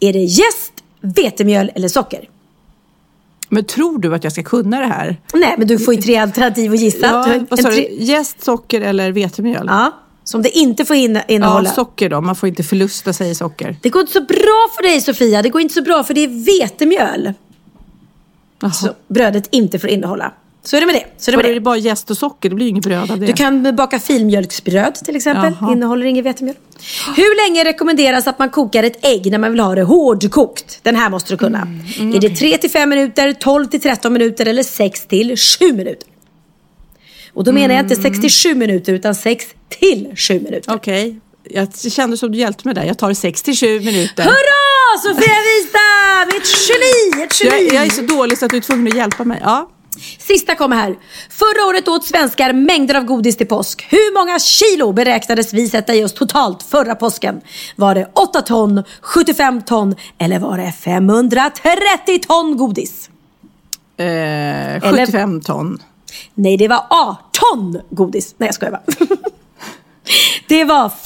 Är 0.00 0.12
det 0.12 0.18
jäst, 0.18 0.72
vetemjöl 1.00 1.70
eller 1.74 1.88
socker? 1.88 2.28
Men 3.48 3.64
tror 3.64 3.98
du 3.98 4.14
att 4.14 4.24
jag 4.24 4.32
ska 4.32 4.42
kunna 4.42 4.80
det 4.80 4.86
här? 4.86 5.16
Nej, 5.34 5.54
men 5.58 5.66
du 5.68 5.78
får 5.78 5.94
ju 5.94 6.00
tre 6.02 6.16
alternativ 6.16 6.72
att 6.72 6.78
gissa. 6.80 7.06
Ja, 7.06 7.40
vad 7.50 7.60
sa 7.60 7.70
du? 7.70 7.88
Jäst, 7.90 8.44
socker 8.44 8.80
eller 8.80 9.12
vetemjöl? 9.12 9.64
Ja, 9.68 9.92
som 10.24 10.42
det 10.42 10.58
inte 10.58 10.84
får 10.84 10.96
inne- 10.96 11.24
Ja, 11.28 11.34
innehålla. 11.34 11.70
socker 11.70 12.08
då. 12.10 12.20
Man 12.20 12.36
får 12.36 12.48
inte 12.48 12.62
förlusta 12.62 13.12
sig 13.12 13.30
i 13.30 13.34
socker. 13.34 13.76
det 13.82 13.88
går 13.88 14.00
inte 14.00 14.12
så 14.12 14.20
bra 14.20 14.68
för 14.76 14.82
dig 14.82 15.00
Sofia. 15.00 15.42
Det 15.42 15.48
går 15.48 15.60
inte 15.60 15.74
så 15.74 15.82
bra 15.82 16.04
för 16.04 16.14
det 16.14 16.24
är 16.24 16.60
vetemjöl. 16.60 17.32
Jaha. 18.60 18.70
Så 18.70 18.94
brödet 19.08 19.48
inte 19.50 19.78
får 19.78 19.90
innehålla. 19.90 20.32
Så 20.62 20.76
är 20.76 20.80
det 20.80 20.86
med 20.86 20.94
det. 20.94 21.04
Så 21.16 21.30
är 21.30 21.32
det 21.32 21.36
med 21.36 21.44
är 21.46 21.48
det. 21.48 21.54
det 21.54 21.60
bara 21.60 21.76
jäst 21.76 22.10
och 22.10 22.16
socker, 22.16 22.48
det 22.48 22.54
blir 22.54 22.66
ju 22.66 22.70
inget 22.70 22.84
bröd 22.84 23.10
av 23.10 23.20
det. 23.20 23.26
Du 23.26 23.32
kan 23.32 23.76
baka 23.76 23.98
filmjölksbröd 23.98 24.94
till 24.94 25.16
exempel. 25.16 25.52
Jaha. 25.60 25.72
Innehåller 25.72 26.06
inget 26.06 26.24
vetemjöl. 26.24 26.56
Hur 27.16 27.48
länge 27.48 27.64
rekommenderas 27.64 28.26
att 28.26 28.38
man 28.38 28.50
kokar 28.50 28.82
ett 28.82 29.04
ägg 29.04 29.30
när 29.30 29.38
man 29.38 29.50
vill 29.50 29.60
ha 29.60 29.74
det 29.74 29.82
hårdkokt? 29.82 30.80
Den 30.82 30.96
här 30.96 31.10
måste 31.10 31.32
du 31.32 31.36
kunna. 31.36 31.62
Mm, 31.98 32.14
är 32.14 32.20
det 32.20 32.28
3 32.36 32.58
till 32.58 32.70
5 32.70 32.88
minuter, 32.88 33.32
12 33.32 33.66
till 33.66 33.80
13 33.80 34.12
minuter 34.12 34.46
eller 34.46 34.62
6 34.62 35.06
till 35.06 35.36
7 35.36 35.72
minuter? 35.72 36.08
Och 37.32 37.44
då 37.44 37.52
menar 37.52 37.74
jag 37.74 37.84
inte 37.84 37.96
6 37.96 38.20
till 38.20 38.30
7 38.30 38.54
minuter 38.54 38.92
utan 38.92 39.14
6 39.14 39.46
till 39.68 40.12
7 40.16 40.40
minuter. 40.40 40.74
Okej, 40.74 41.20
jag 41.50 41.78
kände 41.92 42.16
som 42.16 42.32
du 42.32 42.38
hjälpte 42.38 42.68
mig 42.68 42.74
där. 42.74 42.84
Jag 42.84 42.98
tar 42.98 43.14
67 43.14 43.80
minuter. 43.80 44.22
Hurra! 44.22 44.67
Sofia 45.02 45.36
Wistam! 45.48 46.28
Ett 46.28 46.48
geni! 46.68 47.24
Ett 47.24 47.40
geni! 47.40 47.66
Jag, 47.66 47.74
jag 47.74 47.86
är 47.86 47.90
så 47.90 48.02
dålig 48.02 48.38
så 48.38 48.44
att 48.44 48.50
du 48.50 48.56
är 48.56 48.60
tvungen 48.60 48.86
att 48.88 48.94
hjälpa 48.94 49.24
mig. 49.24 49.40
Ja. 49.44 49.70
Sista 50.18 50.54
kommer 50.54 50.76
här. 50.76 50.96
Förra 51.30 51.68
året 51.68 51.88
åt 51.88 52.04
svenskar 52.04 52.52
mängder 52.52 52.94
av 52.94 53.04
godis 53.04 53.36
till 53.36 53.46
påsk. 53.46 53.86
Hur 53.90 54.14
många 54.14 54.38
kilo 54.38 54.92
beräknades 54.92 55.54
vi 55.54 55.68
sätta 55.68 55.94
i 55.94 56.04
oss 56.04 56.14
totalt 56.14 56.62
förra 56.62 56.94
påsken? 56.94 57.40
Var 57.76 57.94
det 57.94 58.10
8 58.14 58.42
ton, 58.42 58.84
75 59.02 59.62
ton 59.62 59.94
eller 60.18 60.38
var 60.38 60.58
det 60.58 60.72
530 60.72 62.18
ton 62.26 62.56
godis? 62.56 63.10
Eh, 63.96 64.80
75 64.80 65.40
ton. 65.40 65.82
Nej, 66.34 66.56
det 66.56 66.68
var 66.68 66.86
18 66.90 67.80
godis. 67.90 68.34
Nej, 68.38 68.46
jag 68.46 68.54
skojar 68.54 68.72
bara. 68.72 69.06
Det 70.48 70.64
var 70.64 70.88
530 70.88 70.98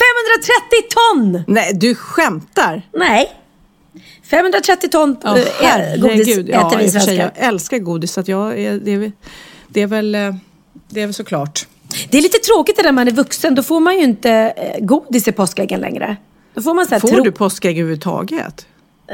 ton! 0.91 1.45
Nej, 1.47 1.73
du 1.75 1.95
skämtar. 1.95 2.83
Nej. 2.93 3.42
530 4.31 4.89
ton 4.89 5.17
eh, 5.25 5.33
godis 5.33 5.49
herregud. 5.61 6.49
äter 6.49 6.51
Ja, 6.51 6.73
vi 6.79 6.91
svenskar. 6.91 7.13
jag 7.13 7.31
älskar 7.35 7.79
godis 7.79 8.13
så 8.13 8.21
att 8.21 8.29
jag 8.29 8.59
är, 8.61 8.79
det, 8.79 8.91
är, 8.93 8.99
väl- 8.99 9.13
det 9.69 9.81
är 9.83 9.87
väl 9.87 10.15
eh, 10.15 10.35
det 10.89 11.01
är 11.03 11.07
väl 11.07 11.15
såklart. 11.15 11.67
Det 12.11 12.19
är 12.19 12.23
lite 12.23 12.39
tråkigt 12.39 12.81
när 12.85 12.93
man 12.93 13.09
är 13.09 13.13
vuxen. 13.13 13.55
Då 13.55 13.63
får 13.63 13.81
man 13.81 13.97
ju 13.97 14.03
inte 14.03 14.31
eh, 14.31 14.85
godis 14.85 15.29
i 15.29 15.33
påskäggen 15.33 15.81
längre. 15.81 16.17
Då 16.55 16.63
får 16.63 16.75
man 16.75 16.87
så 16.87 17.01
Får 17.01 17.09
tro- 17.09 17.25
du 17.25 17.33
påskägg 17.33 17.79
överhuvudtaget? 17.79 18.67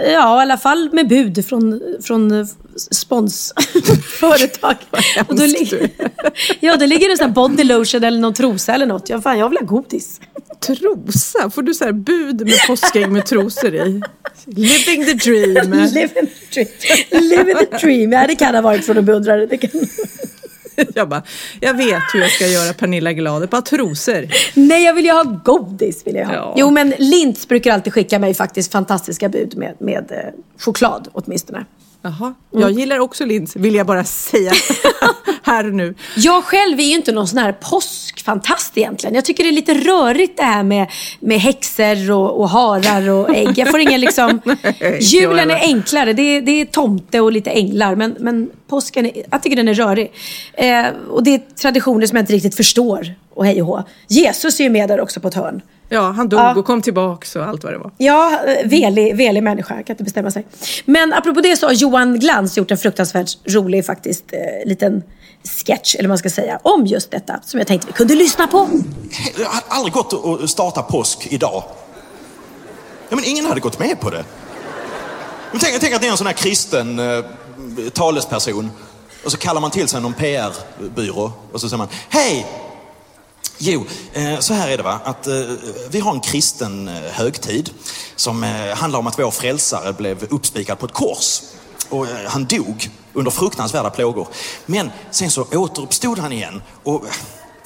Ja, 0.04 0.38
i 0.38 0.42
alla 0.42 0.56
fall 0.58 0.88
med 0.92 1.08
bud 1.08 1.46
från, 1.46 1.80
från 2.02 2.46
sponsföretag. 2.90 4.76
Och 5.28 5.37
då 5.37 5.42
hemskt 5.42 5.72
li- 5.72 5.88
ja, 6.61 6.76
då 6.76 6.87
ligger 6.87 7.08
det 7.08 7.16
sån 7.16 7.26
här 7.26 7.34
body 7.34 7.64
lotion 7.64 8.04
eller 8.04 8.18
någon 8.20 8.34
trosa 8.34 8.74
eller 8.74 8.87
något. 8.87 9.08
Ja, 9.08 9.20
fan, 9.20 9.38
jag 9.38 9.48
vill 9.48 9.58
ha 9.58 9.66
godis. 9.66 10.20
Trosa? 10.61 11.50
Får 11.50 11.62
du 11.62 11.74
så 11.74 11.84
här 11.84 11.92
bud 11.92 12.40
med 12.46 12.58
påskägg 12.66 13.11
med 13.11 13.26
trosor 13.26 13.74
i? 13.74 14.02
Living 14.46 15.04
the 15.04 15.12
dream. 15.14 15.72
Live 15.94 16.20
in 16.20 16.26
the 16.26 16.54
dream. 16.54 16.68
Live 17.22 17.50
in 17.50 17.56
the 17.56 17.76
dream. 17.87 18.12
Ja, 18.12 18.26
det 18.26 18.34
kan 18.37 18.54
ha 18.54 18.62
varit 18.62 18.87
från 18.87 18.96
en 18.96 19.04
beundrare. 19.04 19.46
Det 19.46 19.56
kan... 19.56 19.70
Jag 20.95 21.09
bara, 21.09 21.23
jag 21.61 21.75
vet 21.75 22.03
hur 22.12 22.21
jag 22.21 22.31
ska 22.31 22.47
göra 22.47 22.73
Pernilla 22.73 23.12
glad. 23.12 23.43
Ett 23.43 23.51
par 23.51 23.61
trosor. 23.61 24.26
Nej, 24.55 24.85
jag 24.85 24.95
vill 24.95 25.05
ju 25.05 25.12
ha 25.12 25.41
godis. 25.45 26.07
Vill 26.07 26.14
jag 26.14 26.26
ha. 26.26 26.35
Ja. 26.35 26.55
Jo, 26.57 26.70
men 26.70 26.95
Lints 26.99 27.49
brukar 27.49 27.72
alltid 27.72 27.93
skicka 27.93 28.18
mig 28.18 28.35
faktiskt 28.35 28.72
fantastiska 28.72 29.29
bud 29.29 29.57
med, 29.57 29.74
med 29.79 30.12
eh, 30.12 30.41
choklad 30.59 31.09
åtminstone. 31.12 31.64
Jaha, 32.03 32.34
Mm. 32.53 32.62
jag 32.62 32.70
gillar 32.70 32.99
också 32.99 33.24
lins, 33.24 33.57
vill 33.57 33.74
jag 33.74 33.86
bara 33.86 34.05
säga 34.05 34.53
här 35.42 35.66
och 35.66 35.74
nu. 35.74 35.94
Jag 36.16 36.44
själv 36.44 36.80
är 36.80 36.84
ju 36.84 36.94
inte 36.94 37.12
någon 37.12 37.28
sån 37.28 37.38
här 37.38 37.53
påskfantast 37.53 38.78
egentligen. 38.78 39.14
Jag 39.14 39.24
tycker 39.24 39.44
det 39.44 39.51
är 39.51 39.53
lite 39.53 39.74
rörigt 39.74 40.36
det 40.36 40.42
här 40.42 40.62
med, 40.62 40.90
med 41.20 41.40
häxor 41.40 42.11
och, 42.11 42.40
och 42.40 42.49
harar 42.49 43.11
och 43.11 43.36
ägg. 43.36 43.59
Jag 43.59 43.70
får 43.70 43.80
ingen 43.80 44.01
liksom... 44.01 44.40
jag 44.80 45.01
Julen 45.01 45.51
är 45.51 45.61
enklare. 45.61 46.12
Det 46.12 46.22
är, 46.22 46.40
det 46.42 46.53
är 46.53 46.64
tomte 46.64 47.20
och 47.20 47.32
lite 47.32 47.51
änglar. 47.51 47.94
Men, 47.94 48.16
men 48.18 48.51
påsken, 48.68 49.07
är, 49.07 49.12
jag 49.30 49.42
tycker 49.42 49.57
den 49.57 49.68
är 49.68 49.74
rörig. 49.74 50.12
Eh, 50.53 50.86
och 51.11 51.22
det 51.22 51.34
är 51.34 51.40
traditioner 51.62 52.07
som 52.07 52.16
jag 52.16 52.22
inte 52.22 52.32
riktigt 52.32 52.57
förstår. 52.57 53.14
Och 53.34 53.46
hej 53.46 53.62
och 53.62 53.68
hå. 53.68 53.82
Jesus 54.09 54.61
är 54.61 54.64
ju 54.64 54.70
med 54.70 54.88
där 54.88 55.01
också 55.01 55.20
på 55.20 55.28
ett 55.28 55.34
hörn. 55.34 55.62
Ja, 55.89 56.11
han 56.11 56.28
dog 56.28 56.41
Ja. 56.41 56.55
och 56.59 56.64
kom 56.66 56.82
tillbaks 56.82 57.36
och 57.36 57.45
allt 57.45 57.64
vad 57.64 57.72
det 57.72 57.78
var. 57.78 57.91
Ja, 57.99 58.41
eh, 58.47 58.68
velig, 58.68 59.16
velig 59.16 59.43
människa. 59.43 59.74
Kan 59.74 59.84
inte 59.95 60.05
bestämma 60.05 60.30
sig. 60.30 60.47
Men 60.84 61.12
apropå 61.12 61.41
det 61.41 61.57
så 61.57 61.66
har 61.66 61.72
Johan 61.72 62.18
Glans 62.18 62.57
gjort 62.57 62.70
en 62.70 62.78
fruktansvärt 62.78 63.39
rolig 63.45 63.86
faktiskt 63.86 64.24
eh, 64.32 64.68
liten 64.68 65.03
sketch, 65.66 65.95
eller 65.95 66.05
vad 66.09 66.11
man 66.11 66.18
ska 66.18 66.30
säga, 66.30 66.61
om 66.62 66.86
just 66.86 67.11
detta. 67.11 67.41
Som 67.45 67.59
jag 67.61 67.66
tänkte 67.66 67.86
vi 67.86 67.93
kunde 67.93 68.14
lyssna 68.14 68.47
på. 68.47 68.68
Det 69.36 69.45
hade 69.45 69.66
aldrig 69.68 69.95
gått 69.95 70.41
att 70.43 70.51
starta 70.51 70.82
påsk 70.82 71.26
idag. 71.30 71.62
Ja, 73.09 73.16
men 73.16 73.24
ingen 73.24 73.45
hade 73.47 73.61
gått 73.61 73.78
med 73.78 74.01
på 74.01 74.11
det. 74.11 74.24
Men 75.51 75.61
tänk, 75.61 75.80
tänk 75.80 75.95
att 75.95 76.01
ni 76.01 76.07
är 76.07 76.11
en 76.12 76.18
sån 76.18 76.26
här 76.26 76.34
kristen 76.34 76.99
eh, 76.99 77.24
talesperson. 77.93 78.70
Och 79.24 79.30
så 79.32 79.39
kallar 79.39 79.61
man 79.61 79.70
till 79.70 79.89
sig 79.89 80.01
någon 80.01 80.12
PR-byrå. 80.12 81.32
Och 81.53 81.61
så 81.61 81.68
säger 81.68 81.78
man, 81.78 81.89
hej! 82.09 82.47
Jo, 83.61 83.86
eh, 84.12 84.38
så 84.38 84.54
här 84.54 84.68
är 84.68 84.76
det 84.76 84.82
va, 84.82 85.00
att 85.04 85.26
eh, 85.26 85.34
vi 85.90 86.00
har 86.00 86.12
en 86.12 86.20
kristen 86.20 86.88
eh, 86.88 86.94
högtid 86.94 87.70
som 88.16 88.42
handlar 88.76 88.98
om 88.98 89.06
att 89.06 89.18
vår 89.18 89.30
frälsare 89.30 89.92
blev 89.92 90.24
uppspikad 90.30 90.78
på 90.78 90.86
ett 90.86 90.92
kors. 90.92 91.40
Och 91.88 92.06
han 92.26 92.44
dog 92.44 92.90
under 93.12 93.30
fruktansvärda 93.30 93.90
plågor. 93.90 94.28
Men 94.66 94.90
sen 95.11 95.30
så 95.30 95.46
återuppstod 95.52 96.18
han 96.18 96.32
igen. 96.32 96.62
Och, 96.84 97.04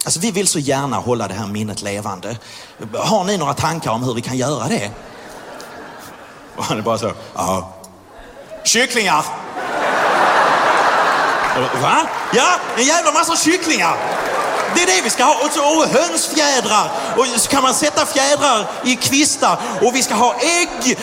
alltså, 0.04 0.20
vi 0.20 0.30
vill 0.30 0.48
så 0.48 0.58
gärna 0.58 0.96
hålla 0.96 1.28
det 1.28 1.34
här 1.34 1.46
minnet 1.46 1.82
levande. 1.82 2.36
Har 2.94 3.24
ni 3.24 3.36
några 3.36 3.54
tankar 3.54 3.90
om 3.90 4.02
hur 4.02 4.14
vi 4.14 4.20
kan 4.20 4.36
göra 4.36 4.68
det? 4.68 4.90
Och 6.56 6.64
han 6.64 6.78
är 6.78 6.82
bara 6.82 6.98
så, 6.98 7.12
ja. 7.34 7.72
Kycklingar! 8.64 9.24
Va? 11.82 12.06
Ja, 12.34 12.58
en 12.76 12.84
jävla 12.84 13.12
massa 13.12 13.36
kycklingar! 13.36 13.96
Det 14.74 14.82
är 14.82 14.86
det 14.86 15.00
vi 15.04 15.10
ska 15.10 15.24
ha. 15.24 15.34
Och, 15.34 15.52
så, 15.52 15.64
och 15.64 15.86
hönsfjädrar. 15.86 16.90
Och 17.16 17.26
så 17.26 17.50
kan 17.50 17.62
man 17.62 17.74
sätta 17.74 18.06
fjädrar 18.06 18.66
i 18.84 18.96
kvistar. 18.96 19.58
Och 19.80 19.94
vi 19.94 20.02
ska 20.02 20.14
ha 20.14 20.34
ägg. 20.34 20.98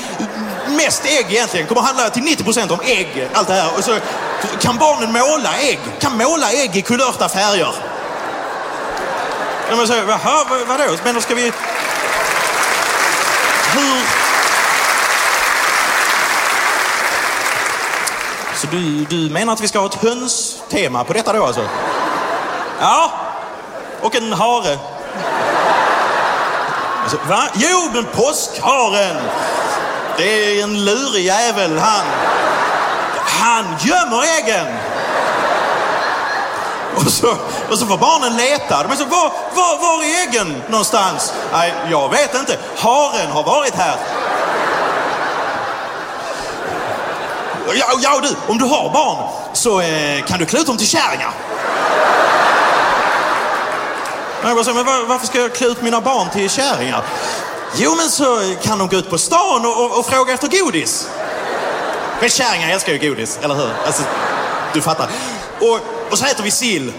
Mest 0.67 1.05
ägg 1.05 1.25
egentligen. 1.29 1.67
kommer 1.67 1.81
handla 1.81 2.09
till 2.09 2.23
90% 2.23 2.71
om 2.71 2.79
ägg. 2.83 3.29
Allt 3.33 3.47
det 3.47 3.53
här. 3.53 3.77
Och 3.77 3.83
så 3.83 3.99
kan 4.59 4.77
barnen 4.77 5.11
måla 5.11 5.57
ägg. 5.57 5.79
Kan 5.99 6.17
måla 6.17 6.51
ägg 6.51 6.75
i 6.75 6.81
kulörta 6.81 7.29
färger. 7.29 7.73
Ja, 9.69 9.75
men 9.75 9.87
så, 9.87 9.93
jaha, 9.93 10.45
vad, 10.49 10.67
vadå? 10.67 10.95
Men 11.03 11.15
då 11.15 11.21
ska 11.21 11.35
vi... 11.35 11.51
Hur... 13.73 14.03
Så 18.55 18.67
du, 18.67 19.05
du 19.05 19.29
menar 19.29 19.53
att 19.53 19.61
vi 19.61 19.67
ska 19.67 19.79
ha 19.79 19.85
ett 19.85 20.03
hönstema 20.03 21.03
på 21.03 21.13
detta 21.13 21.33
då 21.33 21.45
alltså? 21.45 21.69
Ja, 22.79 23.28
och 24.01 24.15
en 24.15 24.33
hare. 24.33 24.77
Alltså, 27.03 27.17
va? 27.29 27.43
Jo, 27.53 27.89
men 27.93 28.05
påskharen. 28.05 29.17
Det 30.17 30.23
är 30.23 30.63
en 30.63 30.85
lurig 30.85 31.25
jävel 31.25 31.79
han. 31.79 32.05
Han 33.25 33.65
gömmer 33.79 34.23
äggen. 34.37 34.65
Och 36.95 37.11
så, 37.11 37.37
och 37.69 37.79
så 37.79 37.85
får 37.85 37.97
barnen 37.97 38.37
leta. 38.37 38.83
De 38.83 38.91
är 38.91 38.95
så, 38.95 39.05
var, 39.05 39.31
var, 39.55 39.81
var 39.81 40.03
är 40.03 40.27
äggen 40.27 40.63
någonstans? 40.67 41.33
Nej, 41.51 41.73
jag 41.91 42.09
vet 42.09 42.35
inte. 42.35 42.57
Haren 42.77 43.31
har 43.31 43.43
varit 43.43 43.75
här. 43.75 43.95
Ja, 47.73 47.85
ja 48.01 48.19
du, 48.21 48.35
om 48.47 48.57
du 48.57 48.65
har 48.65 48.89
barn 48.89 49.29
så 49.53 49.81
eh, 49.81 50.25
kan 50.25 50.39
du 50.39 50.45
klä 50.45 50.59
ut 50.59 50.67
dem 50.67 50.77
till 50.77 50.87
kärringar. 50.87 51.31
Men 54.41 54.55
jag 54.57 54.65
bara 54.65 54.75
men 54.75 55.07
varför 55.07 55.27
ska 55.27 55.39
jag 55.39 55.55
klä 55.55 55.67
ut 55.67 55.81
mina 55.81 56.01
barn 56.01 56.29
till 56.29 56.49
kärringar? 56.49 57.03
Jo, 57.75 57.95
men 57.97 58.09
så 58.09 58.55
kan 58.61 58.79
de 58.79 58.87
gå 58.87 58.95
ut 58.97 59.09
på 59.09 59.17
stan 59.17 59.65
och, 59.65 59.85
och, 59.85 59.99
och 59.99 60.05
fråga 60.05 60.33
efter 60.33 60.47
godis. 60.47 61.09
Men 62.19 62.29
kärringar 62.29 62.69
älskar 62.69 62.93
ju 62.93 63.09
godis, 63.09 63.39
eller 63.41 63.55
hur? 63.55 63.69
Alltså, 63.85 64.03
du 64.73 64.81
fattar. 64.81 65.07
Och, 65.59 65.79
och 66.11 66.17
så 66.17 66.25
äter 66.25 66.43
vi 66.43 66.51
sill. 66.51 66.93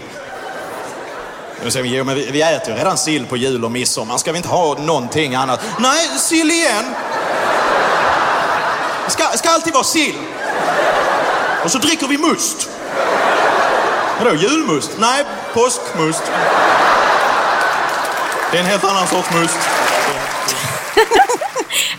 Jag 1.63 1.73
säger, 1.73 1.85
jo, 1.85 2.03
men 2.03 2.15
vi, 2.15 2.31
vi 2.31 2.41
äter 2.41 2.73
ju 2.73 2.79
redan 2.79 2.97
sill 2.97 3.25
på 3.25 3.37
jul 3.37 3.65
och 3.65 3.71
midsommar. 3.71 4.17
Ska 4.17 4.31
vi 4.31 4.37
inte 4.37 4.49
ha 4.49 4.77
någonting 4.77 5.35
annat? 5.35 5.59
Nej, 5.79 6.07
sill 6.17 6.51
igen. 6.51 6.95
Det 9.05 9.11
ska, 9.11 9.23
ska 9.37 9.49
alltid 9.49 9.73
vara 9.73 9.83
sill. 9.83 10.15
Och 11.63 11.71
så 11.71 11.77
dricker 11.77 12.07
vi 12.07 12.17
must. 12.17 12.69
Vadå, 14.19 14.35
julmust? 14.35 14.91
Nej, 14.99 15.25
påskmust. 15.53 16.23
Det 18.51 18.57
är 18.57 18.61
en 18.61 18.67
helt 18.67 18.83
annan 18.83 19.07
sorts 19.07 19.33
must. 19.33 19.57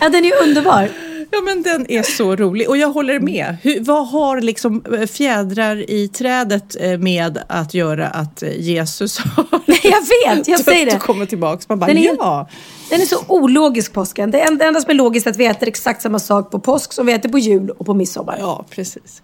Ja, 0.00 0.08
den 0.08 0.24
är 0.24 0.28
ju 0.28 0.34
underbar. 0.34 0.90
Ja, 1.30 1.40
men 1.44 1.62
den 1.62 1.90
är 1.90 2.02
så 2.02 2.36
rolig. 2.36 2.68
Och 2.68 2.76
jag 2.76 2.88
håller 2.88 3.20
med. 3.20 3.56
Hur, 3.62 3.80
vad 3.84 4.08
har 4.08 4.40
liksom 4.40 4.84
eh, 4.98 5.06
fjädrar 5.06 5.90
i 5.90 6.08
trädet 6.08 6.76
eh, 6.80 6.98
med 6.98 7.38
att 7.48 7.74
göra 7.74 8.08
att 8.08 8.42
eh, 8.42 8.60
Jesus 8.60 9.18
har 9.18 9.44
Jag 9.82 10.36
vet, 10.36 10.48
jag 10.48 10.60
säger 10.60 10.86
det. 10.86 10.94
och 10.96 11.00
kommer 11.02 11.26
tillbaka? 11.26 11.62
Man 11.68 11.78
bara, 11.78 11.86
Den 11.86 11.98
är, 11.98 12.16
ja. 12.18 12.48
den 12.90 13.00
är 13.00 13.06
så 13.06 13.24
ologisk 13.28 13.92
påsken. 13.92 14.30
Det 14.30 14.40
enda, 14.40 14.64
det 14.64 14.68
enda 14.68 14.80
som 14.80 14.90
är 14.90 14.94
logiskt 14.94 15.26
är 15.26 15.30
att 15.30 15.36
vi 15.36 15.46
äter 15.46 15.68
exakt 15.68 16.02
samma 16.02 16.18
sak 16.18 16.50
på 16.50 16.58
påsk 16.60 16.92
som 16.92 17.06
vi 17.06 17.12
äter 17.12 17.28
på 17.28 17.38
jul 17.38 17.70
och 17.70 17.86
på 17.86 17.94
midsommar. 17.94 18.36
Ja, 18.40 18.64
precis. 18.70 19.22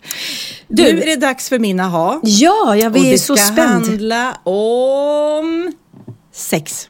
Du- 0.69 0.83
nu 0.83 1.03
är 1.03 1.07
det 1.07 1.17
dags 1.17 1.49
för 1.49 1.59
min 1.59 1.81
aha. 1.81 2.21
Ja, 2.23 2.77
jag 2.77 2.87
Och 2.87 2.93
blir 2.93 3.13
det 3.13 3.19
så 3.19 3.37
ska 3.37 3.47
spänd. 3.53 3.87
handla 3.87 4.37
om 4.45 5.73
sex. 6.35 6.89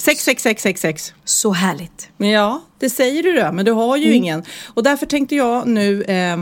Sex, 0.00 0.80
sex. 0.80 1.12
Så 1.24 1.52
härligt. 1.52 2.08
Ja, 2.16 2.62
det 2.78 2.90
säger 2.90 3.22
du 3.22 3.32
då, 3.32 3.52
men 3.52 3.64
du 3.64 3.72
har 3.72 3.96
Mm. 3.96 4.08
ju 4.08 4.14
ingen. 4.14 4.42
Och 4.66 4.82
därför 4.82 5.06
tänkte 5.06 5.36
jag 5.36 5.66
nu 5.68 6.02
eh, 6.02 6.36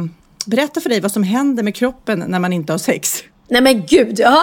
berätta 0.47 0.81
för 0.81 0.89
dig 0.89 1.01
vad 1.01 1.13
som 1.13 1.23
händer 1.23 1.63
med 1.63 1.75
kroppen 1.75 2.25
när 2.29 2.39
man 2.39 2.53
inte 2.53 2.73
har 2.73 2.79
sex. 2.79 3.23
Nej 3.49 3.61
men 3.63 3.87
gud, 3.87 4.19
ja. 4.21 4.43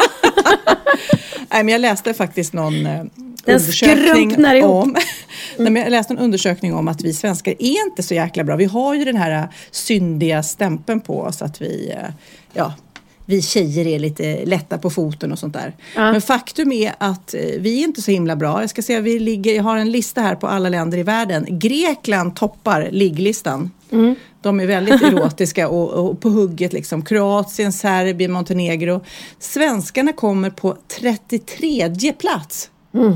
Nej, 1.51 1.63
men 1.63 1.67
jag 1.69 1.81
läste 1.81 2.13
faktiskt 2.13 2.53
någon 2.53 2.85
eh, 2.85 3.03
Den 3.45 3.55
undersökning 3.55 4.29
skrumpnar 4.31 4.55
ihop. 4.55 4.83
om... 4.83 4.95
Men 5.57 5.75
jag 5.75 5.89
läste 5.91 6.13
en 6.13 6.17
undersökning 6.19 6.73
om 6.73 6.87
att 6.87 7.01
vi 7.01 7.13
svenskar 7.13 7.51
är 7.59 7.85
inte 7.87 8.03
så 8.03 8.13
jäkla 8.13 8.43
bra. 8.43 8.55
Vi 8.55 8.65
har 8.65 8.93
ju 8.95 9.05
den 9.05 9.15
här 9.17 9.31
eh, 9.43 9.49
syndiga 9.71 10.43
stämpeln 10.43 11.01
på 11.01 11.21
oss 11.21 11.41
att 11.41 11.61
vi, 11.61 11.91
eh, 11.91 12.09
ja, 12.53 12.73
vi 13.29 13.41
tjejer 13.41 13.87
är 13.87 13.99
lite 13.99 14.45
lätta 14.45 14.77
på 14.77 14.89
foten 14.89 15.31
och 15.31 15.39
sånt 15.39 15.53
där. 15.53 15.75
Men 15.95 16.21
faktum 16.21 16.71
är 16.71 16.93
att 16.97 17.33
eh, 17.33 17.41
vi 17.59 17.79
är 17.79 17.83
inte 17.83 18.01
så 18.01 18.11
himla 18.11 18.35
bra. 18.35 18.61
Jag 18.61 18.69
ska 18.69 18.81
säga, 18.81 19.01
vi 19.01 19.19
ligger, 19.19 19.55
jag 19.55 19.63
har 19.63 19.77
en 19.77 19.91
lista 19.91 20.21
här 20.21 20.35
på 20.35 20.47
alla 20.47 20.69
länder 20.69 20.97
i 20.97 21.03
världen. 21.03 21.45
Grekland 21.49 22.35
toppar 22.35 22.89
ligglistan. 22.91 23.71
De 24.41 24.59
är 24.59 24.67
väldigt 24.67 25.01
erotiska 25.03 25.67
och, 25.69 25.89
och 25.89 26.19
på 26.19 26.29
hugget. 26.29 26.73
Liksom. 26.73 27.05
Kroatien, 27.05 27.73
Serbien, 27.73 28.31
Montenegro. 28.31 29.01
Svenskarna 29.39 30.13
kommer 30.13 30.49
på 30.49 30.77
33 30.99 32.13
plats. 32.19 32.69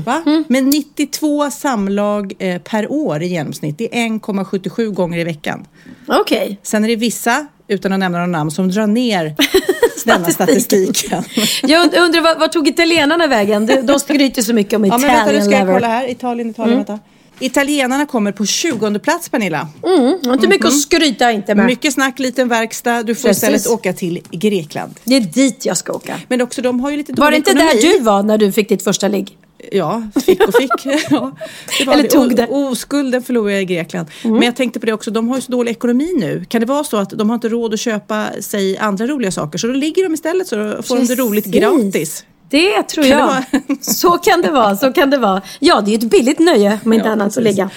Va? 0.04 0.42
Med 0.48 0.64
92 0.64 1.50
samlag 1.50 2.32
eh, 2.38 2.62
per 2.62 2.92
år 2.92 3.22
i 3.22 3.26
genomsnitt. 3.26 3.78
Det 3.78 3.98
är 3.98 4.08
1,77 4.08 4.90
gånger 4.90 5.18
i 5.18 5.24
veckan. 5.24 5.66
Okej. 6.06 6.58
Sen 6.62 6.84
är 6.84 6.88
det 6.88 6.96
vissa, 6.96 7.46
utan 7.68 7.92
att 7.92 7.98
nämna 7.98 8.18
några 8.18 8.38
namn, 8.38 8.50
som 8.50 8.68
drar 8.68 8.86
ner 8.86 9.36
denna 10.04 10.30
statistiken. 10.30 11.24
Jag 11.62 11.82
und- 11.84 11.94
undrar, 11.94 12.20
vad, 12.20 12.38
vad 12.38 12.52
tog 12.52 12.68
italienarna 12.68 13.26
vägen? 13.26 13.66
De, 13.66 13.80
de 13.80 14.00
skryter 14.00 14.42
så 14.42 14.54
mycket 14.54 14.72
om 14.74 14.84
ja, 14.84 14.98
men 14.98 15.00
vänta, 15.00 15.24
nu 15.24 15.30
Italian 15.30 15.44
ska 15.44 15.58
jag 15.58 15.66
kolla 15.66 15.88
här. 15.88 16.10
Italien, 16.10 16.50
Italien, 16.50 16.76
vänta. 16.76 16.98
Italienarna 17.40 18.06
kommer 18.06 18.32
på 18.32 18.46
20 18.46 18.98
plats, 18.98 19.28
Pernilla. 19.28 19.68
Mm, 19.86 20.32
inte 20.34 20.48
mycket 20.48 20.66
att 20.66 20.80
skryta 20.80 21.32
inte 21.32 21.54
med. 21.54 21.66
Mycket 21.66 21.94
snack, 21.94 22.18
liten 22.18 22.48
verkstad. 22.48 23.02
Du 23.02 23.14
får 23.14 23.28
Precis. 23.28 23.42
istället 23.42 23.66
åka 23.66 23.92
till 23.92 24.20
Grekland. 24.30 25.00
Det 25.04 25.16
är 25.16 25.20
dit 25.20 25.64
jag 25.64 25.76
ska 25.76 25.92
åka. 25.92 26.20
Men 26.28 26.40
också, 26.40 26.62
de 26.62 26.80
har 26.80 26.90
ju 26.90 26.96
lite 26.96 27.12
Var 27.12 27.30
det 27.30 27.36
inte 27.36 27.50
ekonomi. 27.50 27.70
där 27.82 27.98
du 27.98 27.98
var 28.04 28.22
när 28.22 28.38
du 28.38 28.52
fick 28.52 28.68
ditt 28.68 28.84
första 28.84 29.08
ligg? 29.08 29.36
Ja, 29.72 30.02
fick 30.26 30.48
och 30.48 30.54
fick. 30.54 30.70
ja, 31.10 31.32
det 31.78 31.92
Eller 31.92 32.08
tog 32.08 32.36
det. 32.36 32.46
Oskulden 32.46 33.22
förlorade 33.22 33.52
jag 33.52 33.62
i 33.62 33.64
Grekland. 33.64 34.08
Men 34.22 34.42
jag 34.42 34.56
tänkte 34.56 34.80
på 34.80 34.86
det 34.86 34.92
också, 34.92 35.10
de 35.10 35.28
har 35.28 35.36
ju 35.36 35.42
så 35.42 35.52
dålig 35.52 35.70
ekonomi 35.72 36.12
nu. 36.18 36.44
Kan 36.48 36.60
det 36.60 36.66
vara 36.66 36.84
så 36.84 36.96
att 36.96 37.10
de 37.10 37.30
har 37.30 37.34
inte 37.34 37.48
råd 37.48 37.74
att 37.74 37.80
köpa 37.80 38.26
sig 38.40 38.78
andra 38.78 39.06
roliga 39.06 39.30
saker? 39.30 39.58
Så 39.58 39.66
då 39.66 39.72
ligger 39.72 40.02
de 40.02 40.14
istället 40.14 40.46
så 40.46 40.56
då 40.56 40.82
får 40.82 40.96
de 40.96 41.06
det 41.06 41.14
roligt 41.14 41.44
Precis. 41.44 41.60
gratis. 41.60 42.24
Det 42.50 42.82
tror 42.82 43.04
Kan 43.04 43.10
det 43.12 43.18
jag. 43.18 43.26
vara? 43.26 43.44
så 43.80 44.10
kan 44.10 44.42
det 44.42 44.50
vara. 44.50 44.76
Så 44.76 44.92
kan 44.92 45.10
det 45.10 45.18
vara. 45.18 45.42
Ja, 45.60 45.80
det 45.80 45.88
är 45.88 45.92
ju 45.92 45.98
ett 46.06 46.10
billigt 46.10 46.38
nöje 46.38 46.80
om 46.84 46.92
inte 46.92 47.10
annat 47.10 47.26
att 47.28 47.34
precis. 47.34 47.56
ligga. 47.56 47.70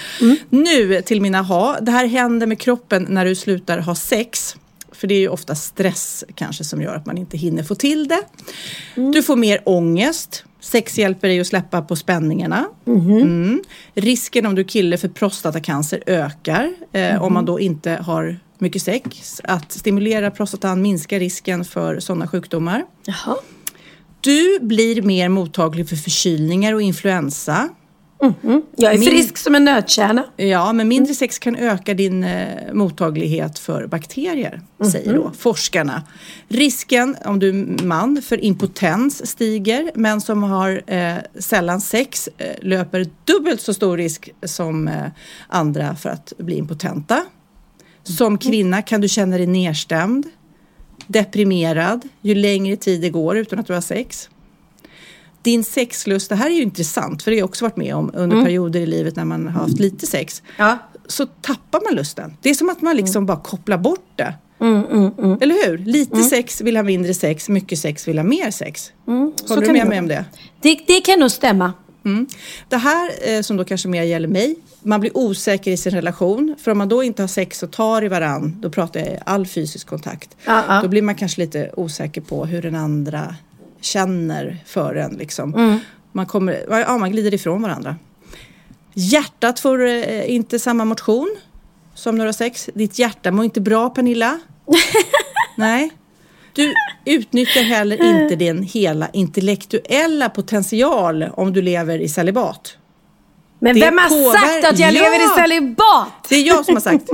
Nu 0.50 1.02
till 1.02 1.20
mina 1.20 1.42
ha. 1.42 1.76
Det 1.80 1.90
här 1.90 2.06
händer 2.06 2.46
med 2.46 2.60
kroppen 2.60 3.06
när 3.08 3.24
du 3.24 3.34
slutar 3.34 3.78
ha 3.78 3.94
sex. 3.94 4.56
För 4.92 5.06
det 5.06 5.14
är 5.14 5.18
ju 5.18 5.28
ofta 5.28 5.54
stress 5.54 6.24
kanske 6.34 6.64
som 6.64 6.82
gör 6.82 6.94
att 6.94 7.06
man 7.06 7.18
inte 7.18 7.36
hinner 7.36 7.62
få 7.62 7.74
till 7.74 8.08
det. 8.08 8.20
Du 9.12 9.22
får 9.22 9.36
mer 9.36 9.60
ångest. 9.64 10.44
Sex 10.60 10.98
hjälper 10.98 11.28
dig 11.28 11.40
att 11.40 11.46
släppa 11.46 11.82
på 11.82 11.96
spänningarna. 11.96 12.68
Mm. 12.86 13.62
Risken 13.94 14.46
om 14.46 14.54
du 14.54 14.62
är 14.62 14.68
kille 14.68 14.98
för 14.98 15.08
prostatacancer 15.08 16.02
ökar 16.06 16.74
eh, 16.92 17.22
om 17.22 17.34
man 17.34 17.44
då 17.44 17.60
inte 17.60 17.90
har 17.90 18.36
mycket 18.58 18.82
sex. 18.82 19.40
Att 19.44 19.72
stimulera 19.72 20.30
prostatan 20.30 20.82
minskar 20.82 21.18
risken 21.18 21.64
för 21.64 22.00
sådana 22.00 22.28
sjukdomar. 22.28 22.84
Jaha. 23.04 23.36
Du 24.20 24.58
blir 24.60 25.02
mer 25.02 25.28
mottaglig 25.28 25.88
för 25.88 25.96
förkylningar 25.96 26.74
och 26.74 26.82
influensa. 26.82 27.68
Jag 28.76 28.94
är 28.94 28.98
Min- 28.98 29.08
frisk 29.08 29.36
som 29.38 29.54
en 29.54 29.64
nötkärna. 29.64 30.24
Ja, 30.36 30.72
men 30.72 30.88
mindre 30.88 31.14
sex 31.14 31.38
kan 31.38 31.56
öka 31.56 31.94
din 31.94 32.24
eh, 32.24 32.72
mottaglighet 32.72 33.58
för 33.58 33.86
bakterier, 33.86 34.60
säger 34.92 35.14
då 35.14 35.32
forskarna. 35.38 36.02
Risken, 36.48 37.16
om 37.24 37.38
du 37.38 37.48
är 37.48 37.84
man, 37.84 38.22
för 38.22 38.44
impotens 38.44 39.26
stiger. 39.30 39.90
Män 39.94 40.20
som 40.20 40.42
har 40.42 40.82
eh, 40.86 41.14
sällan 41.38 41.80
sex 41.80 42.28
eh, 42.38 42.46
löper 42.62 43.06
dubbelt 43.24 43.60
så 43.60 43.74
stor 43.74 43.96
risk 43.96 44.30
som 44.42 44.88
eh, 44.88 44.94
andra 45.48 45.96
för 45.96 46.10
att 46.10 46.32
bli 46.38 46.56
impotenta. 46.56 47.22
Som 48.02 48.38
kvinna 48.38 48.82
kan 48.82 49.00
du 49.00 49.08
känna 49.08 49.36
dig 49.36 49.46
nedstämd, 49.46 50.26
deprimerad 51.06 52.08
ju 52.20 52.34
längre 52.34 52.76
tid 52.76 53.00
det 53.00 53.10
går 53.10 53.36
utan 53.36 53.58
att 53.58 53.66
du 53.66 53.72
har 53.74 53.80
sex. 53.80 54.28
Din 55.42 55.64
sexlust, 55.64 56.28
det 56.28 56.34
här 56.34 56.50
är 56.50 56.54
ju 56.54 56.62
intressant 56.62 57.22
för 57.22 57.30
det 57.30 57.36
har 57.36 57.38
jag 57.38 57.48
också 57.48 57.64
varit 57.64 57.76
med 57.76 57.94
om 57.94 58.10
under 58.14 58.42
perioder 58.42 58.80
i 58.80 58.86
livet 58.86 59.16
när 59.16 59.24
man 59.24 59.46
har 59.46 59.60
haft 59.60 59.78
lite 59.78 60.06
sex. 60.06 60.42
Ja. 60.56 60.78
Så 61.06 61.26
tappar 61.26 61.80
man 61.84 61.94
lusten. 61.94 62.36
Det 62.42 62.50
är 62.50 62.54
som 62.54 62.68
att 62.68 62.82
man 62.82 62.96
liksom 62.96 63.26
bara 63.26 63.40
kopplar 63.40 63.78
bort 63.78 64.12
det. 64.16 64.34
Eller 65.40 65.66
hur? 65.66 65.78
Lite 65.78 66.22
sex 66.22 66.60
vill 66.60 66.76
ha 66.76 66.82
mindre 66.82 67.14
sex, 67.14 67.48
mycket 67.48 67.78
sex 67.78 68.08
vill 68.08 68.18
ha 68.18 68.24
mer 68.24 68.50
sex. 68.50 68.92
Håller 69.48 69.66
du 69.66 69.72
med 69.72 69.86
mig 69.86 69.98
om 69.98 70.08
det? 70.08 70.24
Det, 70.60 70.78
det 70.86 71.00
kan 71.00 71.20
nog 71.20 71.30
stämma. 71.30 71.72
Det 72.68 72.76
här 72.76 73.10
eh, 73.22 73.42
som 73.42 73.56
då 73.56 73.64
kanske 73.64 73.88
mer 73.88 74.02
gäller 74.02 74.28
mig, 74.28 74.56
man 74.82 75.00
blir 75.00 75.16
osäker 75.16 75.70
i 75.70 75.76
sin 75.76 75.92
relation. 75.92 76.54
För 76.58 76.70
om 76.70 76.78
man 76.78 76.88
då 76.88 77.02
inte 77.02 77.22
har 77.22 77.28
sex 77.28 77.62
och 77.62 77.70
tar 77.70 78.04
i 78.04 78.08
varann, 78.08 78.56
då 78.60 78.70
pratar 78.70 79.00
jag 79.00 79.18
all 79.26 79.46
fysisk 79.46 79.86
kontakt. 79.86 80.36
Ja, 80.46 80.64
ja. 80.68 80.82
Då 80.82 80.88
blir 80.88 81.02
man 81.02 81.14
kanske 81.14 81.40
lite 81.40 81.70
osäker 81.76 82.20
på 82.20 82.46
hur 82.46 82.62
den 82.62 82.74
andra 82.74 83.34
känner 83.80 84.56
för 84.66 84.94
en. 84.94 85.12
Liksom. 85.12 85.54
Mm. 85.54 85.78
Man, 86.12 86.26
kommer, 86.26 86.64
ja, 86.70 86.98
man 86.98 87.10
glider 87.10 87.34
ifrån 87.34 87.62
varandra. 87.62 87.96
Hjärtat 88.94 89.60
får 89.60 89.86
eh, 89.86 90.30
inte 90.34 90.58
samma 90.58 90.84
motion 90.84 91.36
som 91.94 92.20
har 92.20 92.32
sex. 92.32 92.70
Ditt 92.74 92.98
hjärta 92.98 93.30
mår 93.30 93.44
inte 93.44 93.60
bra 93.60 93.90
Pernilla. 93.90 94.38
Nej. 95.56 95.90
Du 96.52 96.74
utnyttjar 97.04 97.62
heller 97.62 98.02
inte 98.04 98.36
din 98.36 98.62
hela 98.62 99.08
intellektuella 99.12 100.28
potential 100.28 101.22
om 101.32 101.52
du 101.52 101.62
lever 101.62 101.98
i 101.98 102.08
celibat. 102.08 102.76
Men 103.58 103.74
Det 103.74 103.80
vem 103.80 103.98
har 103.98 104.08
påver- 104.08 104.38
sagt 104.38 104.64
att 104.72 104.78
jag 104.78 104.92
Ja! 104.92 105.02
lever 105.02 105.24
i 105.24 105.40
celibat? 105.40 106.08
Det 106.28 106.34
är 106.36 106.46
jag 106.46 106.64
som 106.64 106.74
har 106.74 106.80
sagt. 106.80 107.04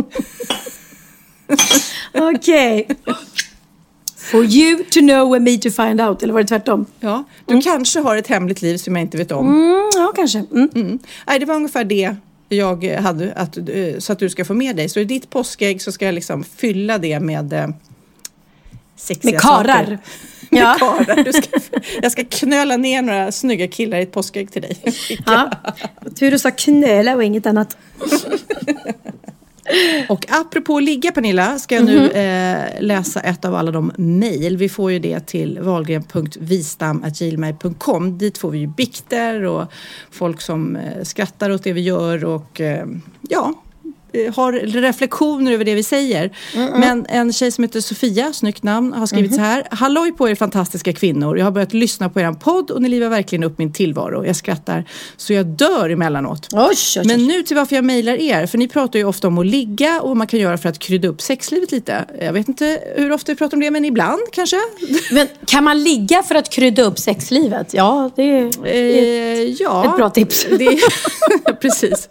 Okej. 2.15 2.89
For 4.31 4.45
you 4.45 4.85
to 4.91 5.01
know 5.01 5.35
and 5.35 5.45
me 5.45 5.59
to 5.59 5.71
find 5.71 6.01
out. 6.01 6.23
Eller 6.23 6.33
var 6.33 6.41
det 6.41 6.49
tvärtom? 6.49 6.87
Ja, 7.01 7.25
du 7.47 7.61
kanske 7.61 8.01
har 8.01 8.17
ett 8.17 8.27
hemligt 8.27 8.63
liv 8.63 8.77
som 8.77 8.97
jag 8.97 9.03
inte 9.03 9.17
vet 9.17 9.33
om. 9.33 9.47
Mm, 9.49 9.91
ja, 9.95 10.13
kanske. 10.17 10.39
Mm. 10.39 10.71
Mm. 10.75 10.99
Nej, 11.27 11.39
det 11.39 11.47
var 11.47 11.55
ungefär 11.55 11.85
det 11.85 12.17
jag 12.49 12.85
hade 12.85 13.33
att, 13.33 13.57
eh, 13.57 13.65
så 13.99 14.13
att 14.13 14.19
du 14.19 14.31
ska 14.31 14.45
få 14.45 14.55
med 14.55 14.77
dig. 14.77 14.89
Så 14.89 15.01
i 15.01 15.05
ditt 15.05 15.31
påskägg 15.31 15.83
så 15.83 15.93
ska 15.93 16.05
jag 16.05 16.15
liksom 16.15 16.45
fylla 16.45 16.99
det 16.99 17.21
med 17.21 17.53
eh, 17.53 17.69
sexiga 18.97 19.33
Med 19.33 19.41
karar. 19.41 19.85
saker. 19.85 19.99
Ja. 20.51 20.77
Med 20.99 21.07
karar. 21.07 21.25
Du 21.25 21.33
ska, 21.33 21.49
jag 22.03 22.13
ska 22.13 22.25
knöla 22.25 22.77
ner 22.77 23.03
några 23.03 23.33
snygga 23.33 23.69
killar 23.69 23.99
i 23.99 24.03
ett 24.03 24.13
påskägg 24.13 24.53
till 24.53 24.63
dig. 24.63 24.77
Ja. 25.27 25.51
Tur 26.19 26.31
du 26.31 26.39
sa 26.39 26.51
knöla 26.51 27.15
och 27.15 27.25
inget 27.25 27.47
annat. 27.47 27.77
Och 30.09 30.27
apropå 30.29 30.81
ligga 30.81 31.13
Pernilla, 31.13 31.59
ska 31.59 31.75
jag 31.75 31.85
nu 31.85 32.11
eh, 32.11 32.65
läsa 32.81 33.21
ett 33.21 33.45
av 33.45 33.55
alla 33.55 33.71
de 33.71 33.93
mejl. 33.97 34.57
Vi 34.57 34.69
får 34.69 34.93
ju 34.93 34.99
det 34.99 35.27
till 35.27 35.61
valgren.vistam.gmail.com. 35.61 38.19
Dit 38.19 38.39
får 38.39 38.51
vi 38.51 38.59
ju 38.59 38.67
bikter 38.67 39.45
och 39.45 39.65
folk 40.11 40.41
som 40.41 40.77
eh, 40.77 41.03
skrattar 41.03 41.51
åt 41.51 41.65
det 41.65 41.73
vi 41.73 41.81
gör 41.81 42.25
och 42.25 42.61
eh, 42.61 42.87
ja, 43.21 43.55
har 44.35 44.53
reflektioner 44.53 45.53
över 45.53 45.65
det 45.65 45.75
vi 45.75 45.83
säger. 45.83 46.31
Men 46.55 47.07
en 47.09 47.33
tjej 47.33 47.51
som 47.53 47.65
heter 47.65 47.81
Sofia, 47.81 48.33
snyggt 48.33 48.63
namn, 48.63 48.93
har 48.93 49.07
skrivit 49.07 49.35
så 49.35 49.41
här. 49.41 49.67
Halloj 49.71 50.13
på 50.13 50.29
er 50.29 50.35
fantastiska 50.35 50.93
kvinnor. 50.93 51.39
Jag 51.39 51.45
har 51.45 51.51
börjat 51.51 51.73
lyssna 51.73 52.09
på 52.09 52.21
er 52.21 52.33
podd 52.33 52.71
och 52.71 52.83
ni 52.83 52.89
livar 52.89 53.09
verkligen 53.09 53.45
upp 53.45 53.59
min 53.59 53.73
tillvaro. 53.73 54.27
Jag 54.27 54.37
skrattar 54.37 54.85
så 55.17 55.33
jag 55.33 55.47
dör 55.47 55.91
emellanåt. 55.91 56.49
Oj, 56.53 56.61
oj, 56.71 56.77
oj. 56.97 57.07
Men 57.07 57.27
nu 57.27 57.43
till 57.43 57.57
varför 57.57 57.77
jag 57.77 57.85
mejlar 57.85 58.15
er. 58.15 58.47
För 58.47 58.59
ni 58.59 58.69
pratar 58.69 58.99
ju 58.99 59.05
ofta 59.05 59.29
om 59.29 59.39
att 59.39 59.47
ligga 59.47 60.01
och 60.01 60.09
vad 60.09 60.17
man 60.17 60.27
kan 60.27 60.41
göra 60.41 60.59
för 60.59 60.69
att 60.69 60.79
krydda 60.79 61.09
upp 61.09 61.21
sexlivet 61.21 61.73
lite. 61.73 62.05
Jag 62.21 62.33
vet 62.33 62.49
inte 62.49 62.81
hur 62.97 63.13
ofta 63.13 63.33
vi 63.33 63.37
pratar 63.37 63.57
om 63.57 63.61
det, 63.61 63.71
men 63.71 63.85
ibland 63.85 64.21
kanske. 64.33 64.57
Men 65.13 65.29
kan 65.47 65.65
man 65.65 65.83
ligga 65.83 66.23
för 66.23 66.35
att 66.35 66.51
krydda 66.51 66.83
upp 66.83 66.99
sexlivet? 66.99 67.75
Ja, 67.75 68.11
det 68.17 68.23
är 68.23 68.51
Eh, 68.67 69.51
ja. 69.59 69.85
ett 69.91 69.97
bra 69.97 70.11
tips. 70.11 70.47
Det, 70.59 70.79
precis. 71.61 72.09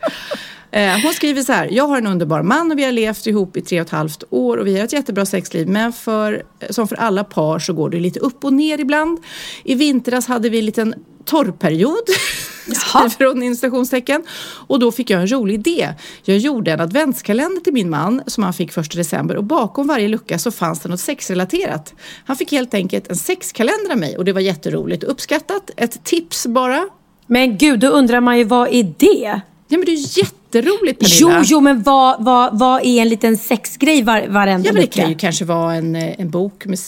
Eh, 0.73 1.01
hon 1.03 1.13
skriver 1.13 1.41
så 1.41 1.51
här. 1.51 1.69
Jag 1.71 1.87
har 1.87 1.97
en 1.97 2.07
underbar 2.07 2.41
man 2.41 2.71
och 2.71 2.77
vi 2.77 2.83
har 2.83 2.91
levt 2.91 3.27
ihop 3.27 3.57
i 3.57 3.61
tre 3.61 3.81
och 3.81 3.85
ett 3.85 3.91
halvt 3.91 4.23
år 4.29 4.57
och 4.57 4.67
vi 4.67 4.77
har 4.77 4.85
ett 4.85 4.93
jättebra 4.93 5.25
sexliv. 5.25 5.67
Men 5.67 5.93
för, 5.93 6.43
som 6.69 6.87
för 6.87 6.95
alla 6.95 7.23
par 7.23 7.59
så 7.59 7.73
går 7.73 7.89
det 7.89 7.99
lite 7.99 8.19
upp 8.19 8.43
och 8.43 8.53
ner 8.53 8.79
ibland. 8.79 9.19
I 9.63 9.75
vintras 9.75 10.27
hade 10.27 10.49
vi 10.49 10.59
en 10.59 10.65
liten 10.65 10.95
torrperiod. 11.25 12.03
Skriver 12.73 13.25
hon 13.25 13.43
inom. 13.43 14.23
Och 14.67 14.79
då 14.79 14.91
fick 14.91 15.09
jag 15.09 15.21
en 15.21 15.31
rolig 15.31 15.53
idé. 15.53 15.89
Jag 16.23 16.37
gjorde 16.37 16.71
en 16.71 16.79
adventskalender 16.79 17.61
till 17.61 17.73
min 17.73 17.89
man 17.89 18.21
som 18.27 18.43
han 18.43 18.53
fick 18.53 18.71
första 18.71 18.97
december 18.97 19.35
och 19.35 19.43
bakom 19.43 19.87
varje 19.87 20.07
lucka 20.07 20.39
så 20.39 20.51
fanns 20.51 20.79
det 20.79 20.89
något 20.89 20.99
sexrelaterat. 20.99 21.93
Han 22.25 22.35
fick 22.35 22.51
helt 22.51 22.73
enkelt 22.73 23.07
en 23.07 23.15
sexkalender 23.15 23.91
av 23.91 23.97
mig 23.97 24.17
och 24.17 24.25
det 24.25 24.33
var 24.33 24.41
jätteroligt 24.41 25.03
uppskattat. 25.03 25.71
Ett 25.77 26.03
tips 26.03 26.47
bara. 26.47 26.87
Men 27.27 27.57
gud, 27.57 27.79
då 27.79 27.87
undrar 27.87 28.21
man 28.21 28.37
ju 28.37 28.43
vad 28.43 28.67
är 28.67 28.93
det? 28.97 29.41
Ja 29.67 29.77
men 29.77 29.85
det 29.85 29.91
är 29.91 30.17
jätteroligt 30.55 31.01
Jo, 31.01 31.27
Pernilla. 31.27 31.45
jo, 31.47 31.59
men 31.59 31.83
vad, 31.83 32.23
vad, 32.23 32.59
vad 32.59 32.81
är 32.85 33.01
en 33.01 33.09
liten 33.09 33.37
sexgrej 33.37 34.03
var, 34.03 34.27
varenda 34.27 34.67
Ja 34.67 34.73
men 34.73 34.81
det 34.81 34.87
kan 34.87 35.09
ju 35.09 35.15
kanske 35.15 35.45
vara 35.45 35.73
en, 35.75 35.95
eh, 35.95 36.19
en 36.19 36.29
bok 36.29 36.65
med 36.65 36.79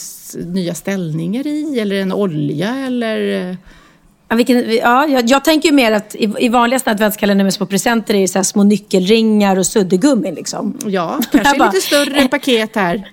nya 0.45 0.73
ställningar 0.73 1.47
i 1.47 1.79
eller 1.79 1.95
en 1.95 2.11
olja 2.13 2.75
eller 2.75 3.49
eh, 3.49 3.55
Ja, 4.29 4.35
vilken, 4.35 4.75
ja, 4.75 5.07
jag, 5.07 5.29
jag 5.29 5.43
tänker 5.43 5.69
ju 5.69 5.75
mer 5.75 5.91
att 5.91 6.15
i, 6.15 6.33
i 6.39 6.49
vanliga 6.49 6.79
såna 6.79 6.91
adventskalendrar 6.91 7.43
med 7.43 7.53
små 7.53 7.65
presenter 7.65 8.13
är 8.13 8.21
det 8.21 8.27
så 8.27 8.43
små 8.43 8.63
nyckelringar 8.63 9.57
och 9.59 9.65
suddgummi 9.65 10.31
liksom. 10.31 10.77
ja, 10.85 11.19
kanske 11.31 11.57
bara- 11.59 11.71
lite 11.71 11.85
större 11.87 12.27
paket 12.31 12.75
här. 12.75 13.11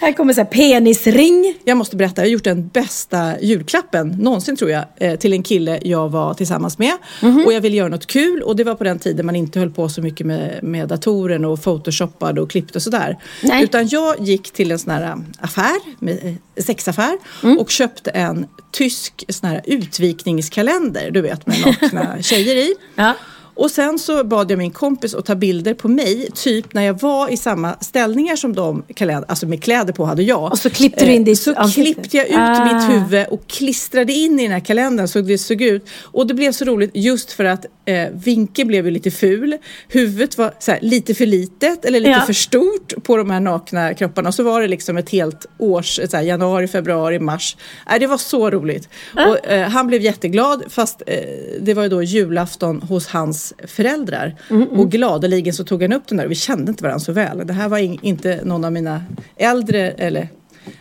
Här 0.00 0.12
kommer 0.12 0.32
så 0.34 0.40
här 0.40 0.46
penisring. 0.48 1.54
Jag 1.64 1.76
måste 1.76 1.96
berätta, 1.96 2.22
jag 2.22 2.26
har 2.26 2.32
gjort 2.32 2.44
den 2.44 2.68
bästa 2.68 3.40
julklappen 3.40 4.08
någonsin 4.08 4.56
tror 4.56 4.70
jag 4.70 4.84
eh, 4.96 5.16
till 5.18 5.32
en 5.32 5.42
kille 5.42 5.78
jag 5.82 6.08
var 6.08 6.34
tillsammans 6.34 6.78
med. 6.78 6.92
Mhm. 7.22 7.46
Och 7.46 7.52
jag 7.52 7.60
ville 7.60 7.76
göra 7.76 7.88
något 7.88 8.06
kul 8.06 8.42
och 8.42 8.56
det 8.56 8.64
var 8.64 8.74
på 8.74 8.84
den 8.84 8.98
tiden 8.98 9.26
man 9.26 9.36
inte 9.36 9.58
höll 9.58 9.70
på 9.70 9.88
så 9.88 10.02
mycket 10.02 10.26
med, 10.26 10.58
med 10.62 10.88
datoren 10.88 11.44
och 11.44 11.62
photoshoppade 11.62 12.40
och 12.40 12.50
klippte 12.50 12.78
och 12.78 12.82
sådär. 12.82 13.18
Utan 13.62 13.88
jag 13.88 14.14
gick 14.20 14.50
till 14.52 14.70
en 14.72 14.78
sån 14.78 14.92
här 14.92 15.02
eh, 15.02 15.16
affär, 15.40 15.76
med, 15.98 16.36
sexaffär 16.62 17.18
Mm. 17.42 17.58
och 17.58 17.70
köpte 17.70 18.10
en 18.10 18.46
tysk 18.72 19.24
sån 19.28 19.48
här 19.50 19.62
utvikningskalender, 19.64 21.10
du 21.10 21.20
vet 21.20 21.46
med 21.46 21.60
nakna 21.60 22.22
tjejer 22.22 22.56
i. 22.56 22.74
Ja. 22.94 23.14
Och 23.58 23.70
sen 23.70 23.98
så 23.98 24.24
bad 24.24 24.50
jag 24.50 24.58
min 24.58 24.70
kompis 24.70 25.14
att 25.14 25.24
ta 25.26 25.34
bilder 25.34 25.74
på 25.74 25.88
mig, 25.88 26.28
typ 26.34 26.74
när 26.74 26.82
jag 26.82 27.00
var 27.00 27.28
i 27.28 27.36
samma 27.36 27.74
ställningar 27.80 28.36
som 28.36 28.52
de, 28.54 28.82
alltså 29.28 29.46
med 29.46 29.62
kläder 29.62 29.92
på 29.92 30.04
hade 30.04 30.22
jag. 30.22 30.52
Och 30.52 30.58
så 30.58 30.70
klippte 30.70 31.04
du 31.04 31.12
in 31.12 31.20
Eh, 31.22 31.24
ditt 31.24 31.38
Så 31.38 31.54
klippte 31.54 32.16
jag 32.16 32.26
ut 32.28 32.34
Ah. 32.36 32.64
mitt 32.64 32.90
huvud 32.90 33.26
och 33.30 33.46
klistrade 33.46 34.12
in 34.12 34.40
i 34.40 34.42
den 34.42 34.52
här 34.52 34.60
kalendern 34.60 35.08
så 35.08 35.20
det 35.20 35.38
såg 35.38 35.62
ut. 35.62 35.86
Och 36.02 36.26
det 36.26 36.34
blev 36.34 36.52
så 36.52 36.64
roligt 36.64 36.90
just 36.94 37.32
för 37.32 37.44
att 37.44 37.66
eh, 37.84 38.08
vinkeln 38.12 38.68
blev 38.68 38.84
ju 38.84 38.90
lite 38.90 39.10
ful. 39.10 39.56
Huvudet 39.88 40.38
var 40.38 40.52
här, 40.66 40.78
lite 40.82 41.14
för 41.14 41.26
litet 41.26 41.84
eller 41.84 42.00
lite 42.00 42.10
Ja. 42.10 42.20
för 42.20 42.32
stort 42.32 42.94
på 43.02 43.16
de 43.16 43.30
här 43.30 43.40
nakna 43.40 43.94
kropparna. 43.94 44.28
Och 44.28 44.34
så 44.34 44.42
var 44.42 44.60
det 44.60 44.68
liksom 44.68 44.96
ett 44.96 45.10
helt 45.10 45.46
års, 45.58 46.00
här, 46.12 46.22
januari, 46.22 46.68
februari, 46.68 47.18
mars. 47.18 47.56
Äh, 47.92 47.98
det 48.00 48.06
var 48.06 48.18
så 48.18 48.50
roligt. 48.50 48.88
Och, 49.14 49.46
eh, 49.46 49.68
han 49.68 49.86
blev 49.86 50.02
jätteglad 50.02 50.62
fast 50.68 51.02
eh, 51.06 51.14
det 51.60 51.74
var 51.74 51.82
ju 51.82 51.88
då 51.88 52.02
julafton 52.02 52.82
hos 52.82 53.06
hans 53.06 53.47
föräldrar. 53.66 54.36
Och 54.70 54.90
gladeligen 54.90 55.54
så 55.54 55.64
tog 55.64 55.82
han 55.82 55.92
upp 55.92 56.06
den 56.08 56.18
där 56.18 56.24
och 56.24 56.30
vi 56.30 56.34
kände 56.34 56.70
inte 56.70 56.82
varandra 56.82 57.00
så 57.00 57.12
väl. 57.12 57.46
Det 57.46 57.52
här 57.52 57.68
var 57.68 57.78
in, 57.78 57.98
inte 58.02 58.40
någon 58.44 58.64
av 58.64 58.72
mina 58.72 59.04
äldre, 59.36 59.90
eller 59.90 60.28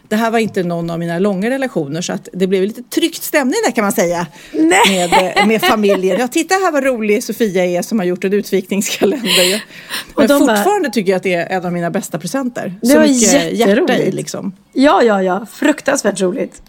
det 0.09 0.15
här 0.15 0.31
var 0.31 0.39
inte 0.39 0.63
någon 0.63 0.89
av 0.89 0.99
mina 0.99 1.19
långa 1.19 1.49
relationer 1.49 2.01
så 2.01 2.13
att 2.13 2.29
det 2.33 2.47
blev 2.47 2.63
lite 2.63 2.83
tryckt 2.83 3.23
stämning 3.23 3.55
där 3.65 3.71
kan 3.71 3.83
man 3.83 3.91
säga. 3.91 4.27
Nej. 4.53 4.79
Med, 5.09 5.37
eh, 5.37 5.47
med 5.47 5.61
familjen. 5.61 6.19
Ja, 6.19 6.27
titta 6.27 6.53
här 6.55 6.71
vad 6.71 6.83
rolig 6.83 7.23
Sofia 7.23 7.65
är 7.65 7.81
som 7.81 7.99
har 7.99 8.05
gjort 8.05 8.23
en 8.23 8.33
utvikningskalender. 8.33 9.63
Men 10.17 10.27
de 10.27 10.39
bara- 10.45 10.55
fortfarande 10.57 10.89
tycker 10.89 11.11
jag 11.11 11.17
att 11.17 11.23
det 11.23 11.33
är 11.33 11.57
en 11.57 11.65
av 11.65 11.73
mina 11.73 11.91
bästa 11.91 12.19
presenter. 12.19 12.75
Det 12.81 12.87
så 12.87 12.95
var 12.99 13.01
mycket 13.07 13.21
hjärta 13.33 13.49
i 13.49 13.55
jätteroligt. 13.55 14.13
liksom. 14.13 14.55
Ja, 14.73 15.03
ja, 15.03 15.23
ja. 15.23 15.45
Fruktansvärt 15.53 16.21
roligt. 16.21 16.61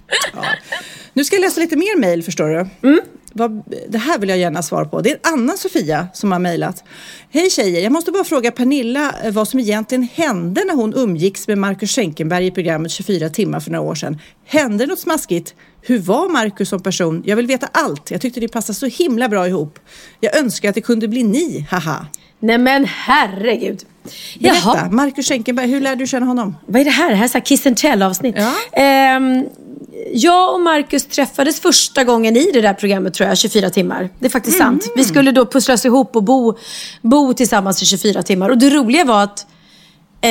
Nu 1.13 1.25
ska 1.25 1.37
jag 1.37 1.41
läsa 1.41 1.61
lite 1.61 1.77
mer 1.77 1.99
mejl 1.99 2.23
förstår 2.23 2.49
du. 2.49 2.89
Mm. 2.89 3.01
Vad, 3.39 3.63
det 3.89 3.99
här 3.99 4.19
vill 4.19 4.29
jag 4.29 4.39
gärna 4.39 4.63
svara 4.63 4.85
på. 4.85 5.01
Det 5.01 5.11
är 5.11 5.19
Anna-Sofia 5.23 6.09
som 6.13 6.33
har 6.33 6.39
mejlat. 6.39 6.85
Hej 7.31 7.51
tjejer, 7.51 7.83
jag 7.83 7.93
måste 7.93 8.13
bara 8.13 8.25
fråga 8.25 8.51
Pernilla 8.51 9.15
eh, 9.25 9.33
vad 9.33 9.49
som 9.49 9.61
egentligen 9.61 10.09
hände 10.15 10.65
när 10.65 10.75
hon 10.75 10.95
umgicks 10.95 11.49
med 11.49 11.59
Marcus 11.59 11.91
Schenkenberg 11.91 12.47
i 12.47 12.51
programmet 12.51 12.91
24 12.91 13.29
timmar 13.29 13.61
för 13.61 13.71
några 13.71 13.91
år 13.91 13.95
sedan. 13.95 14.19
Hände 14.47 14.87
något 14.87 14.99
smaskigt? 14.99 15.55
Hur 15.83 15.99
var 15.99 16.29
Marcus 16.29 16.69
som 16.69 16.83
person? 16.83 17.23
Jag 17.27 17.37
vill 17.37 17.47
veta 17.47 17.69
allt. 17.73 18.11
Jag 18.11 18.21
tyckte 18.21 18.41
det 18.41 18.49
passade 18.49 18.75
så 18.75 18.87
himla 18.87 19.29
bra 19.29 19.49
ihop. 19.49 19.79
Jag 20.21 20.37
önskar 20.37 20.69
att 20.69 20.75
det 20.75 20.81
kunde 20.81 21.09
bli 21.09 21.23
ni, 21.23 21.67
haha. 21.71 22.07
Nej 22.41 22.59
men 22.59 22.85
herregud. 22.85 23.85
Berätta, 24.41 24.91
Marcus 24.91 25.29
Schenkenberg, 25.29 25.67
hur 25.67 25.81
lärde 25.81 25.97
du 25.97 26.07
känna 26.07 26.27
honom? 26.27 26.57
Vad 26.67 26.81
är 26.81 26.85
det 26.85 26.91
här? 26.91 27.11
Det 27.11 27.17
här 27.17 27.25
är 27.25 27.29
så 27.29 27.39
här 27.39 27.45
Kiss 27.45 27.67
and 27.67 27.77
Tell 27.77 28.03
avsnitt. 28.03 28.35
Ja. 28.39 28.55
Ehm, 28.73 29.45
jag 30.13 30.55
och 30.55 30.61
Marcus 30.61 31.07
träffades 31.07 31.61
första 31.61 32.05
gången 32.05 32.37
i 32.37 32.51
det 32.53 32.61
där 32.61 32.75
programmet 32.75 33.15
tror 33.15 33.29
jag, 33.29 33.39
24 33.39 33.71
timmar. 33.71 34.09
Det 34.19 34.27
är 34.27 34.31
faktiskt 34.31 34.61
Mm. 34.61 34.81
sant. 34.81 34.93
Vi 34.97 35.05
skulle 35.05 35.33
då 35.33 35.47
pusslas 35.47 35.85
ihop 35.85 36.17
och 36.17 36.23
bo, 36.23 36.59
bo 37.03 37.35
tillsammans 37.35 37.83
i 37.83 37.87
24 37.87 38.23
timmar. 38.23 38.49
Och 38.49 38.59
det 38.59 38.71
roliga 38.71 39.05
var 39.05 39.23
att 39.23 39.47
eh, 40.21 40.31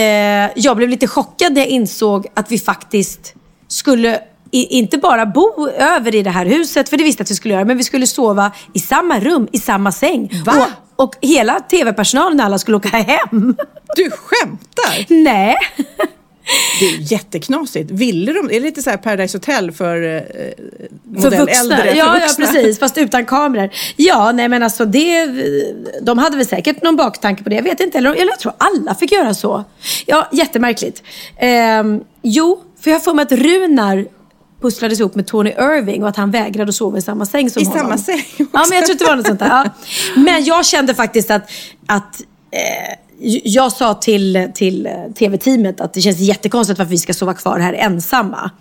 jag 0.56 0.78
blev 0.78 0.90
lite 0.90 1.08
chockad 1.08 1.54
när 1.54 1.62
jag 1.62 1.68
insåg 1.70 2.28
att 2.34 2.52
vi 2.52 2.60
faktiskt 2.60 3.34
skulle 3.68 4.20
i, 4.52 4.66
inte 4.78 4.98
bara 4.98 5.26
bo 5.26 5.70
över 5.70 6.16
i 6.16 6.24
det 6.24 6.30
här 6.30 6.46
huset, 6.46 6.90
för 6.90 6.98
det 6.98 7.04
visste 7.04 7.22
jag 7.22 7.26
att 7.26 7.32
vi 7.32 7.36
skulle 7.36 7.54
göra, 7.54 7.66
men 7.66 7.78
vi 7.78 7.84
skulle 7.84 8.08
sova 8.08 8.52
i 8.74 8.80
samma 8.80 9.20
rum, 9.20 9.48
i 9.52 9.60
samma 9.60 9.92
säng. 9.92 10.32
Va? 10.46 10.68
Och, 10.98 11.06
och 11.06 11.16
hela 11.22 11.60
tv-personalen 11.60 12.40
alla 12.40 12.58
skulle 12.60 12.78
åka 12.78 12.90
hem. 12.98 13.56
Du 13.96 14.10
skämtar? 14.12 15.14
Nej. 15.24 15.56
Det 16.80 16.86
är 16.86 17.12
jätteknasigt. 17.12 17.92
Ville 17.92 18.34
de, 18.34 18.46
är 18.46 18.50
det 18.54 18.60
lite 18.60 18.82
så 18.82 18.90
här 18.90 18.98
Paradise 18.98 19.38
Hotel 19.38 19.72
för, 19.72 20.16
eh, 20.16 20.22
För 20.22 21.24
modell 21.24 21.40
vuxna. 21.40 21.60
äldre? 21.62 21.78
för 21.78 21.88
ja, 21.88 21.94
ja, 21.96 22.14
vuxna? 22.14 22.46
precis. 22.46 22.80
Fast 22.80 22.98
utan 22.98 23.26
kameror. 23.26 23.70
Ja, 23.96 24.32
nej 24.32 24.50
men 24.50 24.64
alltså 24.64 24.86
det... 24.86 25.26
De 26.02 26.18
hade 26.18 26.38
väl 26.38 26.46
säkert 26.46 26.84
någon 26.84 26.96
baktanke 26.96 27.44
på 27.44 27.50
det. 27.50 27.56
Jag 27.56 27.64
vet 27.64 27.80
inte. 27.80 27.98
Eller, 27.98 28.12
eller 28.12 28.32
jag 28.32 28.40
tror 28.40 28.54
alla 28.58 28.96
fick 28.96 29.12
göra 29.12 29.34
så. 29.34 29.64
Ja, 30.06 30.30
jättemärkligt. 30.32 31.04
Ehm, 31.40 32.02
jo, 32.22 32.62
för 32.82 32.92
jag 32.92 32.96
har 32.96 33.04
för 33.04 33.14
mig 33.14 33.24
att 33.24 33.32
Runar 33.32 34.06
pusslades 34.62 35.00
ihop 35.00 35.16
med 35.16 35.28
Tony 35.28 35.50
Irving 35.50 36.04
och 36.04 36.10
att 36.10 36.16
han 36.18 36.32
vägrade 36.32 36.70
att 36.70 36.76
sova 36.76 36.98
i 36.98 37.02
samma 37.02 37.26
säng 37.26 37.50
som 37.50 37.62
I 37.62 37.66
honom. 37.66 37.80
samma 37.82 37.98
säng 37.98 38.24
också. 38.40 38.44
Ja, 38.54 38.66
men 38.70 38.78
jag 38.78 38.86
tror 38.86 38.94
att 38.96 39.00
det 39.00 39.06
var 39.06 39.16
något 39.16 39.28
sånt 39.28 39.40
där. 39.40 39.48
Ja. 39.48 39.66
Men 40.22 40.44
jag 40.44 40.66
kände 40.66 40.94
faktiskt 40.96 41.32
att, 41.32 41.52
att 41.88 42.22
eh, 42.52 42.98
jag 43.44 43.72
sa 43.72 43.94
till, 43.94 44.48
till 44.54 44.86
eh, 44.86 44.92
tv-teamet 45.20 45.82
att 45.82 45.94
det 45.94 46.02
känns 46.02 46.20
jättekonstigt 46.20 46.80
varför 46.80 46.90
vi 46.92 46.98
ska 46.98 47.14
sova 47.14 47.34
kvar 47.34 47.60
här 47.60 47.74
ensamma. 47.74 48.52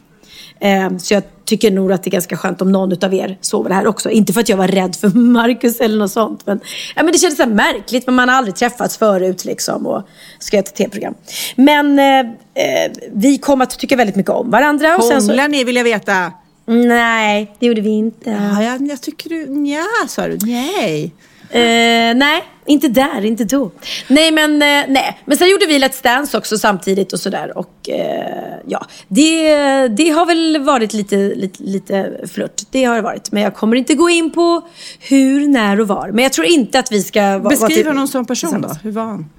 Eh, 0.61 0.97
Så 0.99 1.15
jag 1.15 1.23
tycker 1.45 1.71
nog 1.71 1.93
att 1.93 2.03
det 2.03 2.09
är 2.09 2.13
ganska 2.13 2.37
skönt 2.37 2.63
om 2.63 2.73
någon 2.73 3.05
av 3.05 3.15
er 3.15 3.39
sover 3.41 3.71
här 3.71 3.87
också. 3.87 4.11
Inte 4.11 4.33
för 4.33 4.41
att 4.41 4.49
jag 4.49 4.57
var 4.57 4.69
rädd 4.69 4.97
för 4.97 5.09
Marcus 5.19 5.81
eller 5.81 5.99
något 5.99 6.13
sånt. 6.13 6.47
Men, 6.47 6.61
ja, 6.97 7.03
men 7.03 7.13
det 7.13 7.19
kändes 7.19 7.39
så 7.39 7.47
märkligt. 7.47 8.07
Men 8.07 8.15
man 8.15 8.29
har 8.29 8.37
aldrig 8.37 8.55
träffats 8.57 8.99
förut 8.99 9.45
liksom. 9.45 9.87
Och 9.87 10.09
ska 10.39 10.57
göra 10.57 10.65
ett 10.65 10.75
tv-program. 10.75 11.15
Men 11.57 11.99
eh, 11.99 12.19
eh, 12.19 12.93
vi 13.13 13.39
kom 13.39 13.61
att 13.61 13.79
tycka 13.79 13.97
väldigt 13.97 14.17
mycket 14.17 14.33
om 14.33 14.51
varandra. 14.51 15.01
Sen 15.01 15.23
så, 15.23 15.47
ni 15.47 15.65
vill 15.65 15.77
jag 15.77 15.85
veta? 15.85 16.33
nej, 16.69 17.57
det 17.59 17.67
gjorde 17.67 17.81
vi 17.81 17.91
inte. 17.91 18.31
Ja, 18.31 18.63
jag, 18.63 18.89
jag 18.89 19.01
tycker 19.01 19.31
du, 19.31 19.47
nja 19.47 19.85
sa 20.09 20.27
du, 20.29 20.39
nej. 20.43 21.13
Eh, 21.51 22.15
nej, 22.17 22.43
inte 22.67 22.89
där, 22.89 23.25
inte 23.25 23.45
då. 23.45 23.71
Nej, 24.09 24.31
men, 24.31 24.53
eh, 24.53 24.85
nej. 24.89 25.21
men 25.25 25.37
sen 25.39 25.49
gjorde 25.51 25.67
vi 25.67 25.79
Let's 25.79 26.03
Dance 26.03 26.39
också 26.39 26.59
samtidigt 26.59 27.13
och 27.13 27.21
sådär. 27.21 27.59
Och 27.59 27.89
eh, 27.89 28.55
ja, 28.67 28.87
det, 29.09 29.89
det 29.89 30.11
har 30.11 30.27
väl 30.27 30.59
varit 30.65 30.93
lite, 30.93 31.17
lite, 31.17 31.63
lite 31.63 32.13
flört. 32.33 32.63
Det 32.71 32.85
har 32.85 32.97
det 32.97 33.03
varit. 33.03 33.33
Men 33.33 33.43
jag 33.43 33.55
kommer 33.55 33.77
inte 33.77 33.95
gå 33.95 34.11
in 34.11 34.31
på 34.31 34.63
hur, 35.01 35.49
när 35.49 35.81
och 35.81 35.89
var. 35.89 36.11
Men 36.13 36.23
jag 36.23 36.33
tror 36.33 36.47
inte 36.47 36.79
att 36.79 36.93
vi 36.93 37.03
ska... 37.03 37.39
va- 37.39 37.51
Beskriv 37.51 37.75
till- 37.77 37.87
honom 37.87 38.09
som 38.09 38.27
person 38.27 38.61
då. 38.61 38.69
Hur 38.83 38.91
var 38.93 39.05
han? 39.05 39.31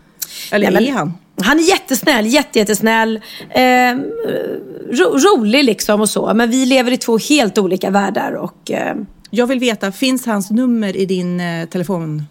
Eller 0.52 0.72
Nej, 0.72 0.88
är 0.90 0.94
han? 0.94 1.14
Han 1.42 1.60
är 1.60 1.64
jättesnäll, 1.64 2.26
jätte, 2.28 2.60
jättesnäll. 2.60 3.20
Eh, 3.50 3.62
ro, 4.92 5.18
rolig 5.18 5.64
liksom 5.64 6.02
och 6.02 6.10
så. 6.10 6.34
Men 6.34 6.50
vi 6.52 6.66
lever 6.66 6.92
i 6.92 6.98
två 6.98 7.18
helt 7.18 7.58
olika 7.58 7.90
världar. 7.90 8.32
Och, 8.32 8.72
eh, 8.72 8.96
Jag 9.30 9.48
vill 9.48 9.60
veta, 9.60 9.92
finns 9.92 10.26
hans 10.26 10.52
nummer 10.52 10.96
i 10.98 11.06
din 11.06 11.40
eh, 11.40 11.66
telefon? 11.68 12.24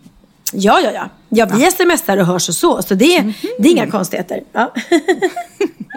ja, 0.52 0.80
ja, 0.84 0.90
ja. 0.94 1.08
Ja, 1.28 1.46
vi 1.56 1.70
smsar 1.70 2.16
och 2.16 2.26
hörs 2.26 2.48
och 2.48 2.54
så. 2.54 2.82
Så 2.82 2.94
det, 2.94 3.22
Mhm. 3.22 3.32
det 3.58 3.68
är 3.68 3.72
inga 3.72 3.90
konstigheter. 3.90 4.40
Ja. 4.52 4.74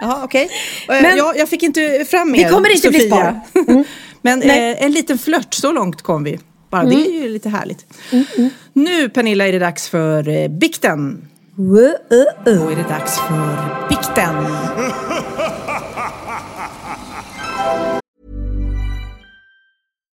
Ja, 0.02 0.20
okej. 0.24 0.48
Eh, 0.88 1.02
Men- 1.02 1.16
jag, 1.16 1.36
jag 1.38 1.48
fick 1.48 1.62
inte 1.62 2.04
fram 2.10 2.30
mer, 2.32 2.44
Det 2.44 2.50
kommer 2.50 2.74
inte 2.74 2.88
bli 2.90 3.00
Sofia. 3.00 3.40
Men 4.22 4.38
Nej. 4.38 4.72
eh, 4.72 4.84
en 4.84 4.92
liten 4.92 5.18
flört, 5.18 5.54
så 5.54 5.72
långt 5.72 6.02
kom 6.02 6.24
vi. 6.24 6.38
Bara 6.70 6.84
det 6.84 6.94
är 6.94 7.22
ju 7.22 7.28
lite 7.28 7.48
härligt. 7.48 7.86
Nu 8.72 9.08
Pernilla 9.08 9.48
är 9.48 9.52
det 9.52 9.58
dags 9.58 9.88
för 9.88 10.28
eh, 10.28 10.48
bikten. 10.48 11.28
Då 11.56 11.76
är 12.50 12.76
det 12.76 12.88
dags 12.88 13.18
för 13.18 13.88
bikten. 13.88 14.34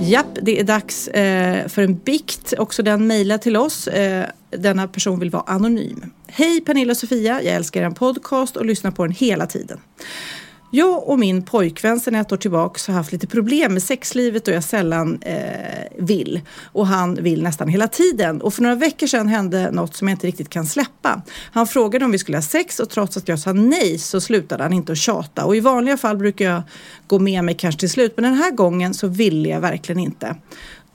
Japp, 0.00 0.38
det 0.42 0.60
är 0.60 0.64
dags 0.64 1.08
eh, 1.08 1.68
för 1.68 1.82
en 1.82 1.98
bikt. 1.98 2.54
Också 2.58 2.82
den 2.82 3.06
mejlar 3.06 3.38
till 3.38 3.56
oss. 3.56 3.88
Eh, 3.88 4.26
denna 4.50 4.88
person 4.88 5.20
vill 5.20 5.30
vara 5.30 5.42
anonym. 5.46 6.04
Hej 6.26 6.60
Pernilla 6.60 6.90
och 6.90 6.96
Sofia, 6.96 7.42
jag 7.42 7.54
älskar 7.54 7.82
er 7.82 7.90
podcast 7.90 8.56
och 8.56 8.66
lyssnar 8.66 8.90
på 8.90 9.04
den 9.04 9.12
hela 9.12 9.46
tiden. 9.46 9.80
Jag 10.76 11.08
och 11.08 11.18
min 11.18 11.42
pojkvän 11.42 12.00
sedan 12.00 12.14
ett 12.14 12.32
år 12.32 12.36
tillbaka 12.36 12.92
har 12.92 12.98
haft 12.98 13.12
lite 13.12 13.26
problem 13.26 13.72
med 13.72 13.82
sexlivet 13.82 14.48
och 14.48 14.54
jag 14.54 14.64
sällan 14.64 15.22
eh, 15.22 15.38
vill. 15.98 16.40
Och 16.62 16.86
han 16.86 17.14
vill 17.14 17.42
nästan 17.42 17.68
hela 17.68 17.88
tiden. 17.88 18.40
Och 18.40 18.54
för 18.54 18.62
några 18.62 18.74
veckor 18.74 19.06
sedan 19.06 19.28
hände 19.28 19.70
något 19.70 19.96
som 19.96 20.08
jag 20.08 20.14
inte 20.14 20.26
riktigt 20.26 20.48
kan 20.48 20.66
släppa. 20.66 21.22
Han 21.52 21.66
frågade 21.66 22.04
om 22.04 22.10
vi 22.10 22.18
skulle 22.18 22.36
ha 22.36 22.42
sex 22.42 22.80
och 22.80 22.90
trots 22.90 23.16
att 23.16 23.28
jag 23.28 23.38
sa 23.38 23.52
nej 23.52 23.98
så 23.98 24.20
slutade 24.20 24.62
han 24.62 24.72
inte 24.72 24.92
att 24.92 24.98
tjata. 24.98 25.44
Och 25.44 25.56
i 25.56 25.60
vanliga 25.60 25.96
fall 25.96 26.16
brukar 26.16 26.44
jag 26.44 26.62
gå 27.06 27.18
med 27.18 27.44
mig 27.44 27.54
kanske 27.54 27.80
till 27.80 27.90
slut. 27.90 28.12
Men 28.16 28.22
den 28.22 28.34
här 28.34 28.50
gången 28.50 28.94
så 28.94 29.08
ville 29.08 29.48
jag 29.48 29.60
verkligen 29.60 30.00
inte. 30.00 30.36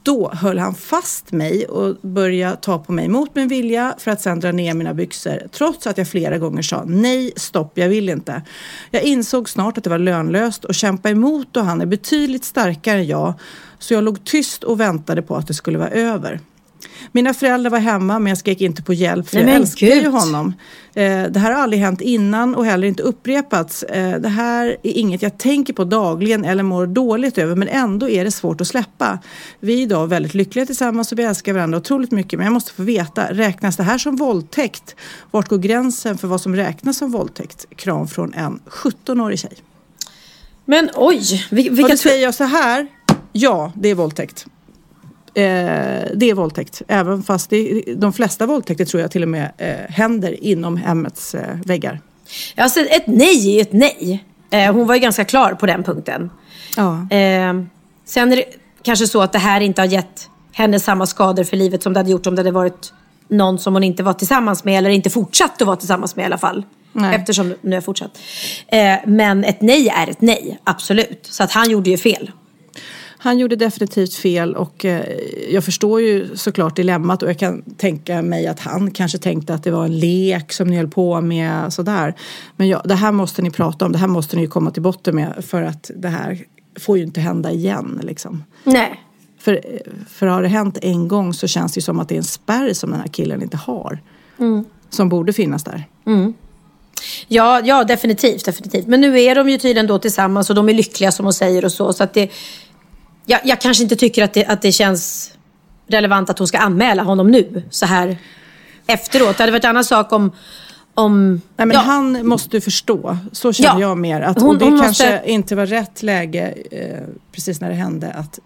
Då 0.02 0.30
höll 0.34 0.58
han 0.58 0.74
fast 0.74 1.32
mig 1.32 1.66
och 1.66 1.96
började 2.02 2.56
ta 2.56 2.78
på 2.78 2.92
mig 2.92 3.08
mot 3.08 3.34
min 3.34 3.48
vilja 3.48 3.94
för 3.98 4.10
att 4.10 4.20
sedan 4.20 4.40
dra 4.40 4.52
ner 4.52 4.74
mina 4.74 4.94
byxor 4.94 5.48
trots 5.52 5.86
att 5.86 5.98
jag 5.98 6.08
flera 6.08 6.38
gånger 6.38 6.62
sa 6.62 6.84
nej, 6.86 7.32
stopp, 7.36 7.72
jag 7.74 7.88
vill 7.88 8.08
inte. 8.08 8.42
Jag 8.90 9.02
insåg 9.02 9.48
snart 9.48 9.78
att 9.78 9.84
det 9.84 9.90
var 9.90 9.98
lönlöst 9.98 10.64
att 10.64 10.76
kämpa 10.76 11.10
emot 11.10 11.56
och 11.56 11.64
han 11.64 11.80
är 11.80 11.86
betydligt 11.86 12.44
starkare 12.44 12.98
än 12.98 13.06
jag 13.06 13.34
så 13.78 13.94
jag 13.94 14.04
låg 14.04 14.24
tyst 14.24 14.64
och 14.64 14.80
väntade 14.80 15.22
på 15.22 15.36
att 15.36 15.46
det 15.46 15.54
skulle 15.54 15.78
vara 15.78 15.90
över. 15.90 16.40
Mina 17.12 17.34
föräldrar 17.34 17.70
var 17.70 17.78
hemma 17.78 18.18
men 18.18 18.30
jag 18.30 18.38
skrek 18.38 18.60
inte 18.60 18.82
på 18.82 18.94
hjälp 18.94 19.28
för 19.28 19.36
Nej, 19.36 19.46
jag 19.46 19.54
älskar 19.54 19.86
ju 19.86 20.08
honom. 20.08 20.54
Eh, 20.94 21.22
det 21.22 21.38
här 21.38 21.52
har 21.52 21.62
aldrig 21.62 21.82
hänt 21.82 22.00
innan 22.00 22.54
och 22.54 22.64
heller 22.64 22.88
inte 22.88 23.02
upprepats. 23.02 23.82
Eh, 23.82 24.20
det 24.20 24.28
här 24.28 24.66
är 24.66 24.96
inget 24.96 25.22
jag 25.22 25.38
tänker 25.38 25.72
på 25.72 25.84
dagligen 25.84 26.44
eller 26.44 26.62
mår 26.62 26.86
dåligt 26.86 27.38
över 27.38 27.56
men 27.56 27.68
ändå 27.68 28.08
är 28.08 28.24
det 28.24 28.30
svårt 28.30 28.60
att 28.60 28.66
släppa. 28.66 29.18
Vi 29.60 29.78
är 29.78 29.82
idag 29.82 30.06
väldigt 30.06 30.34
lyckliga 30.34 30.66
tillsammans 30.66 31.12
och 31.12 31.18
vi 31.18 31.22
älskar 31.22 31.52
varandra 31.52 31.78
otroligt 31.78 32.10
mycket 32.10 32.38
men 32.38 32.46
jag 32.46 32.52
måste 32.52 32.72
få 32.72 32.82
veta, 32.82 33.32
räknas 33.32 33.76
det 33.76 33.82
här 33.82 33.98
som 33.98 34.16
våldtäkt? 34.16 34.96
Vart 35.30 35.48
går 35.48 35.58
gränsen 35.58 36.18
för 36.18 36.28
vad 36.28 36.40
som 36.40 36.56
räknas 36.56 36.98
som 36.98 37.10
våldtäkt? 37.10 37.66
Kram 37.76 38.08
från 38.08 38.34
en 38.34 38.60
17-årig 38.66 39.38
tjej. 39.38 39.56
Men 40.64 40.90
oj! 40.94 41.46
Vilka... 41.50 41.82
Och 41.82 41.90
då 41.90 41.96
säger 41.96 42.22
jag 42.22 42.34
så 42.34 42.44
här, 42.44 42.86
ja 43.32 43.72
det 43.74 43.88
är 43.88 43.94
våldtäkt. 43.94 44.46
Eh, 45.34 45.42
det 46.14 46.30
är 46.30 46.34
våldtäkt. 46.34 46.82
Även 46.88 47.22
fast 47.22 47.50
det, 47.50 47.82
de 47.96 48.12
flesta 48.12 48.46
våldtäkter 48.46 48.84
tror 48.84 49.00
jag 49.00 49.10
till 49.10 49.22
och 49.22 49.28
med 49.28 49.52
eh, 49.58 49.94
händer 49.94 50.44
inom 50.44 50.76
hemmets 50.76 51.34
eh, 51.34 51.56
väggar. 51.64 52.00
Alltså 52.56 52.80
ett 52.80 53.06
nej 53.06 53.58
är 53.58 53.62
ett 53.62 53.72
nej. 53.72 54.24
Eh, 54.50 54.72
hon 54.72 54.86
var 54.86 54.94
ju 54.94 55.00
ganska 55.00 55.24
klar 55.24 55.54
på 55.54 55.66
den 55.66 55.82
punkten. 55.82 56.30
Ja. 56.76 57.16
Eh, 57.16 57.54
sen 58.04 58.32
är 58.32 58.36
det 58.36 58.44
kanske 58.82 59.06
så 59.06 59.22
att 59.22 59.32
det 59.32 59.38
här 59.38 59.60
inte 59.60 59.80
har 59.80 59.86
gett 59.86 60.28
henne 60.52 60.80
samma 60.80 61.06
skador 61.06 61.44
för 61.44 61.56
livet 61.56 61.82
som 61.82 61.92
det 61.92 61.98
hade 61.98 62.10
gjort 62.10 62.26
om 62.26 62.34
det 62.34 62.40
hade 62.40 62.50
varit 62.50 62.92
någon 63.28 63.58
som 63.58 63.74
hon 63.74 63.84
inte 63.84 64.02
var 64.02 64.12
tillsammans 64.12 64.64
med 64.64 64.78
eller 64.78 64.90
inte 64.90 65.10
fortsatt 65.10 65.62
att 65.62 65.66
vara 65.66 65.76
tillsammans 65.76 66.16
med 66.16 66.22
i 66.22 66.26
alla 66.26 66.38
fall. 66.38 66.64
Nej. 66.92 67.16
Eftersom 67.16 67.54
nu 67.60 67.76
har 67.76 67.80
fortsatt. 67.80 68.18
Eh, 68.68 68.96
men 69.06 69.44
ett 69.44 69.60
nej 69.60 69.88
är 69.88 70.10
ett 70.10 70.20
nej, 70.20 70.58
absolut. 70.64 71.28
Så 71.30 71.42
att 71.42 71.52
han 71.52 71.70
gjorde 71.70 71.90
ju 71.90 71.98
fel 71.98 72.30
han 73.22 73.38
gjorde 73.38 73.56
definitivt 73.56 74.14
fel 74.14 74.56
och 74.56 74.84
eh, 74.84 75.04
jag 75.50 75.64
förstår 75.64 76.00
ju 76.00 76.36
såklart 76.36 76.76
dilemmat 76.76 77.22
och 77.22 77.28
jag 77.28 77.38
kan 77.38 77.62
tänka 77.62 78.22
mig 78.22 78.46
att 78.46 78.60
han 78.60 78.90
kanske 78.90 79.18
tänkte 79.18 79.54
att 79.54 79.64
det 79.64 79.70
var 79.70 79.84
en 79.84 79.98
lek 79.98 80.52
som 80.52 80.68
ni 80.68 80.76
höll 80.76 80.88
på 80.88 81.20
med 81.20 81.72
sådär. 81.72 82.14
Men 82.56 82.68
ja, 82.68 82.82
det 82.84 82.94
här 82.94 83.12
måste 83.12 83.42
ni 83.42 83.50
prata 83.50 83.86
om, 83.86 83.92
det 83.92 83.98
här 83.98 84.06
måste 84.06 84.36
ni 84.36 84.46
komma 84.46 84.70
till 84.70 84.82
botten 84.82 85.14
med 85.16 85.44
för 85.46 85.62
att 85.62 85.90
det 85.96 86.08
här 86.08 86.38
får 86.78 86.98
ju 86.98 87.04
inte 87.04 87.20
hända 87.20 87.50
igen 87.50 88.00
liksom. 88.02 88.44
Nej. 88.64 89.00
För, 89.38 89.60
för 90.08 90.26
har 90.26 90.42
det 90.42 90.48
hänt 90.48 90.78
en 90.82 91.08
gång 91.08 91.34
så 91.34 91.46
känns 91.46 91.72
det 91.72 91.78
ju 91.78 91.82
som 91.82 92.00
att 92.00 92.08
det 92.08 92.14
är 92.14 92.18
en 92.18 92.24
spärr 92.24 92.72
som 92.72 92.90
den 92.90 93.00
här 93.00 93.08
killen 93.08 93.42
inte 93.42 93.56
har. 93.56 93.98
Mm. 94.38 94.64
som 94.90 95.08
borde 95.08 95.32
finnas 95.32 95.64
där. 95.64 95.84
Ja, 97.28 97.60
ja 97.64 97.84
definitivt, 97.84 98.44
definitivt. 98.44 98.86
Men 98.86 99.00
nu 99.00 99.20
är 99.20 99.34
de 99.34 99.48
ju 99.48 99.58
tydligen 99.58 99.86
då 99.86 99.98
tillsammans 99.98 100.50
och 100.50 100.56
de 100.56 100.68
är 100.68 100.74
lyckliga 100.74 101.12
som 101.12 101.26
hon 101.26 101.32
säger 101.32 101.64
och 101.64 101.72
så. 101.72 101.92
så 101.92 102.04
att 102.04 102.14
det, 102.14 102.30
jag, 103.30 103.40
jag 103.44 103.60
kanske 103.60 103.82
inte 103.82 103.96
tycker 103.96 104.24
att 104.24 104.32
det, 104.32 104.46
att 104.46 104.62
det 104.62 104.72
känns 104.72 105.32
relevant 105.86 106.30
att 106.30 106.38
hon 106.38 106.48
ska 106.48 106.58
anmäla 106.58 107.02
honom 107.02 107.30
nu, 107.30 107.62
så 107.70 107.86
här 107.86 108.16
efteråt. 108.86 109.36
Det 109.36 109.42
hade 109.42 109.52
varit 109.52 109.64
en 109.64 109.70
annan 109.70 109.84
sak 109.84 110.12
om... 110.12 110.32
om 110.94 111.40
Nej, 111.56 111.66
men 111.66 111.70
ja, 111.70 111.80
Han 111.80 112.26
måste 112.26 112.60
förstå, 112.60 113.18
så 113.32 113.52
känner 113.52 113.80
Ja. 113.80 113.88
jag 113.88 113.98
mer. 113.98 114.20
Att, 114.20 114.40
Hon- 114.40 114.48
och 114.48 114.58
det 114.58 114.64
kanske 114.64 114.86
måste- 114.86 115.22
inte 115.26 115.56
var 115.56 115.66
rätt 115.66 116.02
läge 116.02 116.54
eh, 116.70 117.04
precis 117.32 117.60
när 117.60 117.68
det 117.68 117.74
hände 117.74 118.10
att 118.12 118.38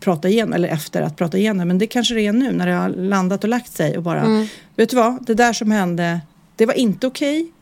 prata 0.00 0.28
igenom, 0.28 0.52
eller 0.52 0.68
efter 0.68 1.02
att 1.02 1.16
prata 1.16 1.38
igenom. 1.38 1.68
Men 1.68 1.78
det 1.78 1.86
kanske 1.86 2.14
det 2.14 2.26
är 2.26 2.32
nu 2.32 2.52
när 2.52 2.66
det 2.66 2.72
har 2.72 2.88
landat 2.88 3.44
och 3.44 3.50
lagt 3.50 3.72
sig 3.72 3.96
och 3.96 4.02
bara, 4.02 4.20
Mm. 4.20 4.46
vet 4.76 4.90
du 4.90 4.96
vad, 4.96 5.26
det 5.26 5.34
där 5.34 5.52
som 5.52 5.70
hände, 5.70 6.20
det 6.56 6.66
var 6.66 6.74
inte 6.74 7.06
okej. 7.06 7.52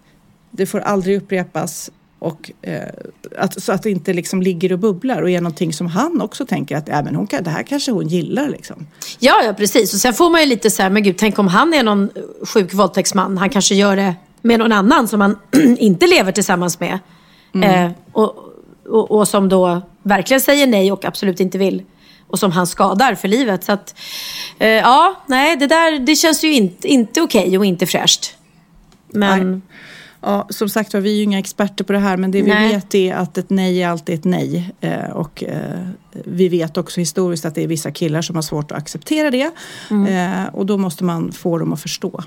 Det 0.51 0.67
får 0.67 0.81
aldrig 0.81 1.17
upprepas. 1.17 1.91
Och, 2.19 2.51
eh, 2.63 2.83
att, 3.39 3.63
så 3.63 3.73
att 3.73 3.83
det 3.83 3.91
inte 3.91 4.13
liksom 4.13 4.43
ligger 4.43 4.73
och 4.73 4.79
bubblar 4.79 5.23
och 5.23 5.31
är 5.31 5.41
någonting 5.41 5.73
som 5.73 5.87
han 5.87 6.21
också 6.21 6.47
tänker 6.47 6.77
att 6.77 6.87
men 6.87 7.15
hon 7.15 7.27
kan, 7.27 7.43
det 7.43 7.51
här 7.51 7.63
kanske 7.63 7.93
hon 7.93 8.09
gillar. 8.09 8.49
Liksom. 8.49 8.87
ja, 9.19 9.43
ja, 9.45 9.53
precis. 9.53 9.95
Och 9.95 10.01
sen 10.01 10.15
får 10.15 10.31
man 10.31 10.41
ju 10.41 10.47
lite 10.47 10.71
så 10.71 10.83
här, 10.83 10.91
men 10.91 11.03
gud, 11.03 11.17
tänk 11.19 11.39
om 11.39 11.49
han 11.49 11.75
är 11.75 11.83
någon 11.83 12.11
sjuk 12.43 12.75
våldtäktsman. 12.75 13.39
Han 13.39 13.51
kanske 13.51 13.75
gör 13.75 13.97
det 13.97 14.15
med 14.43 14.59
någon 14.59 14.73
annan 14.73 15.09
som 15.09 15.21
han 15.21 15.39
inte 15.79 16.07
lever 16.07 16.33
tillsammans 16.33 16.81
med. 16.81 16.99
Eh, 17.65 17.91
och, 18.13 18.37
och, 18.89 19.11
och 19.11 19.29
som 19.29 19.49
då 19.49 19.83
verkligen 20.03 20.41
säger 20.41 20.67
nej 20.67 20.93
och 20.93 21.05
absolut 21.05 21.41
inte 21.41 21.59
vill. 21.59 21.83
Och 22.29 22.39
som 22.39 22.53
han 22.53 22.67
skadar 22.67 23.15
för 23.15 23.29
livet. 23.29 23.65
Så 23.65 23.73
att, 23.73 23.95
eh, 24.59 24.69
ja, 24.69 25.25
nej, 25.27 25.57
det 25.57 25.67
där 25.67 25.99
det 25.99 26.17
känns 26.17 26.45
ju 26.45 26.53
inte, 26.53 26.89
inte 26.89 27.21
okej 27.21 27.59
och 27.59 27.65
inte 27.65 27.87
fräscht. 27.87 28.35
Men... 29.09 29.51
Nej. 29.51 29.61
Ja, 30.21 30.47
som 30.51 30.69
sagt 30.69 30.95
var, 30.95 31.01
vi 31.01 31.11
är 31.13 31.17
ju 31.17 31.23
inga 31.23 31.39
experter 31.39 31.85
på 31.85 31.93
det 31.93 31.99
här 31.99 32.17
men 32.17 32.31
det 32.31 32.43
vi 32.43 32.49
Nej. 32.49 32.75
vet 32.75 32.95
är 32.95 33.15
att 33.15 33.39
ett 33.39 33.51
nej 33.51 33.83
är 33.83 33.89
alltid 33.89 34.15
ett 34.15 34.25
nej. 34.25 34.75
Eh, 34.81 35.11
och 35.11 35.45
eh, 35.45 35.89
vi 36.25 36.49
vet 36.49 36.77
också 36.77 37.01
historiskt 37.01 37.45
att 37.45 37.55
det 37.55 37.63
är 37.63 37.67
vissa 37.67 37.91
killar 37.91 38.23
som 38.23 38.35
har 38.37 38.43
svårt 38.43 38.73
att 38.73 38.79
acceptera 38.79 39.31
det. 39.31 39.51
Eh, 40.09 40.55
och 40.55 40.67
då 40.67 40.77
måste 40.79 41.05
man 41.05 41.33
få 41.33 41.59
dem 41.59 41.73
att 41.73 41.81
förstå. 41.81 42.23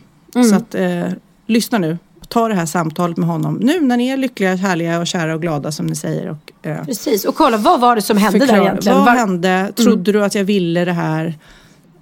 Så 0.50 0.56
att, 0.56 0.76
eh, 0.76 1.08
lyssna 1.48 1.78
nu. 1.78 1.98
Ta 2.28 2.48
det 2.48 2.56
här 2.56 2.66
samtalet 2.66 3.18
med 3.18 3.28
honom 3.30 3.56
nu 3.62 3.82
när 3.82 3.98
ni 3.98 4.08
är 4.08 4.18
lyckliga, 4.18 4.56
härliga 4.56 5.00
och 5.00 5.08
kära 5.08 5.36
och 5.36 5.42
glada 5.42 5.72
som 5.72 5.86
ni 5.86 5.96
säger. 5.96 6.30
Och, 6.30 6.68
eh, 6.68 6.86
Precis, 6.86 7.26
och 7.26 7.36
kolla 7.36 7.58
vad 7.58 7.80
var 7.80 7.96
det 7.96 8.02
som 8.02 8.18
hände 8.18 8.40
där 8.40 8.46
förklara, 8.46 8.68
egentligen? 8.70 8.98
vad 8.98 9.06
Var- 9.06 9.16
hände? 9.16 9.72
Trodde 9.76 10.12
du 10.12 10.24
att 10.24 10.36
jag 10.36 10.44
ville 10.44 10.86
det 10.86 10.94
här? 10.94 11.38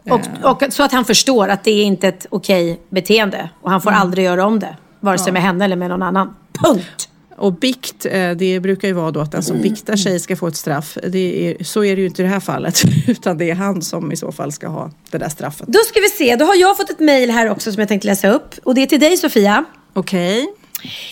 och, 0.10 0.22
och, 0.44 0.64
så 0.74 0.84
att 0.84 0.92
han 0.92 1.06
förstår 1.06 1.48
att 1.48 1.64
det 1.64 1.72
är 1.72 1.84
inte 1.84 2.08
ett 2.08 2.26
okej 2.30 2.80
beteende. 2.90 3.50
Och 3.62 3.72
han 3.72 3.82
får 3.82 3.92
aldrig 3.92 4.26
göra 4.26 4.46
om 4.46 4.60
det. 4.60 4.76
Vare 5.00 5.18
sig 5.18 5.34
med 5.34 5.42
henne 5.42 5.66
eller 5.66 5.76
med 5.76 5.90
någon 5.90 6.04
annan. 6.04 6.36
Punkt! 6.64 7.10
Och 7.38 7.54
bikt, 7.54 8.06
eh, 8.06 8.32
det 8.32 8.60
brukar 8.60 8.88
ju 8.88 8.94
vara 8.94 9.12
då 9.12 9.20
att 9.20 9.32
den 9.32 9.44
som 9.44 9.62
biktar 9.62 9.96
sig 9.96 10.20
ska 10.20 10.36
få 10.36 10.48
ett 10.48 10.56
straff. 10.56 10.98
Det 11.08 11.50
är, 11.50 11.64
så 11.64 11.84
är 11.84 11.96
det 11.96 12.02
ju 12.02 12.08
inte 12.08 12.22
i 12.22 12.26
det 12.26 12.32
här 12.32 12.40
fallet. 12.40 12.82
Utan 13.08 13.38
det 13.38 13.50
är 13.50 13.56
han 13.56 13.82
som 13.82 14.12
i 14.12 14.18
så 14.18 14.32
fall 14.32 14.52
ska 14.52 14.68
ha 14.68 14.92
det 15.12 15.18
där 15.18 15.30
straffet. 15.30 15.68
Då 15.68 15.80
ska 15.80 16.00
vi 16.00 16.10
se, 16.10 16.36
då 16.36 16.46
har 16.46 16.56
jag 16.56 16.78
fått 16.78 16.90
ett 16.90 17.00
mejl 17.00 17.32
här 17.32 17.50
också 17.50 17.72
som 17.72 17.80
jag 17.80 17.90
tänkte 17.90 18.08
läsa 18.08 18.30
upp. 18.30 18.56
Och 18.64 18.76
det 18.76 18.82
är 18.82 18.86
till 18.86 19.00
dig 19.00 19.18
Sofia. 19.18 19.66
Okej. 19.94 20.48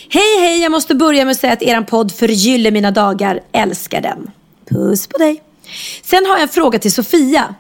Hej 0.09 0.39
hej, 0.39 0.61
jag 0.61 0.71
måste 0.71 0.95
börja 0.95 1.25
med 1.25 1.31
att 1.31 1.37
säga 1.37 1.53
att 1.53 1.61
eran 1.61 1.85
podd 1.85 2.11
förgyller 2.11 2.71
mina 2.71 2.91
dagar. 2.91 3.39
Älskar 3.51 4.01
den. 4.01 4.31
Puss 4.69 5.07
på 5.07 5.17
dig. 5.17 5.41
Sen 6.03 6.25
har 6.25 6.33
jag 6.33 6.41
en 6.41 6.49
fråga 6.49 6.79
till 6.79 6.93
Sofia. 6.93 7.55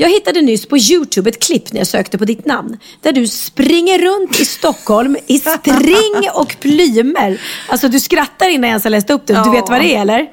Jag 0.00 0.08
hittade 0.10 0.40
nyss 0.40 0.66
på 0.66 0.78
Youtube 0.78 1.30
ett 1.30 1.42
klipp 1.42 1.72
när 1.72 1.80
jag 1.80 1.86
sökte 1.86 2.18
på 2.18 2.24
ditt 2.24 2.46
namn. 2.46 2.76
Där 3.02 3.12
du 3.12 3.26
springer 3.26 3.98
runt 3.98 4.40
i 4.40 4.44
Stockholm 4.44 5.16
i 5.26 5.38
string 5.38 6.28
och 6.34 6.56
plymer. 6.60 7.40
Alltså 7.68 7.88
du 7.88 8.00
skrattar 8.00 8.48
innan 8.48 8.62
jag 8.62 8.68
ens 8.68 8.84
har 8.84 8.90
läst 8.90 9.10
upp 9.10 9.26
det. 9.26 9.32
Du 9.32 9.38
Ja. 9.38 9.50
vet 9.50 9.68
vad 9.68 9.80
det 9.80 9.94
är 9.96 10.00
eller? 10.00 10.26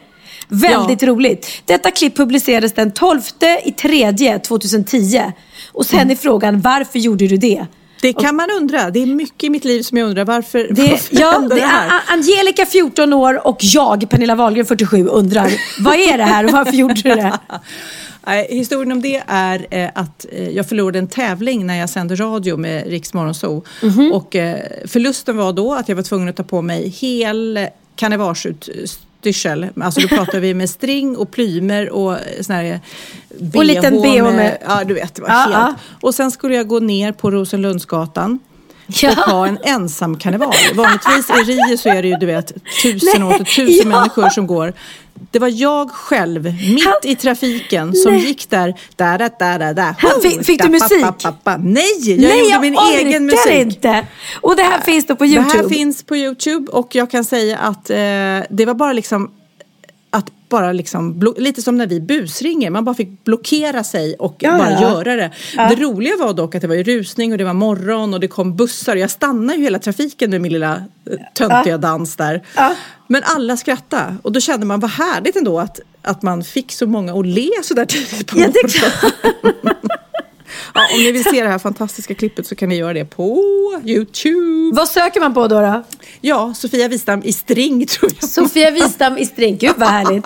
Väldigt 0.48 1.04
roligt. 1.04 1.48
Detta 1.66 1.92
klipp 1.92 2.18
publicerades 2.18 2.74
den 2.74 2.92
12 2.92 3.22
i 3.64 3.72
tredje 3.72 4.40
2010. 4.40 5.22
Och 5.72 5.86
sen 5.86 6.12
är 6.12 6.16
frågan, 6.16 6.62
varför 6.62 7.00
gjorde 7.00 7.28
du 7.28 7.38
det? 7.38 7.66
Det 8.02 8.14
kan 8.14 8.36
man 8.36 8.50
undra. 8.52 8.90
Det 8.90 9.02
är 9.02 9.06
mycket 9.06 9.44
i 9.44 9.50
mitt 9.50 9.66
liv 9.66 9.82
som 9.82 9.98
jag 9.98 10.08
undrar. 10.10 10.26
Varför, 10.26 10.68
Det, 10.72 10.82
varför 10.92 11.20
ja, 11.20 11.40
det, 11.40 11.56
det 11.56 11.62
här? 11.62 12.02
Angelica 12.08 12.66
14 12.66 13.14
år 13.14 13.48
och 13.48 13.58
jag, 13.62 14.10
Pernilla 14.10 14.36
Wahlgren 14.36 14.66
47, 14.66 15.08
undrar 15.08 15.52
vad 15.84 15.96
är 16.00 16.18
det 16.18 16.24
här 16.24 16.46
och 16.46 16.52
varför 16.52 16.72
gjorde 16.72 16.94
du 17.02 17.10
det? 17.16 17.40
Nej, 18.28 18.48
historien 18.50 18.92
om 18.92 19.02
det 19.02 19.24
är 19.28 19.68
eh, 19.72 19.90
att 19.96 20.26
eh, 20.32 20.50
jag 20.50 20.70
förlorade 20.70 21.00
en 21.00 21.08
tävling 21.08 21.66
när 21.66 21.76
jag 21.80 21.90
sände 21.90 22.16
radio 22.16 22.58
med 22.58 22.88
Riks 22.88 23.14
Morgonzoo. 23.14 23.64
Mhm. 23.84 24.12
Och 24.12 24.36
eh, 24.36 24.60
förlusten 24.86 25.38
var 25.38 25.54
då 25.54 25.74
att 25.74 25.90
jag 25.90 25.96
var 25.96 26.04
tvungen 26.04 26.30
att 26.30 26.36
ta 26.36 26.44
på 26.44 26.62
mig 26.62 26.90
hel 26.90 27.68
karnevarsutstyrsel. 27.96 29.68
Alltså 29.82 30.02
då 30.02 30.08
pratar 30.08 30.40
vi 30.40 30.54
med 30.54 30.70
string 30.70 31.18
och 31.18 31.32
plymer 31.32 31.90
och 31.90 32.18
sån 32.42 32.56
här 32.56 32.80
BH 33.40 33.58
Och 33.58 33.66
liten 33.66 34.02
BH 34.02 34.24
med- 34.24 34.58
Ja, 34.68 34.84
du 34.84 34.94
vet. 34.94 35.16
Det 35.16 35.22
var 35.22 35.30
Ja, 35.30 35.36
helt... 35.36 35.54
ja. 35.54 35.76
Och 36.02 36.16
sen 36.16 36.32
skulle 36.32 36.56
jag 36.56 36.68
gå 36.68 36.80
ner 36.80 37.12
på 37.12 37.32
Rosenlundsgatan 37.32 38.40
Ja. 38.88 39.10
och 39.10 39.16
ha 39.16 39.48
en 39.48 39.58
ensam 39.64 40.18
karneval. 40.18 40.54
Vanligtvis 40.74 41.30
i 41.30 41.34
Rio 41.34 41.78
så 41.78 41.90
är 41.90 42.02
det 42.02 42.08
ju 42.08 42.16
du 42.16 42.26
vet 42.26 42.54
tusen 42.84 43.24
och 43.24 43.46
tusen 43.46 43.68
ja. 43.92 43.98
människor 44.00 44.30
som 44.30 44.48
går. 44.48 44.74
Det 45.32 45.40
var 45.40 45.48
jag 45.62 45.92
själv, 45.92 46.44
mitt 46.44 46.86
Han- 46.86 46.94
i 47.04 47.16
trafiken, 47.16 47.94
som 47.96 48.14
Nej. 48.14 48.26
gick 48.28 48.50
där. 48.50 48.74
där, 48.96 49.18
där, 49.18 49.32
där, 49.40 49.60
där, 49.60 49.74
där. 49.74 49.96
Han- 50.00 50.22
fick- 50.22 50.46
fick 50.46 50.62
du 50.62 50.68
Da, 50.68 50.72
musik? 50.72 51.02
pa, 51.04 51.12
pa, 51.12 51.32
pa. 51.32 51.58
Nej, 51.58 51.84
jag 52.00 52.20
Nej, 52.20 52.40
gjorde 52.40 52.52
jag 52.52 52.62
min 52.62 52.78
egen 52.92 53.26
musik. 53.26 53.54
inte. 53.54 54.08
Och 54.42 54.56
det 54.56 54.64
här 54.64 54.82
finns 54.82 55.08
då 55.08 55.16
på 55.16 55.24
Det 55.24 55.30
Youtube. 55.30 55.58
här 55.64 55.70
finns 55.70 56.04
på 56.04 56.16
Youtube 56.18 56.72
och 56.72 56.96
jag 56.96 57.12
kan 57.12 57.24
säga 57.26 57.58
att 57.58 57.90
eh, 57.90 57.96
det 58.50 58.66
var 58.66 58.74
bara 58.74 58.94
liksom 58.94 59.32
att 60.16 60.32
bara 60.50 60.72
liksom, 60.72 61.34
lite 61.38 61.62
som 61.62 61.78
när 61.78 61.88
vi 61.88 62.02
busringer, 62.02 62.70
man 62.70 62.86
bara 62.86 62.96
fick 62.96 63.24
blockera 63.24 63.84
sig 63.84 64.16
och 64.20 64.36
Ja, 64.40 64.58
bara 64.58 64.72
ja. 64.72 64.82
göra 64.82 65.16
det. 65.16 65.32
Det 65.56 65.76
roliga 65.76 66.14
var 66.20 66.34
dock 66.34 66.56
att 66.56 66.62
det 66.62 66.68
var 66.68 66.76
ju 66.76 66.84
rusning 66.84 67.32
och 67.32 67.38
det 67.38 67.44
var 67.44 67.54
morgon 67.54 68.14
och 68.14 68.20
det 68.20 68.28
kom 68.28 68.56
bussar. 68.56 68.96
Jag 68.96 69.10
stannade 69.12 69.58
ju 69.58 69.64
hela 69.64 69.80
trafiken 69.80 70.30
med 70.32 70.42
min 70.42 70.54
lilla 70.54 70.74
eh, 70.76 71.18
töntiga 71.34 71.78
dans 71.78 72.16
där. 72.16 72.44
Ja. 72.56 72.76
Men 73.08 73.22
alla 73.26 73.58
skrattade 73.58 74.16
och 74.22 74.32
då 74.32 74.40
kände 74.40 74.66
man 74.66 74.80
vad 74.80 74.92
härligt 74.92 75.36
ändå 75.36 75.60
att, 75.60 75.80
att 76.02 76.22
man 76.22 76.44
fick 76.44 76.72
så 76.72 76.88
många 76.88 77.14
att 77.20 77.26
le 77.26 77.50
så 77.64 77.74
där 77.74 77.86
tidigt 77.86 78.28
på 78.28 78.40
Ja, 78.40 78.48
morgonen. 78.48 79.75
Ja, 80.76 80.82
om 80.94 81.00
ni 81.00 81.12
vill 81.12 81.24
se 81.24 81.44
det 81.44 81.50
här 81.50 81.60
fantastiska 81.60 82.16
klippet 82.16 82.48
så 82.48 82.56
kan 82.56 82.70
ni 82.70 82.76
göra 82.76 82.94
det 82.94 83.06
på 83.06 83.42
Youtube. 83.86 84.76
Vad 84.78 84.88
söker 84.88 85.20
man 85.20 85.34
på 85.34 85.48
då? 85.48 85.62
då? 85.62 85.84
Ja, 86.22 86.54
Sofia 86.54 86.88
Wistam 86.88 87.22
i 87.24 87.34
string 87.34 87.86
tror 87.88 88.12
jag. 88.22 88.30
Sofia 88.30 88.72
Wistam 88.72 89.18
i 89.18 89.26
string. 89.26 89.58
Gud 89.58 89.74
vad 89.78 89.90
härligt. 89.90 90.26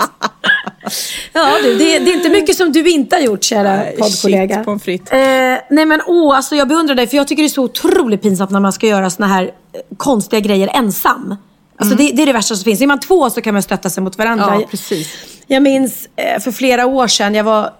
Ja 1.33 1.55
du, 1.63 1.75
det, 1.75 1.95
är- 1.95 1.99
det 1.99 2.11
är 2.11 2.15
inte 2.15 2.29
mycket 2.29 2.55
som 2.55 2.71
du 2.71 2.89
inte 2.89 3.15
har 3.15 3.23
gjort 3.23 3.43
kära 3.43 3.83
poddkollega. 3.99 4.55
shit, 4.55 4.65
pommes 4.65 4.83
frites. 4.83 5.11
Eh, 5.11 5.59
nej 5.69 5.85
men 5.85 6.01
åh, 6.07 6.35
alltså 6.35 6.55
jag 6.55 6.67
beundrar 6.67 6.95
dig 6.95 7.07
för 7.07 7.17
jag 7.17 7.27
tycker 7.27 7.43
det 7.43 7.47
är 7.47 7.49
så 7.49 7.63
otroligt 7.63 8.21
pinsamt 8.21 8.51
när 8.51 8.59
man 8.59 8.73
ska 8.73 8.87
göra 8.87 9.09
såna 9.09 9.27
här 9.27 9.43
eh, 9.43 9.49
konstiga 9.97 10.39
grejer 10.39 10.69
ensam. 10.73 11.35
Alltså 11.77 11.95
det, 11.95 12.11
det 12.11 12.21
är 12.21 12.25
det 12.25 12.33
värsta 12.33 12.55
som 12.55 12.63
finns. 12.63 12.81
Är 12.81 12.87
man 12.87 12.99
två 12.99 13.29
så 13.29 13.41
kan 13.41 13.53
man 13.53 13.63
stötta 13.63 13.89
sig 13.89 14.03
mot 14.03 14.17
varandra. 14.17 14.57
Ja, 14.61 14.67
precis. 14.71 15.13
Jag 15.47 15.63
minns 15.63 16.09
eh, 16.15 16.39
för 16.41 16.51
flera 16.51 16.85
år 16.85 17.07
sedan, 17.07 17.35
jag 17.35 17.43
var 17.43 17.73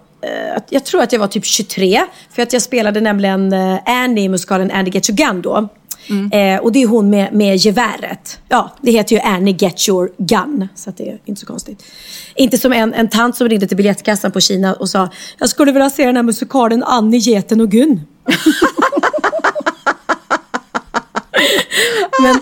jag 0.70 0.86
tror 0.86 1.02
att 1.02 1.12
jag 1.12 1.20
var 1.20 1.28
typ 1.28 1.46
23. 1.46 2.02
För 2.30 2.42
att 2.42 2.54
jag 2.54 2.62
spelade 2.62 3.02
nämligen 3.02 3.54
eh, 3.54 3.80
Annie 3.86 4.24
i 4.24 4.30
musikalen 4.30 4.72
Annie 4.72 4.92
Get 4.92 5.10
Your 5.10 5.18
Gun 5.18 5.42
då. 5.42 5.70
Eh, 6.32 6.60
och 6.60 6.72
det 6.72 6.84
är 6.84 6.88
hon 6.88 7.10
med, 7.10 7.34
med 7.34 7.56
geväret. 7.56 8.40
Ja, 8.50 8.72
det 8.82 8.92
heter 8.92 9.16
ju 9.16 9.22
Annie 9.22 9.56
Get 9.60 9.90
Your 9.90 10.12
Gun. 10.18 10.68
Så 10.76 10.92
det 10.98 11.10
är 11.10 11.20
inte 11.26 11.42
så 11.42 11.48
konstigt. 11.48 11.84
Inte 12.36 12.58
som 12.58 12.74
en, 12.74 12.94
en 12.94 13.10
tant 13.10 13.36
som 13.36 13.50
ringde 13.50 13.68
till 13.68 13.78
biljettkassan 13.78 14.32
på 14.32 14.40
Kina 14.40 14.74
och 14.74 14.90
sa 14.90 15.10
Jag 15.38 15.50
skulle 15.50 15.72
vilja 15.72 15.90
se 15.90 16.06
den 16.06 16.16
här 16.16 16.24
musikalen 16.24 16.84
Annie, 16.84 17.18
Geten 17.18 17.62
och 17.62 17.70
Gun. 17.70 18.02
Men 22.22 22.40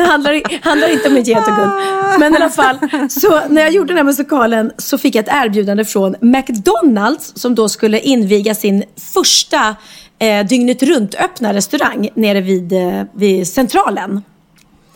det 0.00 0.06
handlar, 0.10 0.64
handlar 0.64 0.88
inte 0.88 1.08
om 1.08 1.16
en 1.16 1.22
get 1.22 1.48
och 1.48 1.56
Gun. 1.56 1.70
Men 2.18 2.32
i 2.32 2.36
alla 2.36 2.50
fall, 2.50 2.78
så 3.10 3.40
när 3.48 3.62
jag 3.62 3.72
gjorde 3.72 3.88
den 3.88 3.96
här 3.96 4.04
musikalen 4.04 4.72
så 4.78 4.98
fick 4.98 5.14
jag 5.14 5.22
ett 5.22 5.34
erbjudande 5.44 5.84
från 5.84 6.16
McDonalds 6.20 7.32
som 7.36 7.54
då 7.54 7.68
skulle 7.68 8.00
inviga 8.00 8.54
sin 8.54 8.84
första 9.14 9.76
eh, 10.18 10.46
dygnet 10.46 10.82
runt 10.82 11.14
öppna 11.14 11.54
restaurang 11.54 12.08
nere 12.14 12.40
vid, 12.40 12.72
eh, 12.72 13.02
vid 13.14 13.48
Centralen. 13.48 14.22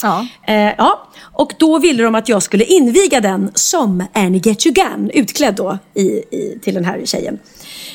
Ja. 0.03 0.27
Eh, 0.47 0.73
ja. 0.79 1.09
Och 1.21 1.53
då 1.59 1.79
ville 1.79 2.03
de 2.03 2.15
att 2.15 2.29
jag 2.29 2.43
skulle 2.43 2.65
inviga 2.65 3.21
den 3.21 3.51
som 3.55 4.05
Annie 4.13 4.41
Get 4.45 4.67
You 4.67 4.75
Gun, 4.75 5.11
utklädd 5.15 5.55
då 5.55 5.79
i, 5.95 6.03
i, 6.03 6.59
till 6.63 6.75
den 6.75 6.85
här 6.85 7.03
tjejen. 7.05 7.39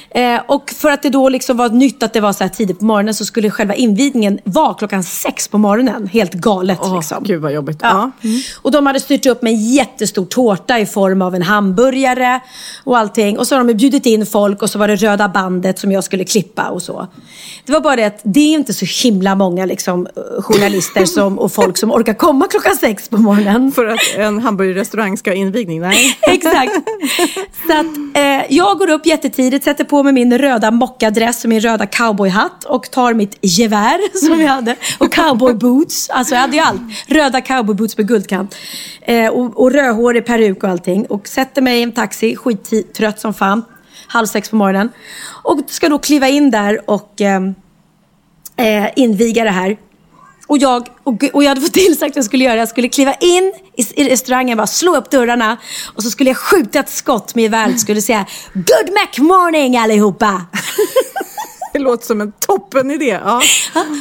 Eh, 0.10 0.42
och 0.48 0.70
för 0.70 0.92
att 0.92 1.04
det 1.04 1.10
då 1.10 1.30
liksom 1.30 1.58
var 1.58 1.70
nytt 1.70 2.04
att 2.04 2.14
det 2.14 2.20
var 2.20 2.34
så 2.34 2.44
här 2.44 2.50
tidigt 2.50 2.80
på 2.80 2.86
morgonen 2.86 3.14
så 3.14 3.26
skulle 3.26 3.50
själva 3.50 3.74
invigningen 3.74 4.40
vara 4.44 4.74
klockan 4.74 5.04
sex 5.04 5.48
på 5.48 5.58
morgonen. 5.58 6.08
Helt 6.08 6.34
galet 6.34 6.80
Åh, 6.82 6.96
liksom. 6.96 7.24
Gud 7.24 7.42
vad 7.42 7.54
jobbigt. 7.54 7.80
Ja. 7.82 8.12
Ja. 8.22 8.30
Och 8.62 8.72
de 8.72 8.86
hade 8.86 9.00
styrt 9.00 9.26
upp 9.26 9.42
med 9.42 9.54
en 9.54 9.74
jättestor 9.74 10.26
tårta 10.26 10.80
i 10.80 10.86
form 10.86 11.22
av 11.22 11.36
en 11.36 11.42
hamburgare 11.42 12.40
och 12.84 12.98
allting. 12.98 13.40
Och 13.40 13.48
så 13.48 13.56
har 13.56 13.64
de 13.64 13.74
bjudit 13.74 14.06
in 14.06 14.26
folk 14.26 14.62
och 14.62 14.70
så 14.70 14.80
var 14.80 14.88
det 14.88 14.96
röda 14.96 15.30
bandet 15.30 15.80
som 15.80 15.92
jag 15.92 16.04
skulle 16.04 16.24
klippa 16.24 16.70
och 16.70 16.82
så. 16.82 17.08
Det 17.66 17.72
var 17.72 17.80
bara 17.80 17.96
det 17.96 18.04
att 18.04 18.20
det 18.24 18.40
är 18.40 18.54
inte 18.54 18.74
så 18.74 18.86
himla 19.04 19.36
många 19.36 19.66
liksom, 19.66 20.08
journalister 20.40 21.06
som, 21.06 21.40
och 21.40 21.52
folk 21.52 21.78
som 21.78 21.92
orkar 21.92 22.14
komma 22.14 22.48
klockan 22.48 22.76
sex 22.76 23.10
på 23.10 23.18
morgonen. 23.18 23.72
För 23.72 23.86
att 23.86 24.00
en 24.18 24.40
hamburgerrestaurang 24.40 25.18
ska 25.18 25.30
ha 25.30 25.36
invigning? 25.36 25.82
Nej. 25.82 26.18
Exakt. 26.22 26.74
Så 27.68 27.74
att, 27.74 27.86
eh, 28.14 28.56
jag 28.56 28.78
går 28.78 28.90
upp 28.90 29.06
jättetidigt, 29.06 29.66
sätter 29.76 29.90
på 29.90 30.04
mig 30.04 30.14
min 30.14 30.38
röda 30.38 30.72
mockadress 30.72 31.44
och 31.44 31.50
min 31.50 31.60
röda 31.60 31.86
cowboyhatt 31.86 32.64
och 32.64 32.92
tar 32.92 33.14
mitt 33.14 33.38
gevär 33.42 34.18
som 34.28 34.42
jag 34.42 34.48
hade 34.48 34.76
och 34.98 35.14
cowboyboots. 35.14 36.10
Alltså 36.10 36.36
jag 36.36 36.42
hade 36.42 36.56
ju 36.56 36.62
allt. 36.62 36.82
Röda 37.08 37.42
cowboyboots 37.42 37.98
med 37.98 38.08
guldkant. 38.08 38.56
Eh, 39.02 39.28
och, 39.28 39.62
och 39.62 39.72
rödhårig 39.72 40.26
peruk 40.26 40.64
och 40.64 40.70
allting. 40.70 41.06
Och 41.06 41.28
sätter 41.28 41.62
mig 41.62 41.80
i 41.80 41.84
en 41.84 41.92
taxi, 41.92 42.36
skittrött 42.36 43.20
som 43.20 43.34
fan. 43.34 43.66
Halv 44.08 44.26
sex 44.26 44.50
på 44.50 44.56
morgonen. 44.56 44.90
Och 45.44 45.60
ska 45.68 45.90
då 45.90 45.98
kliva 46.00 46.28
in 46.28 46.52
där 46.52 46.90
och 46.90 47.22
ehm, 47.22 47.56
eh, 48.56 48.88
inviga 48.96 49.44
det 49.44 49.52
här. 49.52 49.78
Och 50.48 50.58
jag, 50.58 50.88
och, 51.04 51.24
och 51.34 51.44
jag 51.44 51.50
hade 51.50 51.62
fått 51.62 51.74
tillsagt 51.74 52.16
vad 52.16 52.18
jag 52.18 52.26
skulle 52.26 52.44
göra. 52.44 52.56
Jag 52.56 52.70
skulle 52.70 52.90
kliva 52.90 53.14
in 53.14 53.54
i, 53.78 54.02
i 54.02 54.10
restaurangen, 54.10 54.58
bara 54.58 54.68
slå 54.68 54.96
upp 54.96 55.10
dörrarna 55.10 55.58
och 55.96 56.04
så 56.04 56.10
skulle 56.10 56.30
jag 56.30 56.38
skjuta 56.38 56.80
ett 56.80 56.90
skott 56.90 57.36
med 57.36 57.42
geväret. 57.42 57.80
Skulle 57.80 58.02
säga 58.02 58.26
Good 58.54 58.94
Mac 58.94 59.24
morning 59.24 59.78
allihopa! 59.78 60.46
Det 61.74 61.80
låter 61.80 62.06
som 62.06 62.22
en 62.22 62.32
toppen 62.32 62.92
idé. 62.92 63.20
Ja. 63.26 63.42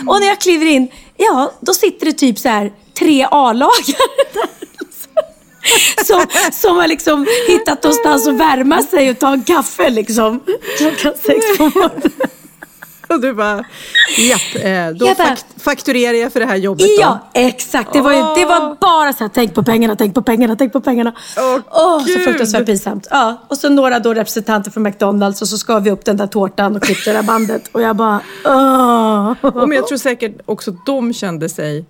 och 0.07 0.21
när 0.21 0.27
jag 0.27 0.41
kliver 0.41 0.67
in, 0.67 0.89
ja, 1.17 1.53
då 1.61 1.75
sitter 1.75 2.07
det 2.07 2.13
typ 2.13 2.39
så 2.39 2.49
här 2.49 2.73
tre 2.99 3.27
A-lagare. 3.31 3.97
Som, 6.05 6.27
som 6.53 6.77
har 6.77 6.89
liksom 6.89 7.27
hittat 7.49 7.83
någonstans 7.83 8.29
att 8.29 8.35
värma 8.35 8.83
sig 8.83 9.11
och 9.11 9.19
ta 9.19 9.33
en 9.33 9.43
kaffe 9.43 9.91
liksom. 9.91 10.41
Klockan 10.79 11.13
sex 11.27 11.57
på 11.59 11.63
morgonen. 11.65 12.13
Och 13.15 13.21
du 13.21 13.33
bara, 13.35 13.65
japp, 14.19 14.55
eh, 14.65 14.99
då 14.99 15.07
Jag 15.07 15.17
bara- 15.17 15.27
fakt- 15.29 15.47
fakturerar 15.63 16.13
jag 16.19 16.33
för 16.33 16.41
det 16.41 16.47
här 16.47 16.57
jobbet 16.57 16.87
då. 16.87 17.03
Ja, 17.03 17.19
exakt. 17.35 17.93
Det 17.93 18.01
var, 18.01 18.13
ju, 18.13 18.19
det 18.19 18.45
var 18.47 18.77
bara 18.81 19.13
så 19.13 19.25
här, 19.25 19.31
tänk 19.35 19.55
på 19.55 19.63
pengarna, 19.63 19.97
tänk 19.97 20.15
på 20.15 20.23
pengarna, 20.23 20.57
tänk 20.57 20.73
på 20.73 20.81
pengarna. 20.81 21.13
Åh, 21.37 21.59
Åh, 21.71 22.01
så 22.01 22.07
Gud. 22.07 22.25
fruktansvärt 22.25 22.67
pinsamt. 22.67 23.07
Ja, 23.11 23.43
och 23.49 23.57
så 23.57 23.69
några 23.69 23.99
då 23.99 24.15
representanter 24.15 24.71
från 24.71 24.83
McDonalds 24.83 25.43
och 25.43 25.49
så 25.49 25.59
skar 25.59 25.81
vi 25.81 25.91
upp 25.91 26.05
den 26.05 26.17
där 26.17 26.27
tårtan 26.27 26.77
och 26.77 26.83
klippte 26.83 27.11
det 27.13 27.17
där 27.19 27.23
bandet. 27.23 27.69
Och 27.73 27.83
jag 27.83 27.97
bara, 27.97 28.21
åh. 28.45 29.33
Och 29.43 29.69
men 29.69 29.77
jag 29.77 29.87
tror 29.89 29.99
säkert 29.99 30.37
också 30.45 30.71
de 30.87 31.13
kände 31.13 31.49
sig 31.49 31.85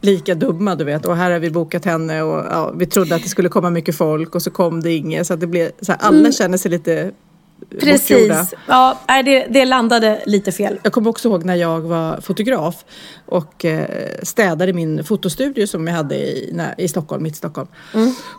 lika 0.00 0.34
dumma, 0.34 0.74
du 0.74 0.84
vet. 0.84 1.06
Och 1.06 1.16
här 1.16 1.30
har 1.30 1.38
vi 1.38 1.50
bokat 1.50 1.84
henne 1.84 2.22
och 2.22 2.44
ja, 2.50 2.72
vi 2.76 2.86
trodde 2.86 3.14
att 3.14 3.22
det 3.22 3.28
skulle 3.28 3.48
komma 3.48 3.70
mycket 3.70 3.96
folk 3.96 4.34
och 4.34 4.42
så 4.42 4.50
kom 4.50 4.82
det 4.82 4.92
inget. 4.92 5.26
Så 5.26 5.34
att 5.34 5.40
det 5.40 5.46
blev, 5.46 5.70
så 5.80 5.92
här, 5.92 6.00
alla 6.02 6.32
känner 6.32 6.58
sig 6.58 6.70
lite. 6.70 7.10
Precis. 7.80 8.54
Ja, 8.66 8.98
det, 9.24 9.46
det 9.50 9.64
landade 9.64 10.22
lite 10.26 10.52
fel. 10.52 10.78
Jag 10.82 10.92
kommer 10.92 11.10
också 11.10 11.28
ihåg 11.28 11.44
när 11.44 11.54
jag 11.54 11.80
var 11.80 12.20
fotograf 12.20 12.84
och 13.26 13.64
eh, 13.64 13.88
städade 14.22 14.72
min 14.72 15.04
fotostudio 15.04 15.66
som 15.66 15.86
jag 15.86 15.94
hade 15.94 16.14
i, 16.14 16.60
i 16.78 16.88
Stockholm, 16.88 17.22
mitt 17.22 17.36
Stockholm. 17.36 17.68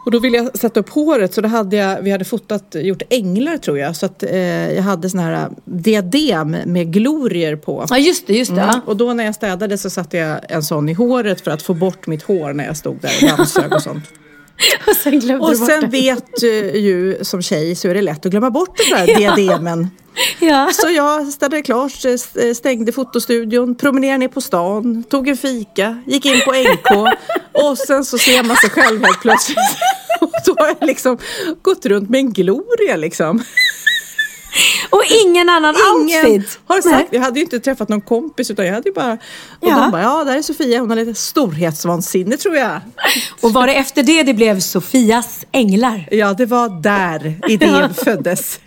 Och 0.05 0.11
då 0.11 0.19
ville 0.19 0.37
jag 0.37 0.57
sätta 0.57 0.79
upp 0.79 0.89
håret 0.89 1.33
så 1.33 1.41
då 1.41 1.47
hade 1.47 1.75
jag, 1.75 2.01
vi 2.01 2.11
hade 2.11 2.25
fotat, 2.25 2.75
gjort 2.79 3.01
änglar 3.09 3.57
tror 3.57 3.79
jag. 3.79 3.95
Så 3.95 4.05
att 4.05 4.23
eh, 4.23 4.73
jag 4.73 4.83
hade 4.83 5.09
sån 5.09 5.19
här 5.19 5.49
diadem 5.65 6.57
med 6.65 6.93
glorier 6.93 7.55
på. 7.55 7.85
Ja, 7.89 7.97
just 7.97 8.27
det, 8.27 8.33
just 8.33 8.55
det. 8.55 8.61
Mm. 8.61 8.79
Och 8.85 8.97
då 8.97 9.13
när 9.13 9.25
jag 9.25 9.35
städade 9.35 9.77
så 9.77 9.89
satte 9.89 10.17
jag 10.17 10.39
en 10.49 10.63
sån 10.63 10.89
i 10.89 10.93
håret 10.93 11.41
för 11.41 11.51
att 11.51 11.61
få 11.61 11.73
bort 11.73 12.07
mitt 12.07 12.23
hår 12.23 12.53
när 12.53 12.65
jag 12.65 12.77
stod 12.77 12.97
där 13.01 13.11
och 13.21 13.37
dammsög 13.37 13.73
och 13.73 13.81
sånt. 13.81 14.03
Och 14.87 14.95
sen 14.95 15.19
glömde 15.19 15.45
Och 15.45 15.51
du 15.51 15.57
bort 15.59 15.69
sen 15.69 15.81
det. 15.81 15.87
vet 15.87 16.43
eh, 16.43 16.75
ju 16.75 17.17
som 17.21 17.41
tjej 17.41 17.75
så 17.75 17.87
är 17.87 17.93
det 17.93 18.01
lätt 18.01 18.25
att 18.25 18.31
glömma 18.31 18.49
bort 18.49 18.77
den 18.77 19.07
där 19.07 19.15
diademen. 19.19 19.87
Ja. 20.39 20.69
Så 20.73 20.89
jag 20.89 21.27
städade 21.27 21.61
klart, 21.61 21.91
stängde 22.55 22.91
fotostudion, 22.91 23.75
promenerade 23.75 24.17
ner 24.17 24.27
på 24.27 24.41
stan, 24.41 25.03
tog 25.03 25.27
en 25.27 25.37
fika, 25.37 26.01
gick 26.07 26.25
in 26.25 26.41
på 26.45 26.51
NK 26.51 27.07
och 27.53 27.77
sen 27.77 28.05
så 28.05 28.17
ser 28.17 28.43
man 28.43 28.57
sig 28.57 28.69
själv 28.69 29.03
helt 29.03 29.21
plötsligt. 29.21 29.57
Och 30.21 30.31
då 30.45 30.55
har 30.59 30.67
jag 30.79 30.87
liksom 30.87 31.17
gått 31.61 31.85
runt 31.85 32.09
med 32.09 32.19
en 32.19 32.33
gloria 32.33 32.95
liksom. 32.95 33.43
Och 34.89 35.03
ingen 35.25 35.49
annan 35.49 35.75
Ingen 36.01 36.25
outfit. 36.25 36.59
har 36.65 36.81
sagt, 36.81 36.85
Nej. 36.95 37.07
jag 37.11 37.21
hade 37.21 37.39
ju 37.39 37.43
inte 37.43 37.59
träffat 37.59 37.89
någon 37.89 38.01
kompis 38.01 38.51
utan 38.51 38.65
jag 38.65 38.73
hade 38.73 38.89
ju 38.89 38.93
bara, 38.95 39.13
och 39.59 39.67
Ja. 39.69 39.75
de 39.81 39.91
bara, 39.91 40.01
ja 40.01 40.23
där 40.23 40.37
är 40.37 40.41
Sofia, 40.41 40.79
hon 40.79 40.89
har 40.89 40.95
lite 40.97 41.13
storhetsvansinne 41.13 42.37
tror 42.37 42.55
jag. 42.55 42.79
Och 43.41 43.53
var 43.53 43.67
det 43.67 43.73
efter 43.73 44.03
det 44.03 44.23
det 44.23 44.33
blev 44.33 44.59
Sofias 44.59 45.45
änglar? 45.51 46.07
Ja, 46.11 46.33
det 46.33 46.45
var 46.45 46.81
där 46.81 47.39
idén 47.47 47.93
föddes. 48.03 48.59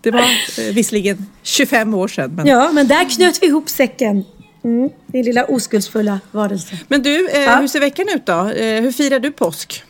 Det 0.00 0.10
var 0.10 0.20
eh, 0.20 0.74
visserligen 0.74 1.26
25 1.42 1.94
år 1.94 2.08
sedan. 2.08 2.34
Men, 2.36 2.46
Ja, 2.46 2.70
men 2.72 2.88
där 2.88 3.10
knöt 3.10 3.38
vi 3.42 3.46
ihop 3.46 3.68
säcken. 3.70 4.24
Mm, 4.64 4.90
din 5.06 5.24
lilla 5.24 5.44
oskuldsfulla 5.44 6.20
varelse. 6.30 6.76
men 6.88 7.02
du, 7.02 7.28
eh, 7.28 7.40
Ja. 7.42 7.56
hur 7.56 7.68
ser 7.68 7.80
veckan 7.80 8.06
ut 8.14 8.26
då? 8.26 8.32
Eh, 8.32 8.82
hur 8.82 8.92
firar 8.92 9.18
du 9.18 9.30
påsk? 9.32 9.82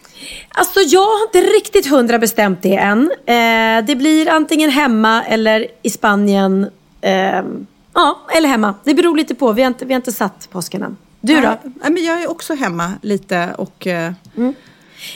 Alltså 0.49 0.81
jag 0.81 1.01
har 1.01 1.23
inte 1.27 1.41
riktigt 1.41 1.87
hundra 1.87 2.19
bestämt 2.19 2.63
det 2.63 2.77
än. 2.77 3.11
Eh, 3.27 3.85
det 3.87 3.97
blir 3.97 4.29
antingen 4.29 4.71
hemma 4.71 5.25
eller 5.25 5.67
i 5.83 5.91
Spanien. 5.91 6.71
Eh, 7.01 7.43
ja, 7.95 8.21
eller 8.37 8.49
hemma. 8.49 8.75
Det 8.85 8.95
beror 8.95 9.17
lite 9.17 9.35
på. 9.35 9.53
Vi 9.53 9.63
har 9.63 9.69
inte, 9.69 9.85
vi 9.85 9.95
har 9.95 9.99
inte 9.99 10.13
satt 10.13 10.49
påsken 10.53 10.83
än. 10.83 10.97
Du 11.21 11.35
då? 11.35 11.57
Ja, 11.83 11.91
men 11.91 12.05
jag 12.05 12.23
är 12.23 12.31
också 12.31 12.55
hemma 12.55 12.93
lite 13.03 13.55
och 13.59 13.87
eh, 13.87 14.13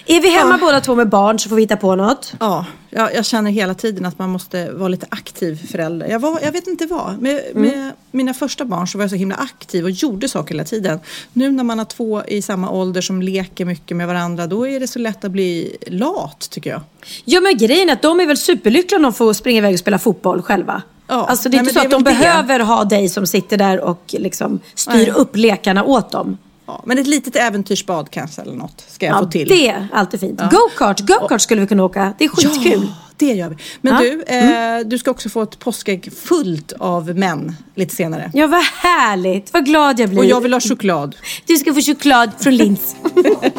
Är 0.06 0.20
vi 0.20 0.31
hemma 0.31 0.51
Ja. 0.60 0.66
båda 0.66 0.81
två 0.81 0.94
med 0.94 1.09
barn 1.09 1.39
så 1.39 1.48
får 1.48 1.56
vi 1.56 1.62
hitta 1.62 1.77
på 1.77 1.97
något. 1.97 2.32
ja, 2.40 2.65
jag, 2.90 3.15
jag 3.15 3.24
känner 3.27 3.51
hela 3.51 3.74
tiden 3.74 4.06
att 4.06 4.19
man 4.19 4.31
måste 4.31 4.70
vara 4.73 4.89
lite 4.89 5.06
aktiv 5.10 5.66
förälder. 5.70 6.06
Jag, 6.09 6.19
var, 6.20 6.40
jag 6.43 6.52
vet 6.52 6.66
inte 6.66 6.86
vad. 6.86 7.19
Med, 7.23 7.43
med 7.55 7.93
mina 8.10 8.35
första 8.35 8.65
barn 8.65 8.86
så 8.89 8.98
var 8.98 9.02
jag 9.02 9.10
så 9.10 9.16
himla 9.16 9.35
aktiv 9.36 9.85
och 9.85 9.90
gjorde 9.90 10.28
saker 10.28 10.55
hela 10.55 10.65
tiden. 10.65 11.01
Nu 11.32 11.51
när 11.51 11.65
man 11.65 11.78
har 11.78 11.85
två 11.86 12.23
i 12.24 12.43
samma 12.43 12.70
ålder 12.70 13.01
som 13.01 13.23
leker 13.23 13.65
mycket 13.65 13.97
med 13.97 14.06
varandra 14.06 14.47
då 14.47 14.66
är 14.69 14.81
det 14.81 14.86
så 14.89 14.98
lätt 14.98 15.24
att 15.24 15.31
bli 15.31 15.77
lat 15.86 16.51
tycker 16.51 16.70
jag. 16.70 16.81
Ja 17.24 17.40
men 17.40 17.56
grejen 17.56 17.89
är 17.89 17.93
att 17.93 18.02
de 18.02 18.20
är 18.20 18.27
väl 18.27 18.36
superlyckliga 18.36 18.97
om 18.97 19.02
de 19.02 19.12
får 19.12 19.32
springa 19.32 19.59
iväg 19.59 19.73
och 19.74 19.81
spela 19.81 19.98
fotboll 19.98 20.43
själva. 20.43 20.82
Ja, 21.10 21.27
Alltså 21.28 21.48
det 21.48 21.56
är 21.56 21.62
nej, 21.62 21.69
inte 21.70 21.81
så 21.81 21.86
att 21.86 21.90
de 21.90 22.05
det. 22.05 22.10
behöver 22.10 22.60
ha 22.60 22.85
dig 22.85 23.09
som 23.09 23.27
sitter 23.27 23.56
där 23.56 23.81
och 23.81 24.02
liksom 24.19 24.60
styr 24.74 24.93
Nej. 24.94 25.10
upp 25.10 25.36
lekarna 25.36 25.85
åt 25.85 26.10
dem. 26.10 26.39
Ja, 26.68 26.82
men 26.86 26.98
ett 26.98 27.06
litet 27.06 27.36
äventyrsbad 27.36 28.10
kanske 28.10 28.42
eller 28.42 28.54
något 28.54 28.84
ska 28.88 29.06
jag 29.06 29.14
Ja, 29.16 29.18
få 29.20 29.26
till. 29.30 29.48
det 29.48 29.68
är 29.68 29.88
alltid 29.92 30.20
fint. 30.20 30.40
Go-kart, 30.50 31.00
go-kart 31.00 31.40
skulle 31.40 31.60
vi 31.60 31.66
kunna 31.66 31.84
åka. 31.84 32.12
Det 32.18 32.24
är 32.24 32.28
skitkul. 32.28 32.82
Ja, 32.86 32.94
det 33.16 33.26
gör 33.34 33.48
vi. 33.48 33.56
Men 33.80 33.92
Ja. 33.94 34.00
du, 34.00 34.22
eh, 34.22 34.86
du 34.88 34.98
ska 34.98 35.10
också 35.10 35.28
få 35.28 35.42
ett 35.42 35.58
påskägg 35.58 36.12
fullt 36.24 36.72
av 36.78 37.18
män 37.18 37.56
lite 37.74 37.94
senare. 37.94 38.30
Ja, 38.34 38.46
vad 38.46 38.60
härligt. 38.62 39.52
Vad 39.52 39.64
glad 39.66 40.00
jag 40.00 40.08
blir. 40.08 40.18
Och 40.18 40.24
jag 40.24 40.40
vill 40.40 40.52
ha 40.52 40.60
choklad. 40.60 41.16
Du 41.46 41.56
ska 41.56 41.74
få 41.74 41.80
choklad 41.80 42.30
från 42.38 42.56
Linds. 42.56 42.96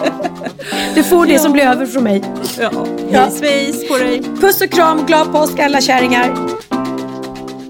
du 0.95 1.03
får 1.03 1.25
det 1.25 1.39
som 1.39 1.51
blir 1.51 1.63
över 1.63 1.85
från 1.85 2.03
mig. 2.03 2.23
Ja. 2.59 2.71
Ja. 3.11 3.19
Hej 3.19 3.31
svejs 3.31 3.87
på 3.87 3.97
dig. 3.97 4.21
Puss 4.41 4.61
och 4.61 4.69
kram, 4.69 5.05
glad 5.05 5.31
påsk 5.31 5.59
alla 5.59 5.81
kärringar. 5.81 6.37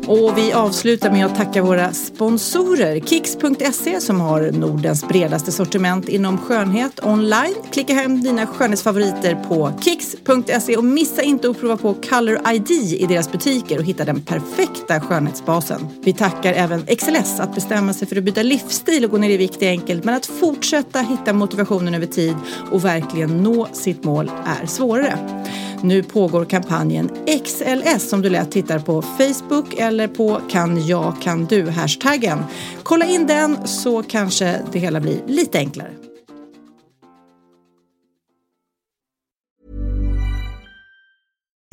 Och 0.09 0.37
vi 0.37 0.53
avslutar 0.53 1.11
med 1.11 1.25
att 1.25 1.35
tacka 1.35 1.63
våra 1.63 1.93
sponsorer. 1.93 2.99
Kicks.se 2.99 4.01
som 4.01 4.21
har 4.21 4.51
Nordens 4.51 5.07
bredaste 5.07 5.51
sortiment 5.51 6.09
inom 6.09 6.37
skönhet 6.37 7.05
online. 7.05 7.55
Klicka 7.71 7.93
hem 7.93 8.21
dina 8.21 8.47
skönhetsfavoriter 8.47 9.35
på 9.35 9.71
kicks.se 9.81 10.77
och 10.77 10.83
missa 10.83 11.21
inte 11.21 11.49
att 11.49 11.59
prova 11.59 11.77
på 11.77 11.93
Color 11.93 12.39
ID 12.53 12.71
i 12.71 13.05
deras 13.09 13.31
butiker 13.31 13.77
och 13.77 13.83
hitta 13.83 14.05
den 14.05 14.21
perfekta 14.21 14.99
skönhetsbasen. 14.99 15.87
Vi 16.01 16.13
tackar 16.13 16.53
även 16.53 16.85
XLS 16.85 17.39
att 17.39 17.55
bestämma 17.55 17.93
sig 17.93 18.07
för 18.07 18.15
att 18.15 18.23
byta 18.23 18.43
livsstil 18.43 19.05
och 19.05 19.11
gå 19.11 19.17
ner 19.17 19.29
i 19.29 19.37
vikt 19.37 19.61
är 19.61 19.69
enkelt 19.69 20.03
men 20.03 20.15
att 20.15 20.25
fortsätta 20.25 20.99
hitta 20.99 21.33
motivationen 21.33 21.93
över 21.95 22.05
tid 22.05 22.35
och 22.71 22.85
verkligen 22.85 23.43
nå 23.43 23.67
sitt 23.73 24.03
mål 24.03 24.31
är 24.61 24.65
svårare. 24.65 25.45
Nu 25.83 26.03
pågår 26.03 26.45
kampanjen 26.45 27.09
XLS 27.45 28.09
som 28.09 28.21
du 28.21 28.29
lätt 28.29 28.51
tittar 28.51 28.79
på 28.79 29.01
Facebook 29.01 29.73
eller 29.73 30.07
på 30.07 30.41
kan 30.49 30.87
jag 30.87 31.21
kan 31.21 31.45
du 31.45 31.69
hashtaggen. 31.69 32.43
Kolla 32.83 33.05
in 33.05 33.27
den 33.27 33.67
så 33.67 34.03
kanske 34.03 34.61
det 34.71 34.79
hela 34.79 34.99
blir 34.99 35.21
lite 35.27 35.57
enklare. 35.57 35.91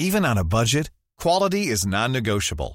Even 0.02 0.24
on 0.24 0.38
a 0.38 0.44
budget, 0.44 0.90
quality 1.22 1.72
is 1.72 1.86
non-negotiable. 1.86 2.74